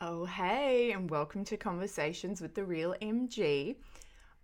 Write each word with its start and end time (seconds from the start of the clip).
Oh, 0.00 0.26
hey, 0.26 0.92
and 0.92 1.10
welcome 1.10 1.44
to 1.46 1.56
Conversations 1.56 2.40
with 2.40 2.54
the 2.54 2.62
Real 2.62 2.94
MG. 3.02 3.74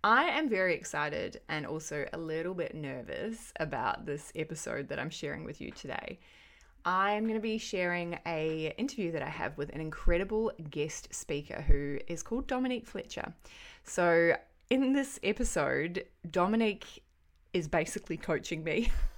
I 0.03 0.23
am 0.25 0.49
very 0.49 0.73
excited 0.73 1.39
and 1.47 1.65
also 1.65 2.05
a 2.11 2.17
little 2.17 2.53
bit 2.53 2.75
nervous 2.75 3.53
about 3.61 4.05
this 4.05 4.33
episode 4.35 4.89
that 4.89 4.99
I'm 4.99 5.09
sharing 5.09 5.45
with 5.45 5.61
you 5.61 5.71
today. 5.71 6.19
I'm 6.83 7.23
going 7.23 7.35
to 7.35 7.39
be 7.39 7.57
sharing 7.57 8.19
a 8.25 8.75
interview 8.77 9.13
that 9.13 9.21
I 9.21 9.29
have 9.29 9.57
with 9.57 9.69
an 9.69 9.79
incredible 9.79 10.51
guest 10.71 11.15
speaker 11.15 11.61
who 11.61 11.99
is 12.07 12.21
called 12.21 12.47
Dominique 12.47 12.85
Fletcher. 12.85 13.33
So, 13.85 14.35
in 14.69 14.91
this 14.91 15.21
episode, 15.23 16.03
Dominique 16.29 17.01
is 17.53 17.69
basically 17.69 18.17
coaching 18.17 18.61
me. 18.61 18.91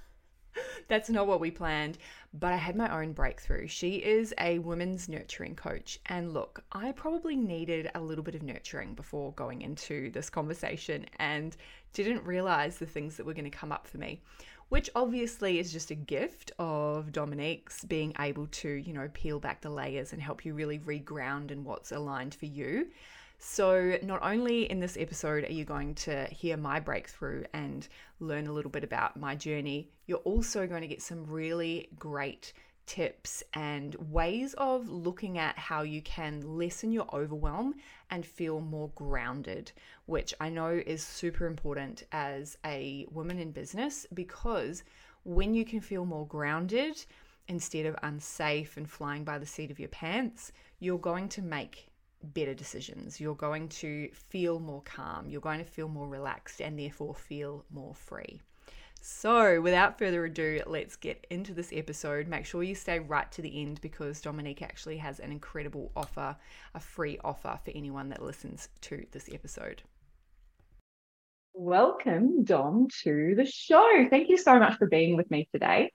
That's 0.88 1.10
not 1.10 1.26
what 1.26 1.40
we 1.40 1.50
planned, 1.50 1.98
but 2.32 2.54
I 2.54 2.56
had 2.56 2.74
my 2.74 3.02
own 3.02 3.12
breakthrough. 3.12 3.66
She 3.66 3.96
is 3.96 4.32
a 4.38 4.58
women's 4.58 5.06
nurturing 5.06 5.54
coach. 5.54 6.00
And 6.06 6.32
look, 6.32 6.64
I 6.72 6.92
probably 6.92 7.36
needed 7.36 7.90
a 7.94 8.00
little 8.00 8.24
bit 8.24 8.34
of 8.34 8.42
nurturing 8.42 8.94
before 8.94 9.32
going 9.34 9.60
into 9.60 10.10
this 10.10 10.30
conversation 10.30 11.04
and 11.18 11.54
didn't 11.92 12.24
realize 12.24 12.78
the 12.78 12.86
things 12.86 13.16
that 13.16 13.26
were 13.26 13.34
going 13.34 13.44
to 13.44 13.50
come 13.50 13.70
up 13.70 13.86
for 13.86 13.98
me, 13.98 14.22
which 14.70 14.88
obviously 14.94 15.58
is 15.58 15.72
just 15.72 15.90
a 15.90 15.94
gift 15.94 16.52
of 16.58 17.12
Dominique's 17.12 17.84
being 17.84 18.14
able 18.18 18.46
to, 18.46 18.70
you 18.70 18.94
know, 18.94 19.10
peel 19.12 19.38
back 19.38 19.60
the 19.60 19.70
layers 19.70 20.14
and 20.14 20.22
help 20.22 20.44
you 20.46 20.54
really 20.54 20.78
reground 20.78 21.50
in 21.50 21.64
what's 21.64 21.92
aligned 21.92 22.34
for 22.34 22.46
you. 22.46 22.88
So, 23.40 23.98
not 24.02 24.20
only 24.22 24.68
in 24.68 24.80
this 24.80 24.96
episode 24.96 25.44
are 25.44 25.52
you 25.52 25.64
going 25.64 25.94
to 25.96 26.24
hear 26.26 26.56
my 26.56 26.80
breakthrough 26.80 27.44
and 27.52 27.86
learn 28.18 28.48
a 28.48 28.52
little 28.52 28.70
bit 28.70 28.82
about 28.82 29.16
my 29.16 29.36
journey, 29.36 29.90
you're 30.06 30.18
also 30.18 30.66
going 30.66 30.82
to 30.82 30.88
get 30.88 31.00
some 31.00 31.24
really 31.24 31.88
great 31.96 32.52
tips 32.86 33.44
and 33.54 33.94
ways 34.10 34.54
of 34.54 34.88
looking 34.88 35.38
at 35.38 35.56
how 35.56 35.82
you 35.82 36.02
can 36.02 36.40
lessen 36.40 36.90
your 36.90 37.06
overwhelm 37.14 37.76
and 38.10 38.26
feel 38.26 38.60
more 38.60 38.90
grounded, 38.96 39.70
which 40.06 40.34
I 40.40 40.48
know 40.48 40.70
is 40.70 41.04
super 41.04 41.46
important 41.46 42.04
as 42.10 42.58
a 42.64 43.06
woman 43.10 43.38
in 43.38 43.52
business 43.52 44.04
because 44.14 44.82
when 45.24 45.54
you 45.54 45.64
can 45.64 45.80
feel 45.80 46.04
more 46.04 46.26
grounded 46.26 47.04
instead 47.46 47.86
of 47.86 47.94
unsafe 48.02 48.76
and 48.76 48.90
flying 48.90 49.22
by 49.22 49.38
the 49.38 49.46
seat 49.46 49.70
of 49.70 49.78
your 49.78 49.90
pants, 49.90 50.50
you're 50.80 50.98
going 50.98 51.28
to 51.28 51.42
make 51.42 51.87
better 52.22 52.54
decisions. 52.54 53.20
You're 53.20 53.34
going 53.34 53.68
to 53.68 54.08
feel 54.12 54.60
more 54.60 54.82
calm. 54.82 55.28
You're 55.28 55.40
going 55.40 55.58
to 55.58 55.64
feel 55.64 55.88
more 55.88 56.08
relaxed 56.08 56.60
and 56.60 56.78
therefore 56.78 57.14
feel 57.14 57.64
more 57.70 57.94
free. 57.94 58.40
So, 59.00 59.60
without 59.60 59.96
further 59.96 60.24
ado, 60.24 60.60
let's 60.66 60.96
get 60.96 61.24
into 61.30 61.54
this 61.54 61.70
episode. 61.72 62.26
Make 62.26 62.44
sure 62.44 62.62
you 62.62 62.74
stay 62.74 62.98
right 62.98 63.30
to 63.32 63.42
the 63.42 63.62
end 63.62 63.80
because 63.80 64.20
Dominique 64.20 64.60
actually 64.60 64.96
has 64.98 65.20
an 65.20 65.30
incredible 65.30 65.92
offer, 65.94 66.36
a 66.74 66.80
free 66.80 67.18
offer 67.22 67.58
for 67.64 67.70
anyone 67.74 68.08
that 68.08 68.22
listens 68.22 68.68
to 68.82 69.06
this 69.12 69.28
episode. 69.32 69.82
Welcome, 71.54 72.44
Dom, 72.44 72.88
to 73.04 73.34
the 73.36 73.46
show. 73.46 74.06
Thank 74.10 74.28
you 74.28 74.36
so 74.36 74.58
much 74.58 74.78
for 74.78 74.86
being 74.86 75.16
with 75.16 75.30
me 75.30 75.48
today. 75.52 75.92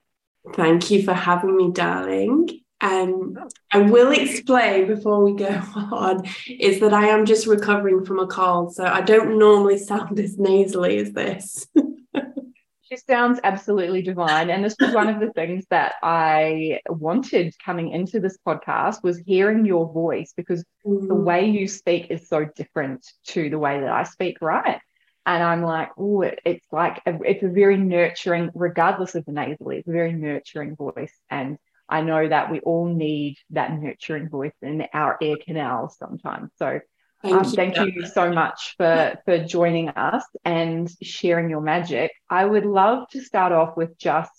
Thank 0.53 0.91
you 0.91 1.03
for 1.03 1.13
having 1.13 1.55
me, 1.55 1.71
darling. 1.71 2.62
Um, 2.83 3.37
I 3.71 3.79
will 3.79 4.11
explain 4.11 4.87
before 4.87 5.23
we 5.23 5.35
go 5.35 5.47
on 5.75 6.25
is 6.49 6.81
that 6.81 6.93
I 6.93 7.07
am 7.07 7.25
just 7.25 7.47
recovering 7.47 8.03
from 8.03 8.19
a 8.19 8.27
cold, 8.27 8.75
so 8.75 8.83
I 8.83 9.01
don't 9.01 9.39
normally 9.39 9.77
sound 9.77 10.19
as 10.19 10.37
nasally 10.37 10.97
as 10.97 11.13
this. 11.13 11.65
she 12.81 12.97
sounds 12.97 13.39
absolutely 13.45 14.01
divine, 14.01 14.49
and 14.49 14.65
this 14.65 14.75
was 14.81 14.93
one 14.93 15.07
of 15.07 15.21
the 15.21 15.31
things 15.31 15.65
that 15.69 15.93
I 16.03 16.81
wanted 16.89 17.55
coming 17.63 17.91
into 17.91 18.19
this 18.19 18.37
podcast 18.45 19.01
was 19.01 19.17
hearing 19.17 19.65
your 19.65 19.91
voice 19.91 20.33
because 20.35 20.65
mm. 20.85 21.07
the 21.07 21.15
way 21.15 21.49
you 21.49 21.69
speak 21.69 22.07
is 22.09 22.27
so 22.27 22.45
different 22.53 23.09
to 23.27 23.49
the 23.49 23.59
way 23.59 23.79
that 23.79 23.89
I 23.89 24.03
speak, 24.03 24.41
right? 24.41 24.81
And 25.25 25.41
I'm 25.41 25.63
like, 25.63 25.91
oh, 25.97 26.23
it, 26.23 26.41
it's 26.43 26.67
like 26.73 27.01
a, 27.05 27.17
it's 27.23 27.43
a 27.43 27.47
very 27.47 27.77
nurturing, 27.77 28.49
regardless 28.53 29.15
of 29.15 29.23
the 29.23 29.31
nasally, 29.31 29.77
it's 29.77 29.87
a 29.87 29.91
very 29.93 30.11
nurturing 30.11 30.75
voice, 30.75 31.17
and 31.29 31.57
I 31.93 32.01
know 32.01 32.27
that 32.27 32.49
we 32.49 32.59
all 32.61 32.87
need 32.87 33.37
that 33.51 33.71
nurturing 33.79 34.27
voice 34.27 34.55
in 34.63 34.83
our 34.95 35.15
ear 35.21 35.37
canals 35.45 35.95
sometimes. 35.99 36.49
So 36.57 36.79
Thank, 37.21 37.35
um, 37.35 37.45
you. 37.45 37.55
thank 37.55 37.77
you 37.77 38.05
so 38.07 38.33
much 38.33 38.73
for 38.77 39.13
for 39.25 39.45
joining 39.45 39.89
us 39.89 40.25
and 40.43 40.91
sharing 41.01 41.49
your 41.49 41.61
magic. 41.61 42.11
I 42.29 42.43
would 42.43 42.65
love 42.65 43.07
to 43.11 43.21
start 43.21 43.53
off 43.53 43.77
with 43.77 43.97
just 43.97 44.31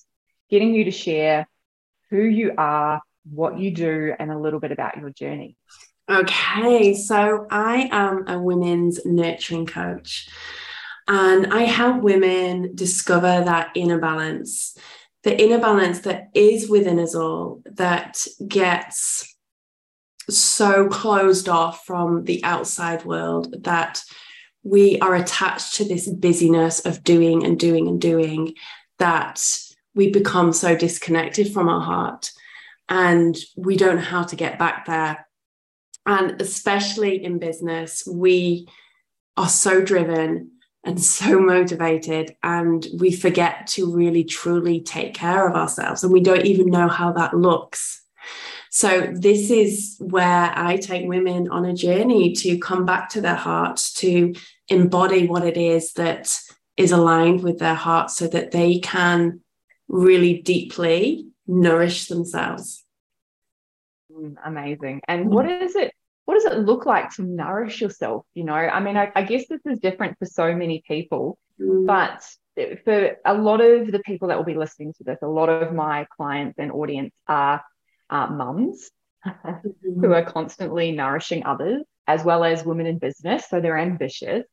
getting 0.50 0.74
you 0.74 0.84
to 0.84 0.90
share 0.90 1.48
who 2.10 2.22
you 2.22 2.52
are, 2.58 3.00
what 3.30 3.58
you 3.58 3.70
do, 3.70 4.14
and 4.18 4.30
a 4.32 4.38
little 4.38 4.60
bit 4.60 4.72
about 4.72 4.98
your 4.98 5.10
journey. 5.10 5.56
Okay, 6.10 6.92
so 6.92 7.46
I 7.50 7.88
am 7.90 8.28
a 8.28 8.38
women's 8.38 9.06
nurturing 9.06 9.64
coach, 9.64 10.28
and 11.08 11.54
I 11.54 11.62
help 11.62 12.02
women 12.02 12.74
discover 12.74 13.44
that 13.44 13.70
inner 13.74 13.98
balance 13.98 14.76
the 15.24 15.42
inner 15.42 15.58
balance 15.58 16.00
that 16.00 16.28
is 16.34 16.68
within 16.68 16.98
us 16.98 17.14
all 17.14 17.62
that 17.64 18.24
gets 18.46 19.36
so 20.30 20.88
closed 20.88 21.48
off 21.48 21.84
from 21.84 22.24
the 22.24 22.42
outside 22.44 23.04
world 23.04 23.54
that 23.64 24.02
we 24.62 24.98
are 25.00 25.14
attached 25.14 25.74
to 25.74 25.84
this 25.84 26.08
busyness 26.08 26.80
of 26.86 27.04
doing 27.04 27.44
and 27.44 27.58
doing 27.58 27.88
and 27.88 28.00
doing 28.00 28.54
that 28.98 29.42
we 29.94 30.10
become 30.10 30.52
so 30.52 30.76
disconnected 30.76 31.52
from 31.52 31.68
our 31.68 31.80
heart 31.80 32.30
and 32.88 33.36
we 33.56 33.76
don't 33.76 33.96
know 33.96 34.02
how 34.02 34.22
to 34.22 34.36
get 34.36 34.58
back 34.58 34.86
there. 34.86 35.26
And 36.06 36.40
especially 36.40 37.24
in 37.24 37.38
business, 37.38 38.06
we 38.06 38.68
are 39.36 39.48
so 39.48 39.80
driven 39.82 40.52
and 40.84 41.02
so 41.02 41.40
motivated 41.40 42.36
and 42.42 42.86
we 42.98 43.10
forget 43.10 43.66
to 43.68 43.92
really 43.92 44.24
truly 44.24 44.80
take 44.80 45.14
care 45.14 45.48
of 45.48 45.56
ourselves 45.56 46.04
and 46.04 46.12
we 46.12 46.20
don't 46.20 46.44
even 46.44 46.66
know 46.66 46.88
how 46.88 47.12
that 47.12 47.34
looks. 47.34 48.02
So 48.70 49.12
this 49.12 49.50
is 49.50 49.96
where 50.00 50.52
i 50.56 50.76
take 50.76 51.06
women 51.06 51.48
on 51.48 51.64
a 51.64 51.74
journey 51.74 52.32
to 52.34 52.58
come 52.58 52.84
back 52.84 53.08
to 53.10 53.20
their 53.20 53.36
hearts 53.36 53.92
to 53.94 54.34
embody 54.68 55.26
what 55.26 55.44
it 55.44 55.56
is 55.56 55.92
that 55.92 56.38
is 56.76 56.90
aligned 56.90 57.42
with 57.42 57.58
their 57.58 57.74
heart 57.74 58.10
so 58.10 58.26
that 58.26 58.50
they 58.50 58.78
can 58.80 59.40
really 59.88 60.42
deeply 60.42 61.28
nourish 61.46 62.08
themselves. 62.08 62.84
Mm, 64.12 64.36
amazing. 64.44 65.00
And 65.06 65.30
what 65.30 65.48
is 65.48 65.76
it 65.76 65.92
what 66.24 66.34
does 66.34 66.44
it 66.44 66.58
look 66.60 66.86
like 66.86 67.10
to 67.14 67.22
nourish 67.22 67.80
yourself? 67.80 68.24
You 68.34 68.44
know, 68.44 68.54
I 68.54 68.80
mean, 68.80 68.96
I, 68.96 69.12
I 69.14 69.22
guess 69.22 69.46
this 69.48 69.60
is 69.66 69.78
different 69.78 70.18
for 70.18 70.26
so 70.26 70.54
many 70.54 70.82
people, 70.86 71.38
mm. 71.60 71.86
but 71.86 72.24
for 72.84 73.16
a 73.24 73.34
lot 73.34 73.60
of 73.60 73.90
the 73.90 73.98
people 74.00 74.28
that 74.28 74.36
will 74.36 74.44
be 74.44 74.54
listening 74.54 74.92
to 74.94 75.04
this, 75.04 75.18
a 75.22 75.28
lot 75.28 75.48
of 75.48 75.74
my 75.74 76.06
clients 76.16 76.58
and 76.58 76.72
audience 76.72 77.12
are 77.28 77.62
uh, 78.10 78.26
mums 78.28 78.90
mm-hmm. 79.26 80.00
who 80.00 80.12
are 80.12 80.24
constantly 80.24 80.92
nourishing 80.92 81.44
others, 81.44 81.82
as 82.06 82.24
well 82.24 82.44
as 82.44 82.64
women 82.64 82.86
in 82.86 82.98
business. 82.98 83.48
So 83.48 83.60
they're 83.60 83.78
ambitious. 83.78 84.44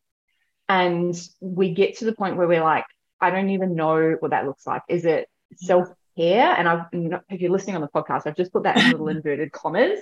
And 0.67 1.15
we 1.41 1.73
get 1.73 1.97
to 1.97 2.05
the 2.05 2.13
point 2.13 2.37
where 2.37 2.47
we're 2.47 2.63
like, 2.63 2.85
I 3.19 3.29
don't 3.29 3.49
even 3.49 3.75
know 3.75 4.15
what 4.19 4.31
that 4.31 4.45
looks 4.45 4.65
like. 4.65 4.81
Is 4.87 5.05
it 5.05 5.27
self 5.57 5.89
care? 6.17 6.55
And 6.57 6.67
I've, 6.67 6.85
if 7.29 7.41
you're 7.41 7.51
listening 7.51 7.75
on 7.75 7.81
the 7.81 7.87
podcast, 7.87 8.25
I've 8.25 8.37
just 8.37 8.51
put 8.51 8.63
that 8.63 8.77
in 8.77 8.91
little 8.91 9.07
inverted 9.09 9.51
commas. 9.51 9.99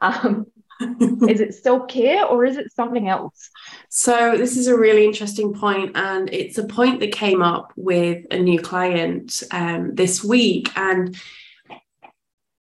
Um, 0.00 0.46
is 0.80 1.40
it 1.40 1.54
self 1.54 1.88
care 1.88 2.24
or 2.26 2.44
is 2.44 2.56
it 2.56 2.72
something 2.72 3.08
else? 3.08 3.50
So, 3.88 4.36
this 4.36 4.56
is 4.56 4.66
a 4.66 4.76
really 4.76 5.04
interesting 5.04 5.54
point, 5.54 5.92
and 5.94 6.32
it's 6.32 6.58
a 6.58 6.66
point 6.66 7.00
that 7.00 7.12
came 7.12 7.42
up 7.42 7.72
with 7.76 8.24
a 8.30 8.38
new 8.38 8.60
client 8.60 9.42
um, 9.50 9.94
this 9.94 10.22
week. 10.22 10.70
And 10.76 11.16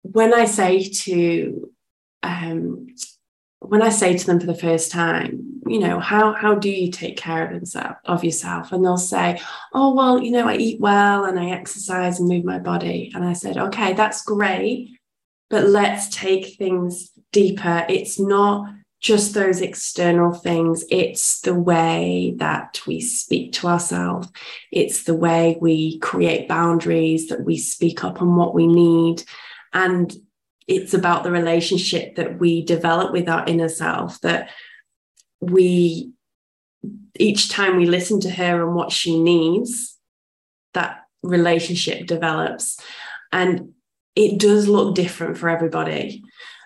when 0.01 0.33
I 0.33 0.45
say 0.45 0.83
to 0.89 1.71
um, 2.23 2.87
when 3.59 3.81
I 3.81 3.89
say 3.89 4.17
to 4.17 4.25
them 4.25 4.39
for 4.39 4.45
the 4.45 4.55
first 4.55 4.91
time, 4.91 5.61
you 5.65 5.79
know, 5.79 5.99
how 5.99 6.33
how 6.33 6.55
do 6.55 6.69
you 6.69 6.91
take 6.91 7.17
care 7.17 7.45
of 7.45 7.51
himself 7.51 7.95
of 8.05 8.23
yourself? 8.23 8.71
And 8.71 8.83
they'll 8.83 8.97
say, 8.97 9.41
Oh, 9.73 9.93
well, 9.93 10.21
you 10.21 10.31
know, 10.31 10.47
I 10.47 10.55
eat 10.57 10.81
well 10.81 11.25
and 11.25 11.39
I 11.39 11.51
exercise 11.51 12.19
and 12.19 12.27
move 12.27 12.43
my 12.43 12.59
body. 12.59 13.11
And 13.15 13.23
I 13.23 13.33
said, 13.33 13.57
Okay, 13.57 13.93
that's 13.93 14.23
great. 14.23 14.97
But 15.49 15.67
let's 15.67 16.09
take 16.09 16.57
things 16.57 17.11
deeper. 17.33 17.85
It's 17.89 18.19
not 18.19 18.73
just 19.03 19.33
those 19.33 19.59
external 19.59 20.33
things, 20.33 20.85
it's 20.89 21.41
the 21.41 21.53
way 21.53 22.33
that 22.37 22.79
we 22.87 23.01
speak 23.01 23.51
to 23.51 23.67
ourselves, 23.67 24.29
it's 24.71 25.03
the 25.03 25.13
way 25.13 25.57
we 25.59 25.99
create 25.99 26.47
boundaries, 26.47 27.27
that 27.27 27.43
we 27.43 27.57
speak 27.57 28.05
up 28.05 28.21
on 28.21 28.37
what 28.37 28.55
we 28.55 28.65
need. 28.65 29.21
And 29.73 30.15
it's 30.67 30.93
about 30.93 31.23
the 31.23 31.31
relationship 31.31 32.15
that 32.15 32.39
we 32.39 32.63
develop 32.63 33.11
with 33.11 33.27
our 33.27 33.45
inner 33.45 33.67
self, 33.67 34.21
that 34.21 34.49
we, 35.41 36.13
each 37.19 37.49
time 37.49 37.75
we 37.75 37.85
listen 37.85 38.21
to 38.21 38.29
her 38.29 38.63
and 38.65 38.73
what 38.73 38.93
she 38.93 39.19
needs, 39.19 39.97
that 40.73 41.01
relationship 41.23 42.07
develops. 42.07 42.79
And 43.33 43.73
it 44.15 44.39
does 44.39 44.69
look 44.69 44.95
different 44.95 45.37
for 45.37 45.49
everybody. 45.49 46.23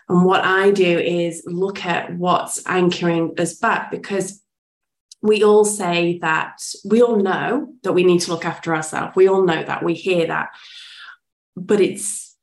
And 0.09 0.23
what 0.23 0.43
I 0.43 0.71
do 0.71 0.99
is 0.99 1.43
look 1.45 1.85
at 1.85 2.15
what's 2.15 2.65
anchoring 2.65 3.33
us 3.37 3.55
back 3.55 3.91
because 3.91 4.41
we 5.21 5.43
all 5.43 5.65
say 5.65 6.19
that 6.19 6.61
we 6.85 7.01
all 7.01 7.17
know 7.17 7.73
that 7.83 7.93
we 7.93 8.03
need 8.03 8.21
to 8.21 8.31
look 8.31 8.45
after 8.45 8.75
ourselves. 8.75 9.15
We 9.15 9.27
all 9.27 9.43
know 9.43 9.63
that. 9.63 9.83
We 9.83 9.93
hear 9.93 10.27
that. 10.27 10.49
But 11.55 11.81
it's, 11.81 12.35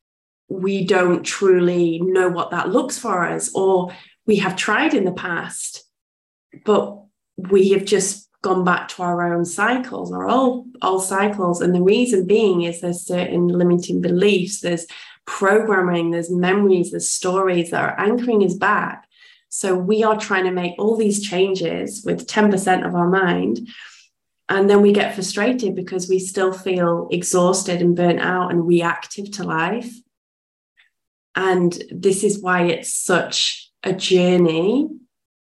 we 0.48 0.84
don't 0.84 1.24
truly 1.24 2.00
know 2.00 2.28
what 2.28 2.50
that 2.50 2.68
looks 2.68 2.98
for 2.98 3.26
us, 3.26 3.50
or 3.54 3.92
we 4.26 4.36
have 4.36 4.56
tried 4.56 4.92
in 4.92 5.04
the 5.04 5.12
past, 5.12 5.84
but 6.64 7.00
we 7.36 7.70
have 7.70 7.84
just 7.84 8.28
gone 8.42 8.64
back 8.64 8.88
to 8.88 9.02
our 9.02 9.32
own 9.32 9.44
cycles 9.44 10.12
our 10.12 10.28
all, 10.28 10.66
all 10.82 11.00
cycles. 11.00 11.62
And 11.62 11.74
the 11.74 11.82
reason 11.82 12.26
being 12.26 12.62
is 12.62 12.80
there's 12.80 13.00
certain 13.00 13.48
limiting 13.48 14.02
beliefs, 14.02 14.60
there's 14.60 14.86
programming, 15.26 16.10
there's 16.10 16.30
memories, 16.30 16.90
there's 16.90 17.10
stories 17.10 17.70
that 17.70 17.82
are 17.82 17.98
anchoring 17.98 18.42
us 18.44 18.54
back. 18.54 19.06
So 19.48 19.76
we 19.76 20.02
are 20.02 20.18
trying 20.18 20.44
to 20.44 20.50
make 20.50 20.74
all 20.78 20.96
these 20.96 21.22
changes 21.22 22.02
with 22.04 22.26
10% 22.26 22.86
of 22.86 22.94
our 22.94 23.08
mind. 23.08 23.68
And 24.48 24.68
then 24.68 24.82
we 24.82 24.92
get 24.92 25.14
frustrated 25.14 25.74
because 25.74 26.08
we 26.08 26.18
still 26.18 26.52
feel 26.52 27.08
exhausted 27.10 27.80
and 27.80 27.96
burnt 27.96 28.20
out 28.20 28.50
and 28.50 28.66
reactive 28.66 29.30
to 29.32 29.44
life. 29.44 29.94
And 31.34 31.76
this 31.90 32.24
is 32.24 32.42
why 32.42 32.62
it's 32.62 32.92
such 32.92 33.70
a 33.82 33.92
journey, 33.92 34.88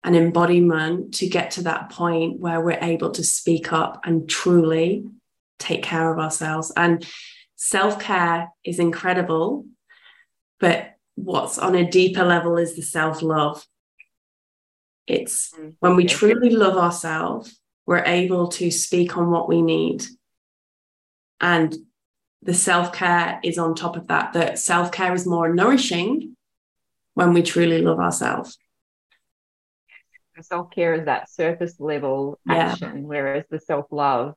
an 0.04 0.14
embodiment 0.14 1.14
to 1.14 1.28
get 1.28 1.52
to 1.52 1.62
that 1.62 1.90
point 1.90 2.38
where 2.38 2.60
we're 2.60 2.78
able 2.80 3.10
to 3.12 3.24
speak 3.24 3.72
up 3.72 4.00
and 4.04 4.28
truly 4.28 5.04
take 5.58 5.82
care 5.82 6.12
of 6.12 6.18
ourselves. 6.18 6.72
And 6.76 7.06
self 7.68 7.98
care 7.98 8.50
is 8.64 8.78
incredible, 8.78 9.66
but 10.60 10.94
what's 11.16 11.58
on 11.58 11.74
a 11.74 11.90
deeper 11.90 12.24
level 12.24 12.56
is 12.56 12.76
the 12.76 12.82
self 12.82 13.22
love. 13.22 13.64
It's 15.06 15.52
mm, 15.52 15.74
when 15.80 15.96
we 15.96 16.06
truly 16.06 16.50
love 16.50 16.76
ourselves, 16.76 17.60
we're 17.84 18.04
able 18.04 18.48
to 18.48 18.70
speak 18.70 19.16
on 19.16 19.30
what 19.30 19.48
we 19.48 19.62
need. 19.62 20.04
And 21.40 21.76
the 22.42 22.54
self 22.54 22.92
care 22.92 23.40
is 23.42 23.58
on 23.58 23.74
top 23.74 23.96
of 23.96 24.06
that, 24.08 24.32
that 24.34 24.58
self 24.58 24.92
care 24.92 25.12
is 25.12 25.26
more 25.26 25.52
nourishing 25.52 26.36
when 27.14 27.32
we 27.32 27.42
truly 27.42 27.82
love 27.82 27.98
ourselves. 27.98 28.58
Self 30.40 30.70
care 30.70 30.94
is 30.94 31.06
that 31.06 31.30
surface 31.30 31.80
level 31.80 32.38
action, 32.48 32.98
yeah. 32.98 33.02
whereas 33.02 33.44
the 33.50 33.58
self 33.58 33.86
love 33.90 34.34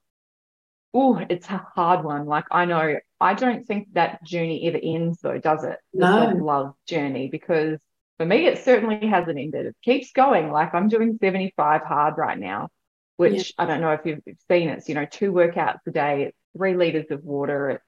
oh, 0.94 1.22
it's 1.30 1.50
a 1.50 1.66
hard 1.76 2.04
one. 2.04 2.26
Like 2.26 2.46
I 2.52 2.66
know, 2.66 2.96
I 3.20 3.34
don't 3.34 3.66
think 3.66 3.90
that 3.94 4.24
journey 4.24 4.68
ever 4.68 4.80
ends 4.82 5.20
though, 5.22 5.38
does 5.38 5.64
it? 5.64 5.78
The 5.94 6.00
no. 6.00 6.20
self-love 6.26 6.74
journey, 6.88 7.30
because 7.30 7.80
for 8.18 8.26
me, 8.26 8.46
it 8.46 8.64
certainly 8.64 9.08
hasn't 9.08 9.38
ended. 9.38 9.66
It 9.66 9.76
keeps 9.84 10.12
going. 10.12 10.52
Like 10.52 10.74
I'm 10.74 10.88
doing 10.88 11.18
75 11.22 11.82
hard 11.82 12.18
right 12.18 12.38
now, 12.38 12.70
which 13.18 13.54
yeah. 13.58 13.64
I 13.64 13.66
don't 13.66 13.82
know 13.82 13.92
if 13.92 14.02
you've 14.06 14.24
seen. 14.50 14.70
It's, 14.70 14.88
you 14.88 14.96
know, 14.96 15.06
two 15.06 15.32
workouts 15.32 15.80
a 15.88 15.92
day, 15.92 16.24
it's 16.24 16.38
three 16.56 16.76
liters 16.76 17.12
of 17.12 17.24
water, 17.24 17.72
it's 17.72 17.84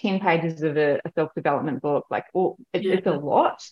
10 0.00 0.20
pages 0.20 0.62
of 0.62 0.76
a, 0.76 1.00
a 1.04 1.12
self-development 1.14 1.82
book. 1.82 2.06
Like, 2.10 2.26
oh, 2.34 2.56
it, 2.72 2.82
yeah. 2.82 2.94
it's 2.94 3.06
a 3.06 3.12
lot. 3.12 3.62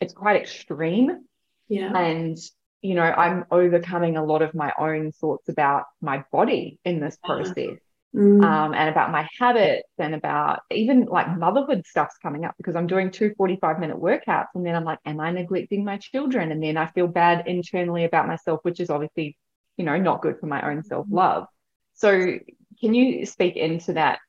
It's 0.00 0.14
quite 0.14 0.40
extreme. 0.40 1.24
Yeah. 1.68 1.96
And 1.96 2.38
you 2.80 2.94
know, 2.94 3.02
I'm 3.02 3.44
overcoming 3.50 4.16
a 4.16 4.24
lot 4.24 4.42
of 4.42 4.54
my 4.54 4.72
own 4.78 5.12
thoughts 5.12 5.48
about 5.48 5.84
my 6.00 6.24
body 6.30 6.78
in 6.84 7.00
this 7.00 7.18
uh-huh. 7.24 7.42
process 7.42 7.76
mm. 8.14 8.44
um, 8.44 8.74
and 8.74 8.88
about 8.88 9.10
my 9.10 9.28
habits 9.38 9.88
and 9.98 10.14
about 10.14 10.60
even 10.70 11.04
like 11.06 11.36
motherhood 11.36 11.86
stuff's 11.86 12.16
coming 12.22 12.44
up 12.44 12.54
because 12.56 12.76
I'm 12.76 12.86
doing 12.86 13.10
two 13.10 13.34
45 13.36 13.78
minute 13.78 13.96
workouts. 13.96 14.48
And 14.54 14.64
then 14.64 14.74
I'm 14.74 14.84
like, 14.84 14.98
am 15.04 15.20
I 15.20 15.30
neglecting 15.30 15.84
my 15.84 15.98
children? 15.98 16.52
And 16.52 16.62
then 16.62 16.76
I 16.76 16.86
feel 16.86 17.06
bad 17.06 17.46
internally 17.46 18.04
about 18.04 18.26
myself, 18.26 18.60
which 18.62 18.80
is 18.80 18.90
obviously, 18.90 19.36
you 19.76 19.84
know, 19.84 19.96
not 19.96 20.22
good 20.22 20.38
for 20.38 20.46
my 20.46 20.68
own 20.68 20.82
self 20.82 21.06
love. 21.10 21.46
So, 21.94 22.38
can 22.80 22.94
you 22.94 23.26
speak 23.26 23.56
into 23.56 23.94
that 23.94 24.20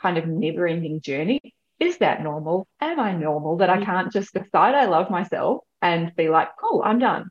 kind 0.00 0.16
of 0.16 0.26
never 0.26 0.66
ending 0.66 1.00
journey? 1.00 1.40
Is 1.78 1.98
that 1.98 2.22
normal? 2.22 2.66
Am 2.80 2.98
I 2.98 3.12
normal 3.12 3.58
that 3.58 3.70
I 3.70 3.84
can't 3.84 4.12
just 4.12 4.32
decide 4.32 4.74
I 4.74 4.86
love 4.86 5.10
myself 5.10 5.62
and 5.80 6.14
be 6.16 6.28
like, 6.28 6.48
cool, 6.60 6.82
I'm 6.84 6.98
done? 6.98 7.28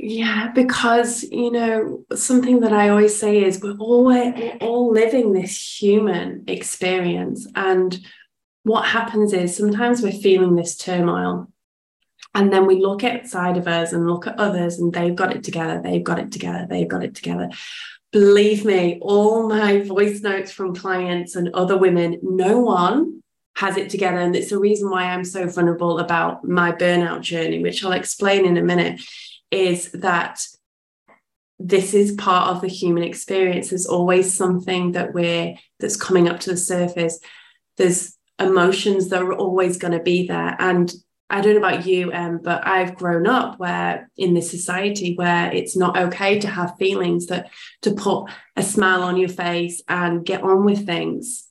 Yeah, 0.00 0.52
because 0.54 1.24
you 1.24 1.50
know 1.50 2.04
something 2.14 2.60
that 2.60 2.72
I 2.72 2.88
always 2.88 3.18
say 3.18 3.42
is 3.42 3.60
we're 3.60 3.76
all 3.78 4.04
we're 4.04 4.56
all 4.60 4.92
living 4.92 5.32
this 5.32 5.82
human 5.82 6.44
experience, 6.46 7.48
and 7.56 7.98
what 8.62 8.84
happens 8.86 9.32
is 9.32 9.56
sometimes 9.56 10.00
we're 10.00 10.12
feeling 10.12 10.54
this 10.54 10.76
turmoil, 10.76 11.50
and 12.32 12.52
then 12.52 12.64
we 12.66 12.80
look 12.80 13.02
outside 13.02 13.56
of 13.56 13.66
us 13.66 13.92
and 13.92 14.06
look 14.06 14.28
at 14.28 14.38
others, 14.38 14.78
and 14.78 14.92
they've 14.92 15.16
got 15.16 15.34
it 15.34 15.42
together, 15.42 15.80
they've 15.82 16.04
got 16.04 16.20
it 16.20 16.30
together, 16.30 16.64
they've 16.70 16.86
got 16.86 17.02
it 17.02 17.16
together. 17.16 17.50
Believe 18.12 18.64
me, 18.64 19.00
all 19.02 19.48
my 19.48 19.80
voice 19.80 20.20
notes 20.20 20.52
from 20.52 20.76
clients 20.76 21.34
and 21.34 21.50
other 21.54 21.76
women, 21.76 22.20
no 22.22 22.60
one 22.60 23.20
has 23.56 23.76
it 23.76 23.90
together, 23.90 24.18
and 24.18 24.36
it's 24.36 24.50
the 24.50 24.60
reason 24.60 24.90
why 24.90 25.06
I'm 25.06 25.24
so 25.24 25.48
vulnerable 25.48 25.98
about 25.98 26.44
my 26.44 26.70
burnout 26.70 27.22
journey, 27.22 27.64
which 27.64 27.84
I'll 27.84 27.90
explain 27.90 28.46
in 28.46 28.56
a 28.56 28.62
minute 28.62 29.00
is 29.50 29.90
that 29.92 30.40
this 31.58 31.94
is 31.94 32.12
part 32.12 32.54
of 32.54 32.60
the 32.60 32.68
human 32.68 33.02
experience. 33.02 33.70
There's 33.70 33.86
always 33.86 34.32
something 34.32 34.92
that 34.92 35.12
we're 35.12 35.56
that's 35.80 35.96
coming 35.96 36.28
up 36.28 36.40
to 36.40 36.50
the 36.50 36.56
surface. 36.56 37.18
There's 37.76 38.16
emotions 38.38 39.08
that 39.08 39.22
are 39.22 39.34
always 39.34 39.76
going 39.76 39.92
to 39.92 40.02
be 40.02 40.26
there. 40.26 40.56
And 40.58 40.92
i 41.30 41.40
don't 41.40 41.52
know 41.52 41.58
about 41.58 41.86
you 41.86 42.10
um, 42.12 42.40
but 42.42 42.66
i've 42.66 42.94
grown 42.94 43.26
up 43.26 43.58
where 43.58 44.10
in 44.16 44.32
this 44.32 44.50
society 44.50 45.14
where 45.14 45.52
it's 45.52 45.76
not 45.76 45.98
okay 45.98 46.38
to 46.38 46.48
have 46.48 46.78
feelings 46.78 47.26
that 47.26 47.50
to 47.82 47.92
put 47.92 48.30
a 48.56 48.62
smile 48.62 49.02
on 49.02 49.18
your 49.18 49.28
face 49.28 49.82
and 49.88 50.24
get 50.24 50.42
on 50.42 50.64
with 50.64 50.84
things. 50.84 51.46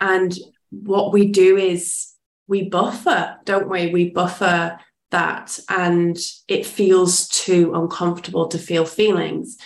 And 0.00 0.36
what 0.70 1.12
we 1.12 1.28
do 1.28 1.56
is 1.56 2.12
we 2.46 2.68
buffer 2.68 3.36
don't 3.44 3.68
we? 3.68 3.88
We 3.88 4.10
buffer 4.10 4.78
that 5.14 5.58
and 5.68 6.18
it 6.48 6.66
feels 6.66 7.28
too 7.28 7.72
uncomfortable 7.74 8.48
to 8.48 8.58
feel 8.58 8.84
feelings 8.84 9.56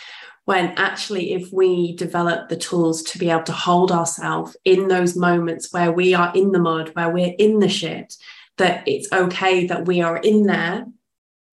when 0.44 0.72
actually 0.76 1.32
if 1.32 1.50
we 1.52 1.96
develop 1.96 2.48
the 2.48 2.56
tools 2.56 3.02
to 3.02 3.18
be 3.18 3.30
able 3.30 3.42
to 3.42 3.52
hold 3.52 3.90
ourselves 3.90 4.56
in 4.64 4.88
those 4.88 5.16
moments 5.16 5.72
where 5.72 5.90
we 5.90 6.14
are 6.14 6.30
in 6.34 6.52
the 6.52 6.58
mud 6.58 6.90
where 6.94 7.10
we're 7.10 7.34
in 7.38 7.58
the 7.60 7.68
shit 7.68 8.14
that 8.58 8.86
it's 8.86 9.10
okay 9.12 9.66
that 9.66 9.86
we 9.86 10.02
are 10.02 10.18
in 10.18 10.44
there 10.44 10.86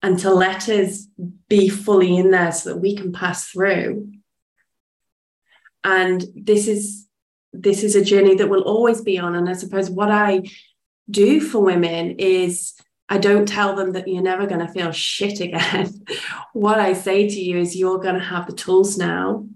and 0.02 0.18
to 0.18 0.30
let 0.30 0.68
us 0.68 1.08
be 1.48 1.68
fully 1.68 2.16
in 2.16 2.30
there 2.30 2.52
so 2.52 2.70
that 2.70 2.78
we 2.78 2.94
can 2.94 3.12
pass 3.12 3.48
through. 3.48 4.12
And 5.82 6.24
this 6.34 6.68
is 6.68 7.08
this 7.52 7.82
is 7.82 7.96
a 7.96 8.04
journey 8.04 8.34
that 8.34 8.48
we'll 8.48 8.62
always 8.74 9.00
be 9.00 9.18
on. 9.18 9.34
And 9.34 9.48
i 9.48 9.54
suppose 9.54 9.88
what 9.88 10.10
i 10.10 10.42
do 11.10 11.40
for 11.40 11.60
women 11.60 12.16
is 12.18 12.74
I 13.08 13.18
don't 13.18 13.46
tell 13.46 13.76
them 13.76 13.92
that 13.92 14.08
you're 14.08 14.22
never 14.22 14.46
going 14.46 14.66
to 14.66 14.72
feel 14.72 14.90
shit 14.90 15.40
again. 15.40 16.04
what 16.52 16.80
I 16.80 16.92
say 16.92 17.28
to 17.28 17.40
you 17.40 17.58
is 17.58 17.76
you're 17.76 18.00
going 18.00 18.16
to 18.16 18.20
have 18.20 18.46
the 18.46 18.52
tools 18.52 18.98
now 18.98 19.46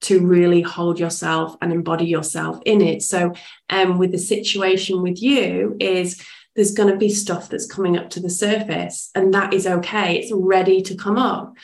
to 0.00 0.24
really 0.26 0.62
hold 0.62 0.98
yourself 0.98 1.56
and 1.60 1.72
embody 1.72 2.06
yourself 2.06 2.60
in 2.64 2.80
it. 2.80 3.02
So, 3.02 3.34
um, 3.68 3.98
with 3.98 4.12
the 4.12 4.18
situation 4.18 5.02
with 5.02 5.20
you, 5.20 5.76
is 5.80 6.24
there's 6.54 6.72
going 6.72 6.90
to 6.92 6.96
be 6.96 7.10
stuff 7.10 7.48
that's 7.48 7.66
coming 7.66 7.98
up 7.98 8.10
to 8.10 8.20
the 8.20 8.30
surface, 8.30 9.10
and 9.14 9.34
that 9.34 9.52
is 9.52 9.66
okay. 9.66 10.16
It's 10.16 10.32
ready 10.32 10.82
to 10.82 10.94
come 10.94 11.18
up. 11.18 11.54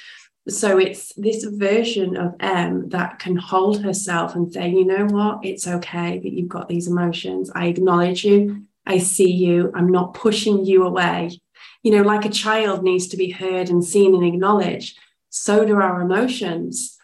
So 0.47 0.77
it's 0.79 1.15
this 1.15 1.45
version 1.45 2.17
of 2.17 2.35
M 2.39 2.91
that 2.91 3.19
can 3.19 3.35
hold 3.37 3.83
herself 3.83 4.35
and 4.35 4.53
say, 4.53 4.69
you 4.69 4.85
know 4.85 5.07
what, 5.07 5.45
it's 5.45 5.67
okay 5.67 6.19
that 6.19 6.33
you've 6.33 6.51
got 6.51 6.69
these 6.69 6.87
emotions. 6.87 7.51
I 7.55 7.67
acknowledge 7.67 8.25
you. 8.25 8.65
I 8.87 8.99
see 8.99 9.31
you. 9.31 9.73
I'm 9.75 9.91
not 9.91 10.15
pushing 10.15 10.65
you 10.65 10.85
away. 10.85 11.41
You 11.83 11.93
know, 11.93 12.03
like 12.03 12.25
a 12.25 12.31
child 12.31 12.83
needs 12.83 13.09
to 13.09 13.17
be 13.17 13.31
heard 13.31 13.69
and 13.69 13.85
seen 13.85 14.15
and 14.15 14.25
acknowledged, 14.25 14.99
so 15.31 15.65
do 15.65 15.77
our 15.77 16.01
emotions. 16.01 16.97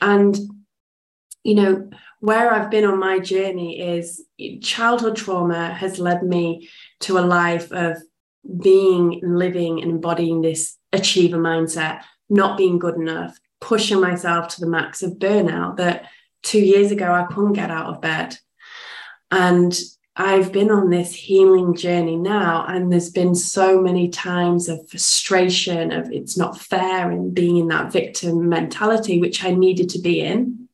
And, 0.00 0.38
you 1.42 1.54
know, 1.54 1.90
where 2.20 2.52
I've 2.52 2.70
been 2.70 2.84
on 2.84 2.98
my 2.98 3.20
journey 3.20 3.80
is 3.80 4.24
childhood 4.62 5.16
trauma 5.16 5.72
has 5.72 5.98
led 5.98 6.22
me 6.22 6.68
to 7.00 7.18
a 7.18 7.20
life 7.20 7.70
of 7.72 7.96
being, 8.60 9.20
living, 9.22 9.80
and 9.80 9.90
embodying 9.90 10.40
this 10.40 10.76
achiever 10.92 11.38
mindset, 11.38 12.02
not 12.28 12.58
being 12.58 12.78
good 12.78 12.96
enough, 12.96 13.38
pushing 13.60 14.00
myself 14.00 14.48
to 14.48 14.60
the 14.60 14.66
max 14.66 15.02
of 15.02 15.12
burnout 15.12 15.76
that 15.76 16.06
two 16.42 16.60
years 16.60 16.90
ago 16.90 17.12
I 17.12 17.24
couldn't 17.32 17.52
get 17.52 17.70
out 17.70 17.86
of 17.86 18.00
bed. 18.00 18.36
And 19.30 19.78
I've 20.20 20.50
been 20.50 20.70
on 20.70 20.90
this 20.90 21.14
healing 21.14 21.76
journey 21.76 22.16
now, 22.16 22.66
and 22.66 22.90
there's 22.90 23.10
been 23.10 23.36
so 23.36 23.80
many 23.80 24.08
times 24.08 24.68
of 24.68 24.88
frustration, 24.90 25.92
of 25.92 26.10
it's 26.10 26.36
not 26.36 26.60
fair, 26.60 27.10
and 27.10 27.32
being 27.32 27.56
in 27.56 27.68
that 27.68 27.92
victim 27.92 28.48
mentality, 28.48 29.20
which 29.20 29.44
I 29.44 29.52
needed 29.52 29.88
to 29.90 30.00
be 30.00 30.20
in 30.20 30.68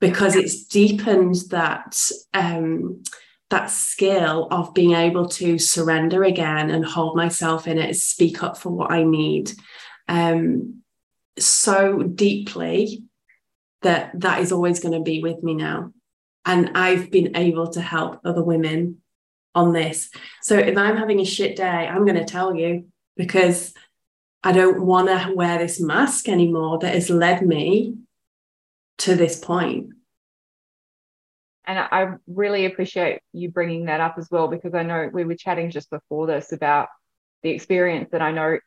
because 0.00 0.36
it's 0.36 0.64
deepened 0.64 1.36
that 1.50 2.00
um, 2.32 3.02
that 3.50 3.70
skill 3.70 4.46
of 4.50 4.72
being 4.74 4.92
able 4.92 5.28
to 5.28 5.58
surrender 5.58 6.22
again 6.22 6.70
and 6.70 6.84
hold 6.84 7.16
myself 7.16 7.66
in 7.66 7.78
it, 7.78 7.96
speak 7.96 8.42
up 8.42 8.56
for 8.56 8.70
what 8.70 8.92
I 8.92 9.02
need 9.02 9.52
um, 10.06 10.82
so 11.38 12.02
deeply 12.02 13.04
that 13.82 14.10
that 14.20 14.40
is 14.40 14.52
always 14.52 14.80
going 14.80 14.94
to 14.94 15.00
be 15.00 15.22
with 15.22 15.42
me 15.42 15.54
now. 15.54 15.92
And 16.48 16.70
I've 16.74 17.10
been 17.10 17.36
able 17.36 17.68
to 17.72 17.80
help 17.80 18.20
other 18.24 18.42
women 18.42 19.02
on 19.54 19.74
this. 19.74 20.08
So 20.42 20.56
if 20.56 20.78
I'm 20.78 20.96
having 20.96 21.20
a 21.20 21.24
shit 21.24 21.56
day, 21.56 21.62
I'm 21.64 22.06
going 22.06 22.16
to 22.16 22.24
tell 22.24 22.56
you 22.56 22.86
because 23.16 23.74
I 24.42 24.52
don't 24.52 24.82
want 24.86 25.08
to 25.08 25.34
wear 25.34 25.58
this 25.58 25.78
mask 25.78 26.26
anymore 26.26 26.78
that 26.78 26.94
has 26.94 27.10
led 27.10 27.46
me 27.46 27.96
to 28.98 29.14
this 29.14 29.38
point. 29.38 29.90
And 31.66 31.78
I 31.78 32.14
really 32.26 32.64
appreciate 32.64 33.20
you 33.34 33.50
bringing 33.50 33.84
that 33.86 34.00
up 34.00 34.14
as 34.16 34.28
well, 34.30 34.48
because 34.48 34.72
I 34.72 34.84
know 34.84 35.10
we 35.12 35.26
were 35.26 35.34
chatting 35.34 35.70
just 35.70 35.90
before 35.90 36.26
this 36.26 36.52
about 36.52 36.88
the 37.42 37.50
experience 37.50 38.08
that 38.12 38.22
I 38.22 38.32
know 38.32 38.58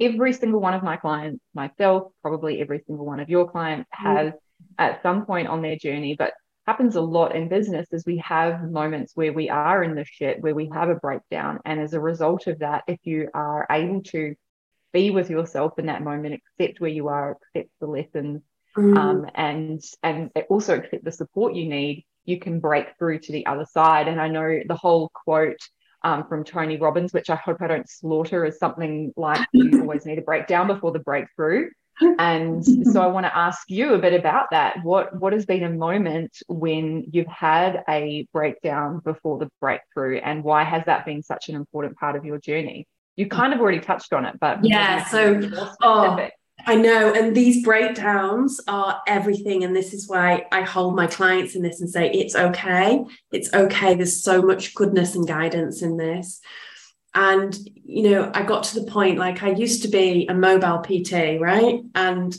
every 0.00 0.32
single 0.32 0.60
one 0.60 0.72
of 0.72 0.82
my 0.82 0.96
clients, 0.96 1.44
myself, 1.52 2.12
probably 2.22 2.62
every 2.62 2.82
single 2.86 3.04
one 3.04 3.20
of 3.20 3.28
your 3.28 3.50
clients 3.50 3.90
mm. 3.94 4.06
has 4.06 4.32
mm. 4.32 4.38
at 4.78 5.02
some 5.02 5.26
point 5.26 5.48
on 5.48 5.60
their 5.60 5.76
journey, 5.76 6.16
but 6.18 6.32
happens 6.66 6.96
a 6.96 7.00
lot 7.00 7.36
in 7.36 7.48
business 7.48 7.86
is 7.92 8.04
we 8.04 8.18
have 8.18 8.70
moments 8.70 9.12
where 9.14 9.32
we 9.32 9.48
are 9.48 9.84
in 9.84 9.94
the 9.94 10.04
shit, 10.04 10.40
where 10.40 10.54
we 10.54 10.68
have 10.72 10.88
a 10.88 10.96
breakdown. 10.96 11.60
And 11.64 11.80
as 11.80 11.94
a 11.94 12.00
result 12.00 12.48
of 12.48 12.58
that, 12.58 12.84
if 12.88 12.98
you 13.04 13.28
are 13.32 13.66
able 13.70 14.02
to 14.04 14.34
be 14.92 15.10
with 15.10 15.30
yourself 15.30 15.78
in 15.78 15.86
that 15.86 16.02
moment, 16.02 16.40
accept 16.58 16.80
where 16.80 16.90
you 16.90 17.08
are, 17.08 17.36
accept 17.54 17.70
the 17.80 17.86
lessons, 17.86 18.42
mm. 18.76 18.96
um, 18.96 19.26
and 19.34 19.80
and 20.02 20.30
also 20.48 20.76
accept 20.76 21.04
the 21.04 21.12
support 21.12 21.54
you 21.54 21.68
need, 21.68 22.04
you 22.24 22.40
can 22.40 22.58
break 22.58 22.98
through 22.98 23.20
to 23.20 23.32
the 23.32 23.46
other 23.46 23.66
side. 23.70 24.08
And 24.08 24.20
I 24.20 24.28
know 24.28 24.60
the 24.66 24.74
whole 24.74 25.10
quote 25.14 25.60
um, 26.02 26.26
from 26.28 26.44
Tony 26.44 26.78
Robbins, 26.78 27.12
which 27.12 27.30
I 27.30 27.36
hope 27.36 27.62
I 27.62 27.68
don't 27.68 27.88
slaughter, 27.88 28.44
is 28.44 28.58
something 28.58 29.12
like 29.16 29.46
you 29.52 29.80
always 29.80 30.04
need 30.04 30.18
a 30.18 30.22
breakdown 30.22 30.66
before 30.66 30.92
the 30.92 30.98
breakthrough. 30.98 31.68
And 32.00 32.64
so 32.64 33.00
I 33.00 33.06
want 33.06 33.24
to 33.26 33.36
ask 33.36 33.70
you 33.70 33.94
a 33.94 33.98
bit 33.98 34.12
about 34.12 34.48
that. 34.50 34.82
What 34.82 35.18
what 35.18 35.32
has 35.32 35.46
been 35.46 35.64
a 35.64 35.70
moment 35.70 36.36
when 36.46 37.06
you've 37.10 37.26
had 37.26 37.84
a 37.88 38.26
breakdown 38.32 39.00
before 39.04 39.38
the 39.38 39.50
breakthrough, 39.60 40.18
and 40.18 40.44
why 40.44 40.64
has 40.64 40.84
that 40.86 41.06
been 41.06 41.22
such 41.22 41.48
an 41.48 41.54
important 41.54 41.96
part 41.96 42.16
of 42.16 42.24
your 42.24 42.38
journey? 42.38 42.86
You 43.16 43.28
kind 43.28 43.54
of 43.54 43.60
already 43.60 43.80
touched 43.80 44.12
on 44.12 44.26
it, 44.26 44.38
but 44.38 44.62
yeah. 44.62 45.04
So 45.06 45.40
oh, 45.82 46.28
I 46.66 46.74
know, 46.74 47.14
and 47.14 47.34
these 47.34 47.64
breakdowns 47.64 48.60
are 48.68 49.00
everything, 49.06 49.64
and 49.64 49.74
this 49.74 49.94
is 49.94 50.08
why 50.08 50.46
I 50.52 50.62
hold 50.62 50.96
my 50.96 51.06
clients 51.06 51.54
in 51.54 51.62
this 51.62 51.80
and 51.80 51.88
say 51.88 52.10
it's 52.10 52.34
okay. 52.34 53.04
It's 53.32 53.52
okay. 53.54 53.94
There's 53.94 54.22
so 54.22 54.42
much 54.42 54.74
goodness 54.74 55.14
and 55.14 55.26
guidance 55.26 55.80
in 55.80 55.96
this. 55.96 56.40
And, 57.16 57.58
you 57.82 58.10
know, 58.10 58.30
I 58.34 58.42
got 58.42 58.64
to 58.64 58.80
the 58.80 58.90
point 58.90 59.18
like 59.18 59.42
I 59.42 59.50
used 59.50 59.80
to 59.82 59.88
be 59.88 60.26
a 60.28 60.34
mobile 60.34 60.80
PT, 60.80 61.40
right? 61.40 61.80
And 61.94 62.36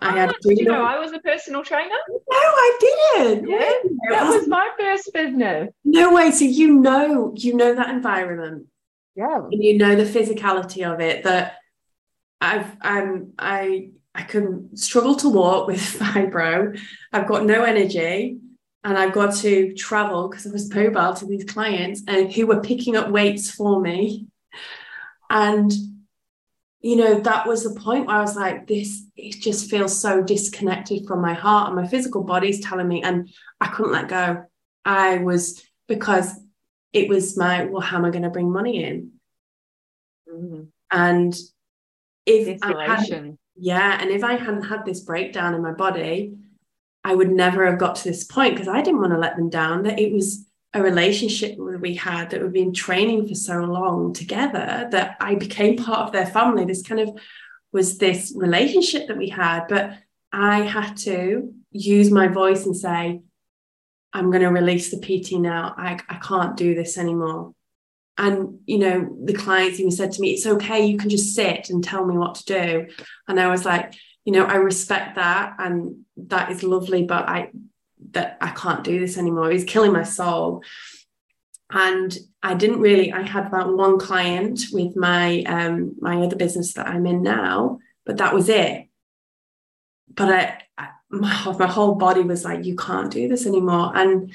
I 0.00 0.10
had. 0.10 0.30
Oh, 0.30 0.34
did 0.42 0.58
you 0.58 0.64
know 0.64 0.84
I 0.84 0.98
was 0.98 1.12
a 1.12 1.20
personal 1.20 1.62
trainer? 1.62 1.94
No, 2.08 2.18
I 2.32 2.76
didn't. 2.80 3.48
Yeah, 3.48 3.70
that 4.10 4.28
was 4.28 4.48
my 4.48 4.68
first 4.76 5.12
business. 5.14 5.70
No 5.84 6.12
way. 6.12 6.32
So 6.32 6.44
you 6.44 6.74
know, 6.74 7.34
you 7.36 7.54
know 7.54 7.72
that 7.76 7.90
environment. 7.90 8.66
Yeah. 9.14 9.42
And 9.50 9.62
you 9.62 9.78
know 9.78 9.94
the 9.94 10.02
physicality 10.02 10.92
of 10.92 11.00
it. 11.00 11.22
That 11.22 11.58
I've 12.40 12.76
I'm 12.82 13.32
I 13.38 13.90
I 14.12 14.22
can 14.22 14.76
struggle 14.76 15.14
to 15.16 15.28
walk 15.28 15.68
with 15.68 15.78
fibro. 16.00 16.78
I've 17.12 17.28
got 17.28 17.46
no 17.46 17.62
energy 17.62 18.40
and 18.86 18.96
I've 18.96 19.12
got 19.12 19.34
to 19.38 19.74
travel 19.74 20.28
because 20.28 20.46
I 20.46 20.50
was 20.50 20.72
mobile 20.72 21.12
to 21.14 21.26
these 21.26 21.44
clients 21.44 22.02
and 22.06 22.32
who 22.32 22.46
were 22.46 22.60
picking 22.60 22.96
up 22.96 23.10
weights 23.10 23.50
for 23.50 23.80
me. 23.80 24.28
And 25.28 25.72
you 26.80 26.94
know, 26.94 27.18
that 27.18 27.48
was 27.48 27.64
the 27.64 27.80
point 27.80 28.06
where 28.06 28.14
I 28.14 28.20
was 28.20 28.36
like, 28.36 28.68
this, 28.68 29.02
it 29.16 29.42
just 29.42 29.68
feels 29.68 30.00
so 30.00 30.22
disconnected 30.22 31.04
from 31.04 31.20
my 31.20 31.34
heart 31.34 31.66
and 31.66 31.74
my 31.74 31.88
physical 31.88 32.22
body's 32.22 32.60
telling 32.60 32.86
me, 32.86 33.02
and 33.02 33.28
I 33.60 33.66
couldn't 33.66 33.90
let 33.90 34.06
go. 34.06 34.44
I 34.84 35.18
was 35.18 35.60
because 35.88 36.38
it 36.92 37.08
was 37.08 37.36
my, 37.36 37.64
well, 37.64 37.80
how 37.80 37.96
am 37.96 38.04
I 38.04 38.10
going 38.10 38.22
to 38.22 38.30
bring 38.30 38.52
money 38.52 38.84
in? 38.84 39.10
Mm-hmm. 40.32 40.62
And 40.92 41.36
if 42.24 42.62
I 42.62 42.96
had, 42.96 43.36
yeah, 43.56 44.00
and 44.00 44.10
if 44.10 44.22
I 44.22 44.36
hadn't 44.36 44.62
had 44.62 44.84
this 44.84 45.00
breakdown 45.00 45.54
in 45.54 45.62
my 45.62 45.72
body, 45.72 46.36
I 47.06 47.14
would 47.14 47.30
never 47.30 47.64
have 47.66 47.78
got 47.78 47.94
to 47.94 48.04
this 48.04 48.24
point 48.24 48.54
because 48.54 48.66
I 48.66 48.82
didn't 48.82 48.98
want 49.00 49.12
to 49.12 49.18
let 49.18 49.36
them 49.36 49.48
down. 49.48 49.84
That 49.84 50.00
it 50.00 50.12
was 50.12 50.44
a 50.74 50.82
relationship 50.82 51.56
that 51.56 51.80
we 51.80 51.94
had 51.94 52.30
that 52.30 52.42
we've 52.42 52.52
been 52.52 52.74
training 52.74 53.28
for 53.28 53.36
so 53.36 53.60
long 53.60 54.12
together 54.12 54.88
that 54.90 55.16
I 55.20 55.36
became 55.36 55.76
part 55.76 56.00
of 56.00 56.12
their 56.12 56.26
family. 56.26 56.64
This 56.64 56.82
kind 56.82 57.00
of 57.00 57.16
was 57.70 57.98
this 57.98 58.34
relationship 58.36 59.06
that 59.06 59.16
we 59.16 59.28
had, 59.28 59.68
but 59.68 59.96
I 60.32 60.62
had 60.62 60.96
to 61.08 61.54
use 61.70 62.10
my 62.10 62.26
voice 62.26 62.66
and 62.66 62.76
say, 62.76 63.20
I'm 64.12 64.32
going 64.32 64.42
to 64.42 64.48
release 64.48 64.90
the 64.90 64.98
PT 64.98 65.38
now. 65.40 65.76
I, 65.78 66.00
I 66.08 66.16
can't 66.16 66.56
do 66.56 66.74
this 66.74 66.98
anymore. 66.98 67.54
And, 68.18 68.58
you 68.66 68.78
know, 68.78 69.16
the 69.22 69.32
clients 69.32 69.78
even 69.78 69.92
said 69.92 70.10
to 70.10 70.20
me, 70.20 70.30
it's 70.30 70.46
okay, 70.46 70.84
you 70.84 70.98
can 70.98 71.10
just 71.10 71.36
sit 71.36 71.70
and 71.70 71.84
tell 71.84 72.04
me 72.04 72.18
what 72.18 72.34
to 72.34 72.44
do. 72.46 72.86
And 73.28 73.38
I 73.38 73.46
was 73.46 73.64
like, 73.64 73.94
you 74.26 74.32
know, 74.32 74.44
I 74.44 74.56
respect 74.56 75.14
that 75.14 75.54
and 75.60 76.04
that 76.16 76.50
is 76.50 76.64
lovely, 76.64 77.04
but 77.04 77.28
I 77.28 77.50
that 78.10 78.36
I 78.40 78.50
can't 78.50 78.84
do 78.84 78.98
this 78.98 79.16
anymore. 79.16 79.50
It's 79.50 79.64
killing 79.64 79.92
my 79.92 80.02
soul. 80.02 80.62
And 81.70 82.16
I 82.42 82.54
didn't 82.54 82.80
really, 82.80 83.12
I 83.12 83.22
had 83.22 83.50
that 83.52 83.68
one 83.68 83.98
client 83.98 84.60
with 84.72 84.96
my 84.96 85.42
um 85.44 85.94
my 86.00 86.20
other 86.22 86.36
business 86.36 86.74
that 86.74 86.88
I'm 86.88 87.06
in 87.06 87.22
now, 87.22 87.78
but 88.04 88.16
that 88.18 88.34
was 88.34 88.48
it. 88.48 88.88
But 90.12 90.28
I, 90.28 90.58
I 90.76 90.88
my, 91.08 91.56
my 91.56 91.68
whole 91.68 91.94
body 91.94 92.22
was 92.22 92.44
like, 92.44 92.64
you 92.64 92.74
can't 92.74 93.12
do 93.12 93.28
this 93.28 93.46
anymore. 93.46 93.92
And 93.94 94.34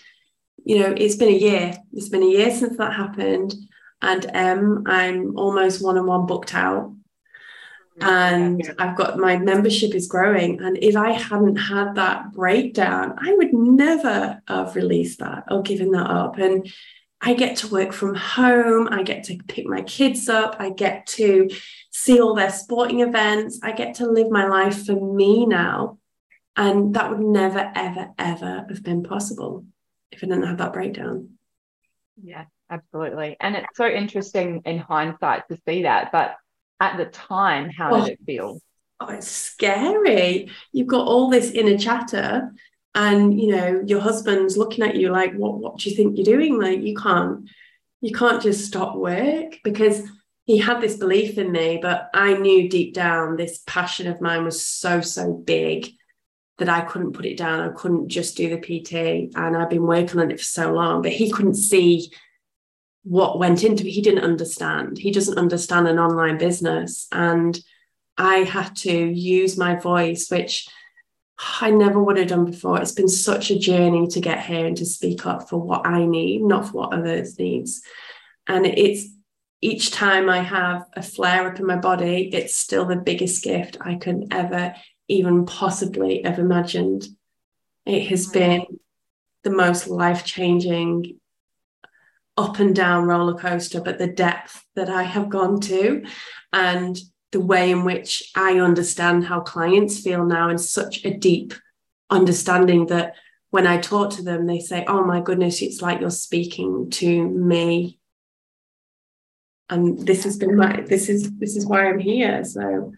you 0.64 0.80
know, 0.80 0.96
it's 0.98 1.16
been 1.16 1.34
a 1.34 1.38
year. 1.38 1.78
It's 1.92 2.10
been 2.10 2.24
a 2.24 2.28
year 2.38 2.52
since 2.52 2.78
that 2.78 2.94
happened. 2.94 3.56
And 4.02 4.26
um, 4.34 4.84
I'm 4.88 5.38
almost 5.38 5.84
one 5.84 5.98
on 5.98 6.08
one 6.08 6.26
booked 6.28 6.56
out 6.56 6.94
and 8.02 8.76
I've 8.80 8.98
got 8.98 9.18
my 9.18 9.38
membership 9.38 9.94
is 9.94 10.08
growing. 10.08 10.62
And 10.62 10.78
if 10.82 10.96
I 10.96 11.12
hadn't 11.12 11.58
had 11.58 11.96
that 11.96 12.32
breakdown, 12.34 13.16
I 13.18 13.34
would 13.34 13.54
never 13.54 14.42
have 14.48 14.76
released 14.76 15.20
that 15.20 15.46
or 15.50 15.62
given 15.62 15.92
that 15.92 16.10
up. 16.10 16.38
And 16.38 16.72
I 17.22 17.36
get 17.36 17.58
to 17.58 17.68
work 17.68 17.94
from 17.94 18.16
home. 18.16 18.90
I 18.92 19.04
get 19.04 19.26
to 19.26 19.38
pick 19.48 19.68
my 19.68 19.84
kids 19.84 20.28
up. 20.28 20.56
I 20.60 20.72
get 20.72 21.06
to 21.08 21.50
see 21.92 22.20
all 22.20 22.34
their 22.34 22.50
sporting 22.50 23.02
events. 23.02 23.60
I 23.62 23.74
get 23.74 23.96
to 23.96 24.08
live 24.08 24.32
my 24.32 24.48
life 24.48 24.86
for 24.86 24.94
me 24.94 25.46
now. 25.46 26.00
And 26.56 26.96
that 26.96 27.12
would 27.12 27.20
never, 27.20 27.72
ever, 27.76 28.10
ever 28.18 28.66
have 28.68 28.84
been 28.84 29.04
possible 29.04 29.66
if 30.12 30.24
I 30.24 30.28
didn't 30.28 30.48
have 30.48 30.58
that 30.58 30.74
breakdown. 30.74 31.30
Yeah, 32.22 32.46
absolutely. 32.70 33.38
And 33.40 33.56
it's 33.56 33.78
so 33.78 33.88
interesting 33.88 34.64
in 34.66 34.80
hindsight 34.80 35.48
to 35.50 35.60
see 35.68 35.84
that. 35.84 36.12
But 36.12 36.36
at 36.82 36.98
the 36.98 37.06
time, 37.06 37.70
how 37.70 37.94
oh, 37.94 38.06
did 38.06 38.14
it 38.14 38.20
feel? 38.26 38.60
Oh, 39.00 39.08
it's 39.08 39.28
scary. 39.28 40.50
You've 40.74 40.88
got 40.88 41.08
all 41.08 41.30
this 41.30 41.52
inner 41.52 41.78
chatter, 41.78 42.52
and 42.94 43.40
you 43.40 43.56
know 43.56 43.84
your 43.86 44.02
husband's 44.02 44.58
looking 44.58 44.84
at 44.84 44.96
you 44.96 45.10
like, 45.10 45.34
"What? 45.34 45.60
What 45.60 45.78
do 45.78 45.90
you 45.90 45.96
think 45.96 46.18
you're 46.18 46.26
doing? 46.26 46.60
Like 46.60 46.82
you 46.82 46.96
can't, 46.96 47.48
you 48.02 48.12
can't 48.12 48.42
just 48.42 48.66
stop 48.66 48.98
work 48.98 49.60
because." 49.64 50.04
He 50.46 50.58
had 50.58 50.82
this 50.82 50.98
belief 50.98 51.38
in 51.38 51.52
me, 51.52 51.80
but 51.82 52.10
I 52.16 52.34
knew 52.34 52.68
deep 52.68 52.96
down 52.96 53.38
this 53.38 53.62
passion 53.68 54.08
of 54.08 54.20
mine 54.20 54.44
was 54.44 54.66
so, 54.66 55.00
so 55.00 55.32
big 55.32 55.88
that 56.58 56.68
I 56.68 56.82
couldn't 56.82 57.14
put 57.14 57.28
it 57.28 57.38
down. 57.38 57.62
I 57.62 57.72
couldn't 57.74 58.10
just 58.10 58.36
do 58.36 58.50
the 58.50 58.58
PT. 58.58 59.34
And 59.36 59.56
I've 59.56 59.70
been 59.70 59.86
working 59.86 60.20
on 60.20 60.32
it 60.32 60.40
for 60.40 60.44
so 60.44 60.74
long, 60.74 61.04
but 61.04 61.12
he 61.12 61.32
couldn't 61.32 61.54
see 61.54 62.12
what 63.04 63.40
went 63.40 63.64
into 63.64 63.86
it. 63.86 63.92
He 63.92 64.02
didn't 64.02 64.24
understand. 64.24 64.98
He 64.98 65.12
doesn't 65.12 65.38
understand 65.38 65.88
an 65.88 66.00
online 66.00 66.38
business. 66.38 67.08
And 67.12 67.60
I 68.18 68.38
had 68.38 68.76
to 68.78 68.92
use 68.92 69.58
my 69.58 69.76
voice, 69.76 70.30
which 70.30 70.68
I 71.60 71.72
never 71.72 72.02
would 72.02 72.18
have 72.18 72.28
done 72.28 72.46
before. 72.46 72.80
It's 72.80 72.92
been 72.92 73.08
such 73.08 73.50
a 73.50 73.58
journey 73.58 74.08
to 74.08 74.22
get 74.22 74.46
here 74.46 74.68
and 74.68 74.78
to 74.78 74.86
speak 74.86 75.26
up 75.26 75.50
for 75.50 75.58
what 75.58 75.88
I 75.88 76.06
need, 76.06 76.44
not 76.44 76.68
for 76.68 76.74
what 76.74 76.94
others 76.94 77.40
needs. 77.40 77.82
And 78.48 78.66
it's 78.66 79.08
each 79.62 79.92
time 79.92 80.30
I 80.30 80.42
have 80.42 80.86
a 80.94 81.02
flare 81.02 81.48
up 81.48 81.60
in 81.60 81.66
my 81.66 81.78
body, 81.78 82.30
it's 82.34 82.56
still 82.56 82.86
the 82.86 82.96
biggest 82.96 83.44
gift 83.44 83.78
I 83.80 83.96
could 83.96 84.28
ever 84.32 84.76
even 85.08 85.46
possibly 85.46 86.24
have 86.24 86.40
imagined. 86.40 87.08
It 87.86 88.08
has 88.08 88.28
been 88.28 88.66
the 89.44 89.52
most 89.52 89.88
life 89.88 90.26
changing 90.26 91.20
up 92.38 92.60
and 92.60 92.76
down 92.76 93.06
roller 93.06 93.36
coaster, 93.36 93.82
but 93.82 93.98
the 93.98 94.08
depth 94.08 94.64
that 94.76 94.90
I 94.90 95.04
have 95.04 95.30
gone 95.30 95.60
to 95.62 96.04
and 96.54 96.98
the 97.32 97.40
way 97.40 97.72
in 97.72 97.84
which 97.84 98.32
I 98.36 98.60
understand 98.60 99.26
how 99.26 99.40
clients 99.42 100.00
feel 100.00 100.26
now 100.26 100.50
in 100.50 100.58
such 100.58 101.06
a 101.06 101.14
deep 101.14 101.54
understanding 102.10 102.88
that 102.88 103.16
when 103.52 103.68
I 103.68 103.80
talk 103.80 104.12
to 104.12 104.24
them, 104.24 104.48
they 104.48 104.60
say, 104.60 104.86
Oh 104.88 105.04
my 105.04 105.22
goodness, 105.22 105.62
it's 105.62 105.82
like 105.82 106.02
you're 106.02 106.10
speaking 106.10 106.90
to 106.92 107.28
me. 107.30 108.00
And 109.70 110.06
this 110.06 110.24
has 110.26 110.38
been 110.38 110.58
my 110.58 110.82
this 110.82 111.08
is 111.08 111.32
this 111.38 111.56
is 111.56 111.66
why 111.66 111.88
I'm 111.88 112.00
here. 112.00 112.44
So 112.44 112.94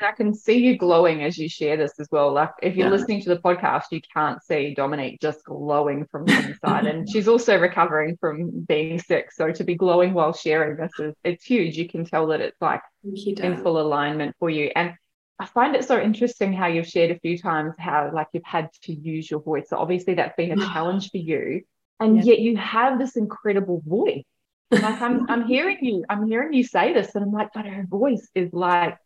I 0.00 0.12
can 0.12 0.34
see 0.34 0.58
you 0.58 0.76
glowing 0.76 1.22
as 1.22 1.38
you 1.38 1.48
share 1.48 1.76
this 1.76 1.98
as 1.98 2.08
well. 2.10 2.32
Like 2.32 2.50
if 2.62 2.76
you're 2.76 2.86
yeah. 2.86 2.92
listening 2.92 3.22
to 3.22 3.28
the 3.30 3.40
podcast, 3.40 3.84
you 3.90 4.00
can't 4.14 4.42
see 4.42 4.74
Dominique 4.74 5.20
just 5.20 5.44
glowing 5.44 6.06
from 6.10 6.24
the 6.26 6.36
inside. 6.48 6.86
and 6.86 7.08
she's 7.10 7.28
also 7.28 7.58
recovering 7.58 8.16
from 8.20 8.60
being 8.62 8.98
sick. 8.98 9.32
So 9.32 9.50
to 9.52 9.64
be 9.64 9.74
glowing 9.74 10.14
while 10.14 10.32
sharing 10.32 10.76
this 10.76 10.92
is 10.98 11.14
it's 11.24 11.44
huge. 11.44 11.76
You 11.76 11.88
can 11.88 12.04
tell 12.04 12.26
that 12.28 12.40
it's 12.40 12.60
like 12.60 12.82
in 13.02 13.62
full 13.62 13.80
alignment 13.80 14.36
for 14.38 14.50
you. 14.50 14.70
And 14.74 14.94
I 15.38 15.46
find 15.46 15.76
it 15.76 15.84
so 15.84 16.00
interesting 16.00 16.52
how 16.52 16.66
you've 16.66 16.88
shared 16.88 17.10
a 17.10 17.18
few 17.20 17.38
times 17.38 17.74
how 17.78 18.10
like 18.12 18.28
you've 18.32 18.44
had 18.44 18.70
to 18.82 18.92
use 18.92 19.30
your 19.30 19.40
voice. 19.40 19.68
So 19.68 19.78
obviously 19.78 20.14
that's 20.14 20.36
been 20.36 20.52
a 20.52 20.66
challenge 20.72 21.10
for 21.10 21.18
you. 21.18 21.62
And 22.00 22.16
yeah. 22.16 22.32
yet 22.32 22.38
you 22.40 22.56
have 22.56 22.98
this 22.98 23.16
incredible 23.16 23.82
voice. 23.86 24.24
Like 24.70 25.00
I'm 25.00 25.28
I'm 25.30 25.46
hearing 25.46 25.78
you, 25.80 26.04
I'm 26.08 26.26
hearing 26.26 26.52
you 26.52 26.62
say 26.62 26.92
this, 26.92 27.14
and 27.14 27.24
I'm 27.24 27.32
like, 27.32 27.48
but 27.54 27.66
her 27.66 27.86
voice 27.88 28.28
is 28.34 28.52
like 28.52 28.98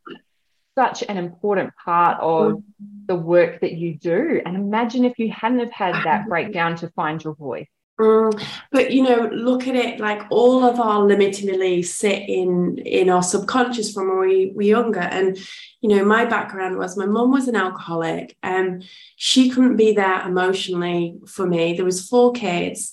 such 0.75 1.03
an 1.09 1.17
important 1.17 1.73
part 1.85 2.19
of 2.21 2.63
the 3.07 3.17
work 3.17 3.61
that 3.61 3.73
you 3.73 3.95
do. 3.97 4.41
And 4.45 4.57
imagine 4.57 5.05
if 5.05 5.19
you 5.19 5.31
hadn't 5.31 5.61
have 5.61 5.73
had 5.73 6.05
that 6.05 6.27
breakdown 6.29 6.77
to 6.77 6.89
find 6.91 7.23
your 7.23 7.35
voice. 7.35 7.67
Mm, 8.01 8.43
but 8.71 8.91
you 8.91 9.03
know, 9.03 9.29
look 9.33 9.69
at 9.69 9.77
it 9.77 10.01
like 10.01 10.23
all 10.31 10.65
of 10.65 10.81
our 10.81 11.05
limiting 11.05 11.47
beliefs 11.47 11.95
sit 11.95 12.29
in 12.29 12.79
in 12.79 13.11
our 13.11 13.23
subconscious 13.23 13.93
from 13.93 14.09
when 14.09 14.29
we 14.29 14.53
were 14.55 14.63
younger. 14.63 15.01
And 15.01 15.37
you 15.83 15.89
know, 15.91 16.05
my 16.05 16.25
background 16.25 16.79
was 16.79 16.97
my 16.97 17.07
mum 17.07 17.31
was 17.31 17.49
an 17.49 17.57
alcoholic, 17.57 18.37
and 18.43 18.85
she 19.17 19.51
couldn't 19.51 19.77
be 19.77 19.93
there 19.93 20.27
emotionally 20.27 21.19
for 21.27 21.47
me. 21.47 21.75
There 21.75 21.85
was 21.85 22.09
four 22.09 22.33
kids, 22.33 22.93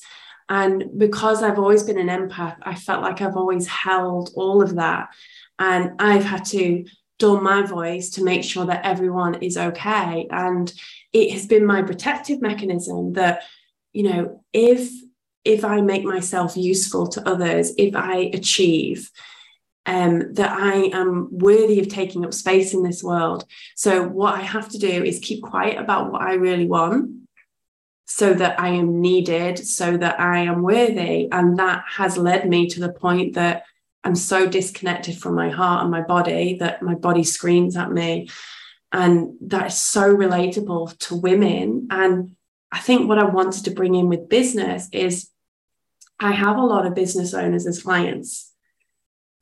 and 0.50 0.84
because 0.98 1.42
I've 1.42 1.60
always 1.60 1.84
been 1.84 1.98
an 1.98 2.08
empath, 2.08 2.58
I 2.62 2.76
felt 2.76 3.02
like 3.02 3.22
I've 3.22 3.38
always 3.38 3.68
held 3.68 4.32
all 4.36 4.62
of 4.62 4.76
that, 4.76 5.10
and 5.58 5.94
I've 6.00 6.26
had 6.26 6.44
to 6.46 6.86
dull 7.20 7.40
my 7.42 7.62
voice 7.62 8.10
to 8.12 8.24
make 8.24 8.44
sure 8.44 8.66
that 8.66 8.86
everyone 8.86 9.36
is 9.44 9.58
okay. 9.58 10.28
And 10.32 10.72
it 11.14 11.32
has 11.34 11.46
been 11.46 11.66
my 11.66 11.84
protective 11.84 12.42
mechanism 12.42 13.14
that, 13.14 13.44
you 13.94 14.04
know, 14.04 14.44
if 14.54 14.90
if 15.46 15.64
I 15.64 15.82
make 15.82 16.04
myself 16.04 16.58
useful 16.58 17.08
to 17.08 17.28
others, 17.28 17.72
if 17.78 17.96
I 17.96 18.32
achieve, 18.34 19.10
um, 19.86 20.34
that 20.34 20.52
I 20.52 20.90
am 20.94 21.30
worthy 21.32 21.80
of 21.80 21.88
taking 21.88 22.26
up 22.26 22.34
space 22.34 22.74
in 22.74 22.84
this 22.84 23.04
world. 23.04 23.46
So, 23.76 24.08
what 24.08 24.36
I 24.36 24.42
have 24.42 24.70
to 24.70 24.78
do 24.78 24.88
is 24.88 25.20
keep 25.20 25.42
quiet 25.42 25.78
about 25.78 26.12
what 26.12 26.22
I 26.22 26.34
really 26.34 26.68
want 26.68 27.12
so 28.06 28.34
that 28.34 28.60
I 28.60 28.70
am 28.70 29.02
needed, 29.02 29.58
so 29.58 29.98
that 29.98 30.20
I 30.20 30.40
am 30.40 30.62
worthy. 30.62 31.28
And 31.32 31.58
that 31.58 31.84
has 31.88 32.18
led 32.18 32.48
me 32.48 32.68
to 32.70 32.80
the 32.80 32.92
point 32.92 33.36
that 33.36 33.64
I'm 34.04 34.16
so 34.16 34.48
disconnected 34.48 35.18
from 35.18 35.36
my 35.36 35.50
heart 35.50 35.82
and 35.82 35.92
my 35.92 36.02
body 36.02 36.58
that 36.60 36.82
my 36.82 36.96
body 36.96 37.24
screams 37.24 37.76
at 37.76 37.92
me. 37.92 38.30
And 38.92 39.34
that 39.42 39.68
is 39.68 39.80
so 39.80 40.16
relatable 40.16 40.98
to 41.00 41.16
women. 41.16 41.88
And 41.92 42.36
I 42.72 42.80
think 42.80 43.08
what 43.08 43.20
I 43.20 43.26
wanted 43.26 43.66
to 43.66 43.72
bring 43.72 43.96
in 43.96 44.08
with 44.08 44.30
business 44.30 44.88
is 44.92 45.30
I 46.20 46.32
have 46.32 46.58
a 46.58 46.66
lot 46.66 46.86
of 46.86 46.96
business 46.96 47.34
owners 47.34 47.68
as 47.68 47.84
clients. 47.84 48.54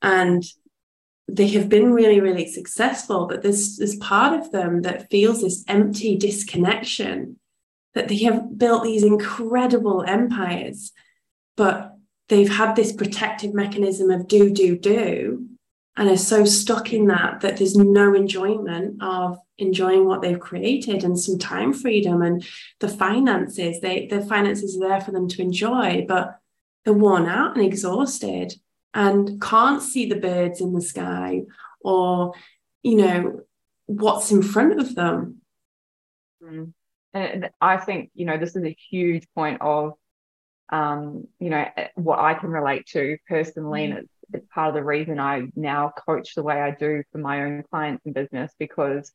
And 0.02 0.44
they 1.28 1.48
have 1.48 1.68
been 1.68 1.92
really, 1.92 2.20
really 2.20 2.46
successful, 2.46 3.26
but 3.26 3.42
there's 3.42 3.76
this 3.76 3.96
part 3.96 4.38
of 4.38 4.50
them 4.50 4.82
that 4.82 5.10
feels 5.10 5.42
this 5.42 5.64
empty 5.68 6.16
disconnection 6.16 7.38
that 7.94 8.08
they 8.08 8.18
have 8.18 8.56
built 8.56 8.84
these 8.84 9.02
incredible 9.02 10.02
empires, 10.06 10.92
but 11.56 11.97
they've 12.28 12.50
had 12.50 12.76
this 12.76 12.92
protective 12.92 13.54
mechanism 13.54 14.10
of 14.10 14.28
do, 14.28 14.50
do, 14.50 14.76
do, 14.76 15.48
and 15.96 16.08
are 16.08 16.16
so 16.16 16.44
stuck 16.44 16.92
in 16.92 17.06
that 17.08 17.40
that 17.40 17.56
there's 17.56 17.76
no 17.76 18.14
enjoyment 18.14 19.02
of 19.02 19.38
enjoying 19.58 20.06
what 20.06 20.22
they've 20.22 20.38
created 20.38 21.02
and 21.02 21.18
some 21.18 21.38
time 21.38 21.72
freedom 21.72 22.22
and 22.22 22.46
the 22.80 22.88
finances. 22.88 23.80
They 23.80 24.06
the 24.06 24.22
finances 24.22 24.76
are 24.76 24.88
there 24.88 25.00
for 25.00 25.10
them 25.10 25.28
to 25.28 25.42
enjoy, 25.42 26.04
but 26.06 26.38
they're 26.84 26.94
worn 26.94 27.26
out 27.26 27.56
and 27.56 27.66
exhausted 27.66 28.54
and 28.94 29.40
can't 29.40 29.82
see 29.82 30.06
the 30.06 30.16
birds 30.16 30.60
in 30.60 30.72
the 30.72 30.80
sky 30.80 31.42
or 31.80 32.32
you 32.82 32.96
know 32.96 33.40
what's 33.86 34.30
in 34.30 34.42
front 34.42 34.80
of 34.80 34.94
them. 34.94 35.40
Mm. 36.42 36.72
And 37.12 37.50
I 37.60 37.78
think 37.78 38.10
you 38.14 38.24
know 38.24 38.38
this 38.38 38.54
is 38.54 38.64
a 38.64 38.76
huge 38.90 39.26
point 39.34 39.60
of 39.60 39.94
um, 40.70 41.26
you 41.38 41.50
know, 41.50 41.66
what 41.94 42.18
I 42.18 42.34
can 42.34 42.50
relate 42.50 42.86
to 42.88 43.16
personally. 43.28 43.84
And 43.84 43.94
mm. 43.94 43.98
it's, 43.98 44.12
it's 44.34 44.46
part 44.52 44.68
of 44.68 44.74
the 44.74 44.84
reason 44.84 45.18
I 45.18 45.48
now 45.56 45.92
coach 46.06 46.34
the 46.34 46.42
way 46.42 46.60
I 46.60 46.70
do 46.72 47.02
for 47.10 47.18
my 47.18 47.42
own 47.42 47.64
clients 47.70 48.04
and 48.04 48.14
business 48.14 48.52
because 48.58 49.10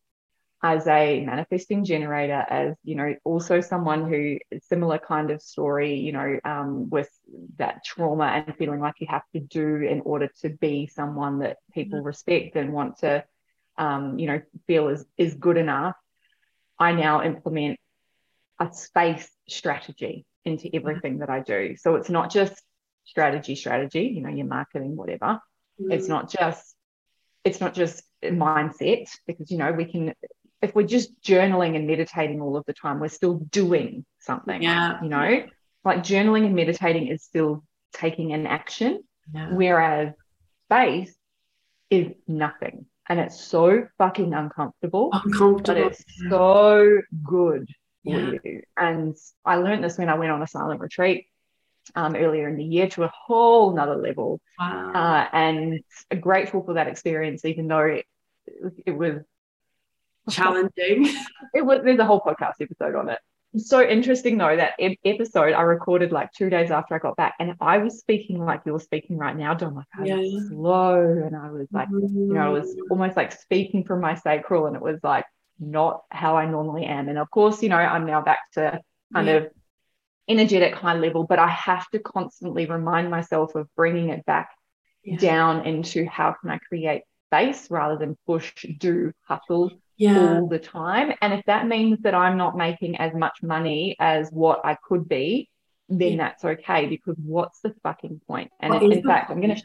as 0.64 0.88
a 0.88 1.20
manifesting 1.26 1.84
generator, 1.84 2.46
as 2.50 2.76
you 2.86 2.96
know, 2.96 3.14
also 3.26 3.60
someone 3.60 4.10
who 4.10 4.38
similar 4.70 4.98
kind 4.98 5.30
of 5.30 5.42
story, 5.42 5.96
you 5.96 6.14
know, 6.14 6.40
um, 6.46 6.90
with 6.90 7.10
that 7.58 7.84
trauma 7.84 8.24
and 8.24 8.56
feeling 8.56 8.80
like 8.80 8.96
you 9.00 9.08
have 9.10 9.24
to 9.34 9.42
do 9.42 9.76
in 9.78 10.00
order 10.02 10.30
to 10.42 10.50
be 10.50 10.88
someone 10.88 11.40
that 11.40 11.58
people 11.74 12.00
mm-hmm. 12.00 12.08
respect 12.08 12.56
and 12.56 12.72
want 12.72 12.98
to, 13.00 13.26
um, 13.78 14.18
you 14.18 14.28
know, 14.28 14.42
feel 14.66 14.88
is 14.88 15.06
is 15.18 15.34
good 15.34 15.58
enough. 15.58 15.98
I 16.80 16.94
now 16.94 17.24
implement 17.24 17.78
a 18.58 18.74
space 18.74 19.30
strategy 19.50 20.26
into 20.46 20.70
everything 20.74 21.20
that 21.20 21.30
I 21.30 21.40
do. 21.42 21.76
So 21.78 21.96
it's 21.96 22.10
not 22.10 22.32
just 22.32 22.62
strategy, 23.06 23.56
strategy, 23.56 24.12
you 24.16 24.22
know, 24.22 24.30
your 24.30 24.46
marketing, 24.46 24.96
whatever. 24.96 25.40
Mm. 25.82 25.94
It's 25.94 26.08
not 26.08 26.30
just, 26.30 26.76
it's 27.44 27.60
not 27.60 27.74
just 27.74 28.04
mindset 28.24 29.08
because, 29.28 29.52
you 29.52 29.58
know, 29.58 29.72
we 29.72 29.86
can, 29.86 30.14
if 30.62 30.74
we're 30.76 30.88
just 30.88 31.22
journaling 31.22 31.76
and 31.76 31.88
meditating 31.88 32.42
all 32.42 32.56
of 32.56 32.66
the 32.66 32.74
time, 32.74 33.00
we're 33.00 33.10
still 33.10 33.36
doing 33.52 34.06
something. 34.20 34.62
Yeah. 34.62 35.02
You 35.02 35.10
know, 35.10 35.44
like 35.84 36.00
journaling 36.00 36.46
and 36.46 36.56
meditating 36.56 37.08
is 37.08 37.24
still 37.24 37.64
taking 37.94 38.34
an 38.34 38.48
action, 38.48 39.04
yeah. 39.34 39.50
whereas 39.52 40.14
space 40.68 41.14
is 41.90 42.08
nothing. 42.28 42.86
And 43.10 43.20
it's 43.20 43.40
so 43.42 43.88
fucking 43.98 44.34
uncomfortable. 44.34 45.10
Uncomfortable. 45.12 45.62
But 45.66 45.78
it's 45.78 46.04
so 46.30 47.02
good 47.22 47.68
yeah. 48.04 48.32
you. 48.44 48.62
And 48.78 49.16
I 49.46 49.56
learned 49.56 49.84
this 49.84 49.98
when 49.98 50.10
I 50.10 50.16
went 50.16 50.32
on 50.32 50.42
a 50.42 50.48
silent 50.48 50.82
retreat 50.82 51.28
um, 51.96 52.16
earlier 52.16 52.48
in 52.48 52.58
the 52.58 52.64
year 52.64 52.88
to 52.90 53.04
a 53.04 53.12
whole 53.14 53.74
nother 53.74 53.96
level. 53.96 54.40
Wow. 54.60 54.92
Uh, 54.94 55.28
and 55.34 55.82
grateful 56.20 56.64
for 56.64 56.76
that 56.76 56.88
experience, 56.88 57.46
even 57.46 57.68
though 57.68 57.80
it, 57.80 58.06
it 58.86 58.92
was 58.92 59.22
challenging. 60.30 61.14
It 61.54 61.64
was. 61.64 61.82
There's 61.84 62.00
a 62.00 62.06
whole 62.06 62.22
podcast 62.22 62.54
episode 62.62 62.96
on 62.96 63.10
it. 63.10 63.20
so 63.58 63.80
interesting 63.80 64.40
though 64.40 64.56
that 64.56 64.74
episode 65.06 65.54
I 65.54 65.62
recorded 65.62 66.12
like 66.12 66.32
two 66.32 66.50
days 66.50 66.72
after 66.72 66.96
I 66.96 66.98
got 66.98 67.16
back, 67.16 67.36
and 67.40 67.54
I 67.62 67.78
was 67.78 68.00
speaking 68.00 68.44
like 68.44 68.62
you're 68.66 68.80
speaking 68.80 69.18
right 69.18 69.38
now, 69.38 69.54
Dom. 69.54 69.76
Like 69.76 69.86
I 69.96 70.02
was 70.02 70.48
slow, 70.48 71.00
and 71.00 71.36
I 71.36 71.52
was 71.52 71.68
like, 71.72 71.90
mm-hmm. 71.90 72.08
you 72.08 72.34
know, 72.34 72.42
I 72.42 72.50
was 72.50 72.76
mm. 72.76 72.80
almost 72.90 73.16
like 73.16 73.34
speaking 73.34 73.84
from 73.84 74.02
my 74.02 74.16
sacral, 74.16 74.66
and 74.66 74.76
it 74.76 74.82
was 74.82 75.00
like 75.04 75.26
not 75.60 76.04
how 76.10 76.38
I 76.38 76.46
normally 76.46 76.86
am. 76.86 77.10
And 77.10 77.18
of 77.18 77.30
course, 77.30 77.62
you 77.62 77.70
know, 77.70 77.78
I'm 77.78 78.06
now 78.06 78.22
back 78.22 78.40
to 78.54 78.80
kind 79.14 79.28
yeah. 79.28 79.34
of 79.34 79.52
energetic 80.28 80.76
high 80.76 80.96
level, 80.96 81.26
but 81.26 81.40
I 81.40 81.50
have 81.50 81.88
to 81.92 82.00
constantly 82.00 82.66
remind 82.66 83.10
myself 83.10 83.56
of 83.56 83.68
bringing 83.76 84.10
it 84.10 84.26
back 84.26 84.50
yeah. 85.04 85.18
down 85.18 85.66
into 85.66 86.06
how 86.06 86.36
can 86.40 86.50
I 86.50 86.58
create 86.60 87.04
space 87.28 87.70
rather 87.70 87.98
than 87.98 88.18
push, 88.26 88.54
do, 88.78 89.12
hustle 89.28 89.72
yeah. 89.98 90.38
all 90.40 90.48
the 90.48 90.60
time. 90.60 91.14
And 91.22 91.34
if 91.34 91.46
that 91.46 91.68
means 91.68 92.00
that 92.02 92.16
I'm 92.16 92.38
not 92.38 92.58
making 92.58 92.98
as 92.98 93.14
much 93.14 93.42
money 93.42 93.96
as 94.00 94.30
what 94.32 94.62
I 94.64 94.78
could 94.88 95.08
be, 95.08 95.50
then 95.90 96.18
that's 96.18 96.44
okay 96.44 96.88
because 96.88 97.16
what's 97.24 97.60
the 97.60 97.76
fucking 97.84 98.22
point? 98.28 98.52
And 98.60 98.82
in 98.82 99.04
fact, 99.04 99.30
I'm 99.30 99.42
gonna 99.42 99.62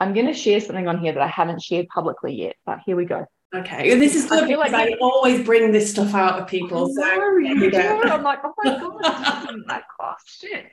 I'm 0.00 0.14
gonna 0.14 0.34
share 0.34 0.60
something 0.60 0.88
on 0.88 0.98
here 1.00 1.12
that 1.12 1.22
I 1.22 1.28
haven't 1.28 1.62
shared 1.62 1.88
publicly 1.88 2.34
yet, 2.34 2.56
but 2.64 2.80
here 2.86 2.96
we 2.96 3.04
go. 3.04 3.26
Okay, 3.54 3.96
this 3.98 4.16
is 4.16 4.26
good 4.26 4.44
I 4.44 4.46
because 4.46 4.72
like 4.72 4.92
I 4.92 4.96
always 5.00 5.44
bring 5.44 5.70
this 5.70 5.90
stuff 5.90 6.14
out 6.14 6.40
of 6.40 6.48
people. 6.48 6.88
So 6.92 7.02
I'm 7.04 8.22
like, 8.22 8.40
oh 8.44 8.54
my 8.64 8.78
god, 8.78 9.56
like, 9.68 9.84
oh 10.00 10.14
shit. 10.26 10.66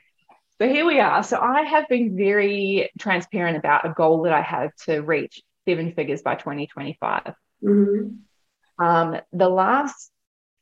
So 0.60 0.68
here 0.68 0.84
we 0.84 0.98
are. 0.98 1.22
So 1.22 1.38
I 1.38 1.62
have 1.62 1.88
been 1.88 2.16
very 2.16 2.90
transparent 2.98 3.56
about 3.56 3.86
a 3.86 3.92
goal 3.92 4.22
that 4.22 4.32
I 4.32 4.42
have 4.42 4.74
to 4.86 5.00
reach 5.00 5.42
seven 5.66 5.92
figures 5.92 6.22
by 6.22 6.34
2025. 6.34 7.34
Mm-hmm. 7.62 8.84
Um, 8.84 9.20
the 9.32 9.48
last 9.48 10.10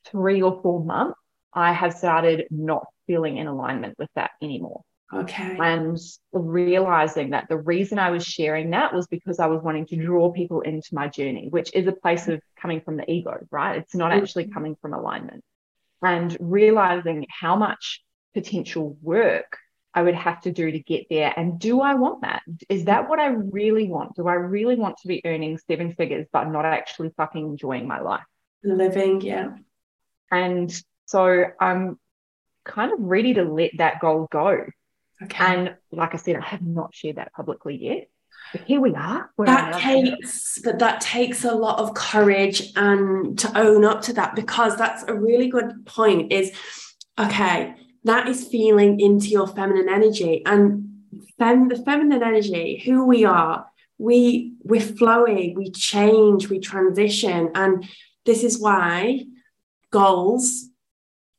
three 0.07 0.43
or 0.43 0.61
four 0.63 0.85
months, 0.85 1.19
I 1.53 1.73
have 1.73 1.95
started 1.95 2.47
not 2.51 2.87
feeling 3.07 3.39
in 3.39 3.47
alignment 3.47 3.97
with 3.99 4.11
that 4.15 4.33
anymore. 4.43 4.83
Okay. 5.12 5.59
And 5.61 5.99
realizing 6.33 7.31
that 7.31 7.49
the 7.49 7.57
reason 7.57 7.99
I 7.99 8.11
was 8.11 8.25
sharing 8.25 8.70
that 8.70 8.94
was 8.94 9.09
because 9.09 9.40
I 9.40 9.46
was 9.46 9.61
wanting 9.62 9.87
to 9.87 9.96
draw 9.96 10.31
people 10.31 10.61
into 10.61 10.94
my 10.94 11.09
journey, 11.09 11.49
which 11.51 11.75
is 11.75 11.87
a 11.88 11.92
place 11.92 12.29
of 12.29 12.40
coming 12.61 12.81
from 12.81 12.96
the 12.96 13.11
ego, 13.11 13.44
right? 13.51 13.79
It's 13.79 13.94
not 13.94 14.12
actually 14.12 14.44
mm-hmm. 14.44 14.55
coming 14.55 14.77
from 14.81 14.94
alignment. 14.94 15.42
and 16.03 16.37
realizing 16.40 17.27
how 17.29 17.57
much 17.57 18.03
potential 18.35 18.96
work 19.03 19.59
I 19.92 20.03
would 20.03 20.14
have 20.14 20.40
to 20.42 20.53
do 20.53 20.70
to 20.70 20.79
get 20.79 21.07
there. 21.11 21.33
And 21.37 21.59
do 21.59 21.81
I 21.81 21.94
want 21.94 22.23
that? 22.23 22.42
Is 22.68 22.85
that 22.85 23.09
what 23.09 23.18
I 23.18 23.27
really 23.27 23.88
want? 23.88 24.14
Do 24.14 24.29
I 24.29 24.35
really 24.35 24.77
want 24.77 24.99
to 24.99 25.09
be 25.09 25.20
earning 25.25 25.59
seven 25.66 25.94
figures, 25.94 26.27
but 26.33 26.44
not 26.44 26.64
actually 26.64 27.11
fucking 27.16 27.44
enjoying 27.44 27.88
my 27.88 28.01
life? 28.01 28.23
Living, 28.62 29.20
yeah. 29.20 29.57
And 30.31 30.73
so 31.07 31.44
I'm 31.59 31.99
kind 32.64 32.92
of 32.92 33.01
ready 33.01 33.35
to 33.35 33.42
let 33.42 33.73
that 33.79 34.01
goal 34.01 34.29
go. 34.31 34.66
Okay. 35.23 35.45
And 35.45 35.77
like 35.93 36.15
I 36.15 36.17
said, 36.17 36.37
I 36.37 36.45
have 36.45 36.63
not 36.63 36.95
shared 36.95 37.17
that 37.17 37.33
publicly 37.33 37.77
yet. 37.77 38.09
But 38.53 38.63
here 38.63 38.81
we 38.81 38.95
are. 38.95 39.31
That 39.39 39.81
takes, 39.81 40.59
but 40.65 40.79
that 40.81 41.01
takes 41.01 41.45
a 41.45 41.55
lot 41.55 41.79
of 41.79 41.95
courage 41.95 42.73
and 42.75 43.39
to 43.39 43.59
own 43.59 43.85
up 43.85 44.03
to 44.03 44.13
that 44.15 44.35
because 44.35 44.77
that's 44.77 45.05
a 45.07 45.15
really 45.15 45.49
good 45.49 45.87
point. 45.87 46.33
Is 46.33 46.51
okay, 47.19 47.75
that 48.05 48.29
is 48.29 48.49
feeling 48.49 48.99
into 48.99 49.29
your 49.29 49.47
feminine 49.47 49.89
energy 49.89 50.43
and 50.47 50.89
fem, 51.39 51.69
the 51.69 51.77
feminine 51.77 52.23
energy, 52.23 52.83
who 52.85 53.07
we 53.07 53.25
are. 53.25 53.67
We 53.99 54.55
we're 54.63 54.81
flowing, 54.81 55.55
we 55.55 55.71
change, 55.71 56.49
we 56.49 56.59
transition, 56.59 57.51
and 57.55 57.87
this 58.25 58.43
is 58.43 58.59
why 58.59 59.27
goals 59.91 60.70